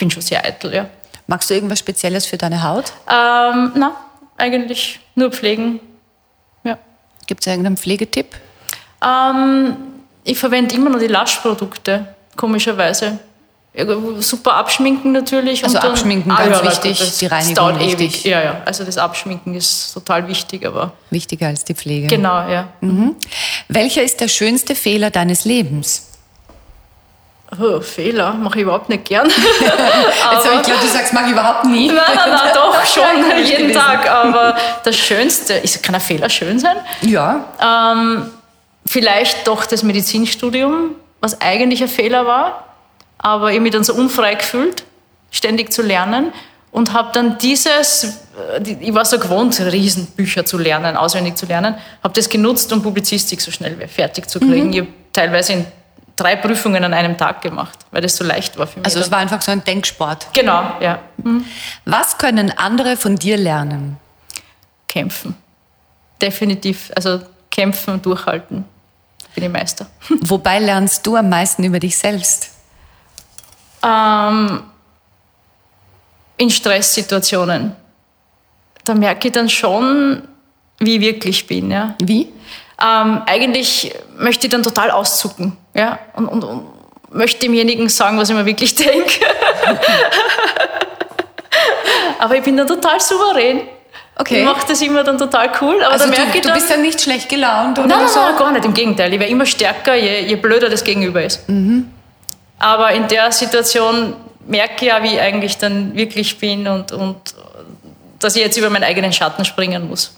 Bin 0.00 0.10
schon 0.10 0.22
sehr 0.22 0.44
eitel, 0.44 0.74
ja. 0.74 0.88
Magst 1.26 1.48
du 1.50 1.54
irgendwas 1.54 1.78
Spezielles 1.78 2.26
für 2.26 2.36
deine 2.38 2.62
Haut? 2.64 2.92
Ähm, 3.08 3.70
na, 3.76 3.92
eigentlich 4.38 4.98
nur 5.14 5.30
pflegen. 5.30 5.78
Ja. 6.64 6.78
Gibt 7.26 7.42
es 7.42 7.46
irgendeinen 7.46 7.76
Pflegetipp? 7.76 8.34
Ähm, 9.04 9.76
ich 10.24 10.38
verwende 10.38 10.74
immer 10.74 10.88
noch 10.90 10.98
die 10.98 11.06
Lush-Produkte, 11.06 12.14
komischerweise. 12.36 13.18
Super 14.18 14.54
abschminken 14.54 15.12
natürlich. 15.12 15.62
Also 15.62 15.76
und 15.76 15.84
dann- 15.84 15.92
abschminken, 15.92 16.32
Ah, 16.32 16.44
ganz 16.46 16.56
ja, 16.58 16.64
wichtig, 16.64 16.98
das, 16.98 17.18
die 17.18 17.26
Reinigung 17.26 17.54
dauert 17.54 17.78
wichtig. 17.78 18.00
ewig. 18.00 18.24
Ja, 18.24 18.42
ja. 18.42 18.62
Also 18.64 18.82
das 18.84 18.98
Abschminken 18.98 19.54
ist 19.54 19.92
total 19.92 20.26
wichtig, 20.26 20.66
aber 20.66 20.94
Wichtiger 21.10 21.46
als 21.46 21.64
die 21.64 21.74
Pflege. 21.74 22.08
genau, 22.08 22.48
ja. 22.48 22.68
Welcher 23.68 24.02
ist 24.02 24.20
der 24.20 24.26
schönste 24.28 24.74
Fehler 24.74 25.10
deines 25.10 25.44
Lebens? 25.44 26.06
Oh, 27.58 27.80
Fehler 27.80 28.34
mache 28.34 28.58
ich 28.58 28.62
überhaupt 28.62 28.88
nicht 28.88 29.04
gern. 29.06 29.28
Jetzt 29.60 29.70
habe 29.72 30.54
ich 30.54 30.62
geglaubt, 30.62 30.82
du 30.82 30.88
sagst, 30.88 31.12
mag 31.12 31.24
ich 31.26 31.32
überhaupt 31.32 31.64
nie. 31.64 31.88
Nein, 31.88 31.96
nein, 32.14 32.30
nein, 32.30 32.50
doch, 32.54 32.86
schon, 32.86 33.02
jeden 33.44 33.68
gewesen. 33.68 33.72
Tag. 33.80 34.08
Aber 34.08 34.56
das 34.84 34.96
Schönste, 34.96 35.54
ist, 35.54 35.82
kann 35.82 35.94
ein 35.94 36.00
Fehler 36.00 36.28
schön 36.28 36.58
sein? 36.58 36.76
Ja, 37.02 37.44
Ähm, 37.60 38.30
vielleicht 38.86 39.48
doch 39.48 39.66
das 39.66 39.82
Medizinstudium, 39.82 40.94
was 41.20 41.40
eigentlich 41.40 41.82
ein 41.82 41.88
Fehler 41.88 42.24
war, 42.26 42.64
aber 43.18 43.48
ich 43.48 43.56
habe 43.56 43.62
mich 43.62 43.72
dann 43.72 43.84
so 43.84 43.94
unfrei 43.94 44.34
gefühlt, 44.34 44.84
ständig 45.30 45.72
zu 45.72 45.82
lernen 45.82 46.32
und 46.70 46.92
habe 46.92 47.10
dann 47.12 47.36
dieses, 47.38 48.04
äh, 48.04 48.70
ich 48.80 48.94
war 48.94 49.04
so 49.04 49.18
gewohnt, 49.18 49.60
Riesenbücher 49.60 50.44
zu 50.44 50.56
lernen, 50.56 50.96
auswendig 50.96 51.36
zu 51.36 51.46
lernen, 51.46 51.74
habe 52.02 52.14
das 52.14 52.28
genutzt, 52.28 52.72
um 52.72 52.82
Publizistik 52.82 53.40
so 53.40 53.50
schnell 53.50 53.76
fertig 53.88 54.28
zu 54.28 54.38
kriegen. 54.38 54.72
Ich 54.72 54.80
habe 54.80 54.88
teilweise 55.12 55.52
in 55.54 55.66
drei 56.20 56.36
Prüfungen 56.36 56.84
an 56.84 56.92
einem 56.92 57.16
Tag 57.16 57.40
gemacht, 57.40 57.78
weil 57.90 58.02
das 58.02 58.16
so 58.16 58.24
leicht 58.24 58.58
war 58.58 58.66
für 58.66 58.80
mich. 58.80 58.86
also 58.86 59.00
es 59.00 59.10
war 59.10 59.18
einfach 59.18 59.40
so 59.40 59.52
ein 59.52 59.64
Denksport. 59.64 60.28
genau, 60.32 60.74
ja. 60.80 60.98
Was 61.86 62.18
können 62.18 62.52
andere 62.56 62.96
von 62.96 63.16
dir 63.16 63.36
lernen? 63.36 63.96
Kämpfen. 64.86 65.34
Definitiv. 66.20 66.90
Also 66.94 67.20
kämpfen 67.50 67.94
und 67.94 68.06
durchhalten. 68.06 68.64
Bin 69.34 69.44
ich 69.44 69.50
Meister. 69.50 69.86
Wobei 70.20 70.58
lernst 70.58 71.06
du 71.06 71.16
am 71.16 71.28
meisten 71.28 71.64
über 71.64 71.78
dich 71.78 71.96
selbst? 71.96 72.50
Ähm, 73.82 74.62
in 76.36 76.50
Stresssituationen. 76.50 77.74
Da 78.84 78.94
merke 78.94 79.28
ich 79.28 79.32
dann 79.32 79.48
schon, 79.48 80.22
wie 80.78 80.96
ich 80.96 81.00
wirklich 81.00 81.46
bin. 81.46 81.70
Ja. 81.70 81.94
Wie? 82.02 82.32
Ähm, 82.82 83.22
eigentlich 83.26 83.94
möchte 84.18 84.46
ich 84.46 84.50
dann 84.50 84.62
total 84.62 84.90
auszucken 84.90 85.56
ja? 85.80 85.98
und, 86.14 86.28
und, 86.28 86.44
und 86.44 86.66
möchte 87.12 87.40
demjenigen 87.40 87.88
sagen, 87.88 88.18
was 88.18 88.28
ich 88.30 88.34
mir 88.36 88.46
wirklich 88.46 88.74
denke. 88.76 89.20
aber 92.18 92.36
ich 92.36 92.42
bin 92.42 92.56
dann 92.56 92.66
total 92.66 93.00
souverän. 93.00 93.62
Okay. 94.16 94.40
Ich 94.40 94.44
mache 94.44 94.66
das 94.68 94.82
immer 94.82 95.02
dann 95.02 95.16
total 95.16 95.50
cool. 95.60 95.82
Aber 95.82 95.92
Also 95.94 96.04
da 96.06 96.10
du, 96.12 96.16
merke 96.20 96.36
ich 96.36 96.42
du 96.42 96.48
dann, 96.48 96.58
bist 96.58 96.70
dann 96.70 96.82
nicht 96.82 97.00
schlecht 97.00 97.28
gelaunt 97.28 97.78
oder 97.78 97.88
Nein, 97.88 98.06
so? 98.08 98.20
nein, 98.20 98.36
gar 98.36 98.52
nicht. 98.52 98.64
Im 98.66 98.74
Gegenteil. 98.74 99.12
Ich 99.14 99.18
werde 99.18 99.32
immer 99.32 99.46
stärker, 99.46 99.94
je, 99.94 100.20
je 100.26 100.36
blöder 100.36 100.68
das 100.68 100.84
Gegenüber 100.84 101.22
ist. 101.24 101.42
Aber 102.58 102.92
in 102.92 103.08
der 103.08 103.32
Situation 103.32 104.14
merke 104.46 104.74
ich 104.76 104.82
ja, 104.82 105.02
wie 105.02 105.14
ich 105.14 105.20
eigentlich 105.20 105.56
dann 105.56 105.94
wirklich 105.96 106.38
bin 106.38 106.68
und, 106.68 106.92
und 106.92 107.16
dass 108.18 108.36
ich 108.36 108.42
jetzt 108.42 108.58
über 108.58 108.68
meinen 108.68 108.84
eigenen 108.84 109.12
Schatten 109.12 109.44
springen 109.46 109.88
muss. 109.88 110.12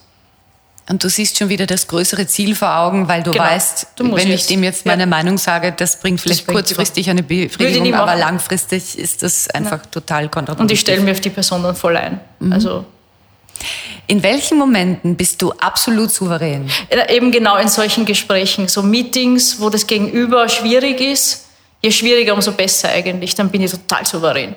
Und 0.88 1.04
du 1.04 1.08
siehst 1.08 1.38
schon 1.38 1.48
wieder 1.48 1.66
das 1.66 1.86
größere 1.86 2.26
Ziel 2.26 2.56
vor 2.56 2.76
Augen, 2.76 3.06
weil 3.06 3.22
du 3.22 3.30
Genau. 3.30 3.44
weißt, 3.44 3.86
Du 3.96 4.14
wenn 4.16 4.30
ich 4.30 4.46
dem 4.46 4.64
jetzt 4.64 4.84
ja. 4.84 4.92
meine 4.92 5.06
Meinung 5.06 5.38
sage, 5.38 5.72
das 5.72 6.00
bringt 6.00 6.20
vielleicht 6.20 6.44
bringt 6.44 6.58
kurzfristig 6.58 7.08
eine 7.08 7.22
Befriedigung, 7.22 7.94
aber 7.94 8.16
langfristig 8.16 8.98
ist 8.98 9.22
das 9.22 9.48
einfach 9.50 9.86
total 9.86 10.28
kontraproduktiv. 10.28 10.60
Und 10.60 10.72
ich 10.72 10.80
stelle 10.80 11.00
mir 11.00 11.12
auf 11.12 11.20
die 11.20 11.30
Person 11.30 11.62
dann 11.62 11.76
voll 11.76 11.96
ein. 11.96 12.20
Also 12.50 12.84
In 14.08 14.22
welchen 14.24 14.58
Momenten 14.58 15.14
bist 15.16 15.40
du 15.40 15.52
absolut 15.52 16.10
souverän? 16.10 16.68
eben 17.08 17.30
genau 17.30 17.56
in 17.56 17.68
solchen 17.68 18.04
Gesprächen, 18.04 18.66
so 18.66 18.82
Meetings, 18.82 19.60
wo 19.60 19.70
das 19.70 19.86
Gegenüber 19.86 20.48
schwierig 20.48 21.00
ist, 21.00 21.46
je 21.80 21.92
schwieriger, 21.92 22.34
umso 22.34 22.52
besser 22.52 22.88
eigentlich, 22.88 23.36
dann 23.36 23.50
bin 23.50 23.62
ich 23.62 23.70
total 23.70 24.04
souverän. 24.04 24.56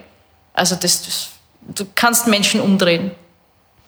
Also 0.54 0.76
das, 0.76 1.04
das, 1.04 1.30
du 1.62 1.86
kannst 1.94 2.26
Menschen 2.28 2.60
umdrehen. 2.62 3.12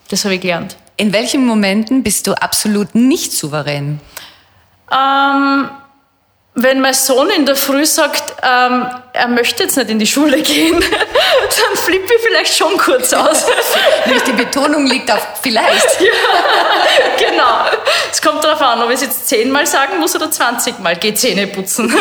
Das 0.10 0.24
habe 0.24 0.36
ich 0.36 0.42
gelernt. 0.42 0.76
In 0.98 1.14
welchen 1.14 1.46
Momenten 1.46 2.02
bist 2.02 2.26
du 2.26 2.34
absolut 2.34 2.96
nicht 2.96 3.32
souverän? 3.32 4.00
Ähm, 4.92 5.70
wenn 6.56 6.82
mein 6.82 6.96
Sohn 6.96 7.30
in 7.30 7.46
der 7.46 7.56
Früh 7.56 7.86
sagt, 7.86 8.24
ähm, 8.42 8.88
er 9.14 9.28
möchte 9.28 9.62
jetzt 9.62 9.78
nicht 9.78 9.92
in 9.92 10.00
die 10.00 10.08
Schule 10.08 10.42
gehen, 10.42 10.74
dann 10.82 11.78
flippe 11.78 12.16
ich 12.16 12.22
vielleicht 12.24 12.58
schon 12.58 12.76
kurz 12.78 13.14
aus. 13.14 13.46
Nämlich 14.06 14.24
die 14.24 14.32
Betonung 14.32 14.88
liegt 14.88 15.12
auf 15.12 15.22
vielleicht. 15.40 16.00
genau. 17.20 17.66
Es 18.12 18.20
kommt 18.20 18.44
darauf 18.44 18.62
an, 18.64 18.82
ob 18.82 18.90
ich 18.90 18.96
es 18.96 19.02
jetzt 19.02 19.28
zehnmal 19.28 19.68
sagen 19.68 20.00
muss 20.00 20.16
oder 20.16 20.32
20 20.32 20.80
Mal. 20.80 20.96
Geh 20.96 21.14
Zähne 21.14 21.46
putzen. 21.46 21.94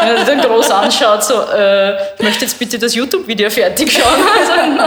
wenn 0.00 0.16
er 0.16 0.24
dann 0.24 0.40
groß 0.40 0.70
anschaut, 0.70 1.22
so, 1.22 1.42
äh, 1.52 2.14
ich 2.14 2.22
möchte 2.22 2.46
jetzt 2.46 2.58
bitte 2.58 2.78
das 2.78 2.94
YouTube-Video 2.94 3.50
fertig 3.50 3.92
schauen. 3.92 4.80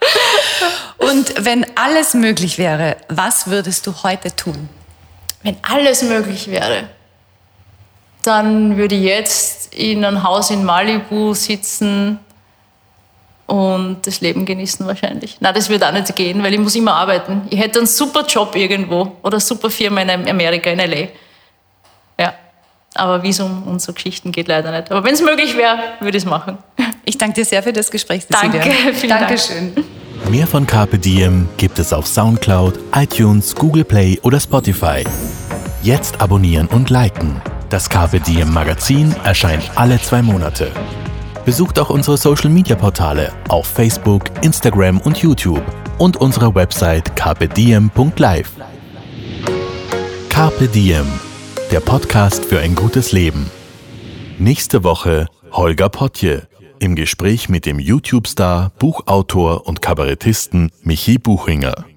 Und 0.98 1.44
wenn 1.44 1.66
alles 1.76 2.14
möglich 2.14 2.58
wäre, 2.58 2.96
was 3.08 3.46
würdest 3.46 3.86
du 3.86 4.02
heute 4.02 4.34
tun? 4.34 4.68
wenn 5.42 5.56
alles 5.62 6.02
möglich 6.02 6.48
wäre, 6.50 6.88
dann 8.22 8.76
würde 8.76 8.94
ich 8.94 9.02
jetzt 9.02 9.74
in 9.74 10.04
einem 10.04 10.22
Haus 10.22 10.50
in 10.50 10.64
Malibu 10.64 11.32
sitzen 11.34 12.18
und 13.46 14.06
das 14.06 14.20
Leben 14.20 14.44
genießen 14.44 14.86
wahrscheinlich. 14.86 15.38
Na, 15.40 15.52
das 15.52 15.68
würde 15.68 15.88
auch 15.88 15.92
nicht 15.92 16.14
gehen, 16.14 16.42
weil 16.42 16.52
ich 16.52 16.60
muss 16.60 16.76
immer 16.76 16.94
arbeiten. 16.94 17.42
Ich 17.50 17.58
hätte 17.58 17.78
einen 17.78 17.86
super 17.86 18.24
Job 18.26 18.54
irgendwo 18.54 19.16
oder 19.22 19.40
super 19.40 19.70
Firma 19.70 20.02
in 20.02 20.28
Amerika, 20.28 20.70
in 20.70 20.78
L.A. 20.78 21.08
Ja. 22.22 22.34
Aber 22.94 23.22
Visum 23.22 23.66
und 23.66 23.80
so 23.80 23.92
Geschichten 23.92 24.30
geht 24.30 24.48
leider 24.48 24.70
nicht. 24.70 24.90
Aber 24.90 25.02
wenn 25.02 25.14
es 25.14 25.22
möglich 25.22 25.56
wäre, 25.56 25.78
würde 26.00 26.18
ich 26.18 26.24
es 26.24 26.30
machen. 26.30 26.58
Ich 27.04 27.18
danke 27.18 27.34
dir 27.34 27.44
sehr 27.44 27.62
für 27.62 27.72
das 27.72 27.90
Gespräch. 27.90 28.26
Cecilia. 28.26 28.62
Danke, 28.62 28.94
vielen 28.94 29.18
Dankeschön. 29.18 29.74
Dank. 29.74 29.86
Mehr 30.30 30.46
von 30.46 30.66
Carpe 30.66 30.98
Diem 30.98 31.48
gibt 31.56 31.78
es 31.78 31.92
auf 31.92 32.06
Soundcloud, 32.06 32.78
iTunes, 32.94 33.54
Google 33.54 33.84
Play 33.84 34.18
oder 34.22 34.38
Spotify. 34.38 35.04
Jetzt 35.82 36.20
abonnieren 36.20 36.66
und 36.68 36.90
liken. 36.90 37.40
Das 37.68 37.88
Carpe 37.88 38.20
Diem 38.20 38.52
Magazin 38.52 39.14
erscheint 39.24 39.70
alle 39.76 40.00
zwei 40.00 40.22
Monate. 40.22 40.70
Besucht 41.44 41.78
auch 41.78 41.90
unsere 41.90 42.16
Social 42.16 42.50
Media 42.50 42.76
Portale 42.76 43.32
auf 43.48 43.66
Facebook, 43.66 44.24
Instagram 44.42 45.00
und 45.00 45.18
YouTube 45.18 45.62
und 45.98 46.18
unsere 46.18 46.54
Website 46.54 47.16
carpediem.live. 47.16 48.50
Carpe 50.28 50.68
Diem, 50.68 51.06
der 51.72 51.80
Podcast 51.80 52.44
für 52.44 52.60
ein 52.60 52.74
gutes 52.74 53.12
Leben. 53.12 53.50
Nächste 54.38 54.84
Woche 54.84 55.26
Holger 55.52 55.88
Potje 55.88 56.49
im 56.80 56.96
Gespräch 56.96 57.48
mit 57.48 57.66
dem 57.66 57.78
YouTube-Star, 57.78 58.72
Buchautor 58.78 59.66
und 59.66 59.80
Kabarettisten 59.80 60.70
Michi 60.82 61.18
Buchinger. 61.18 61.89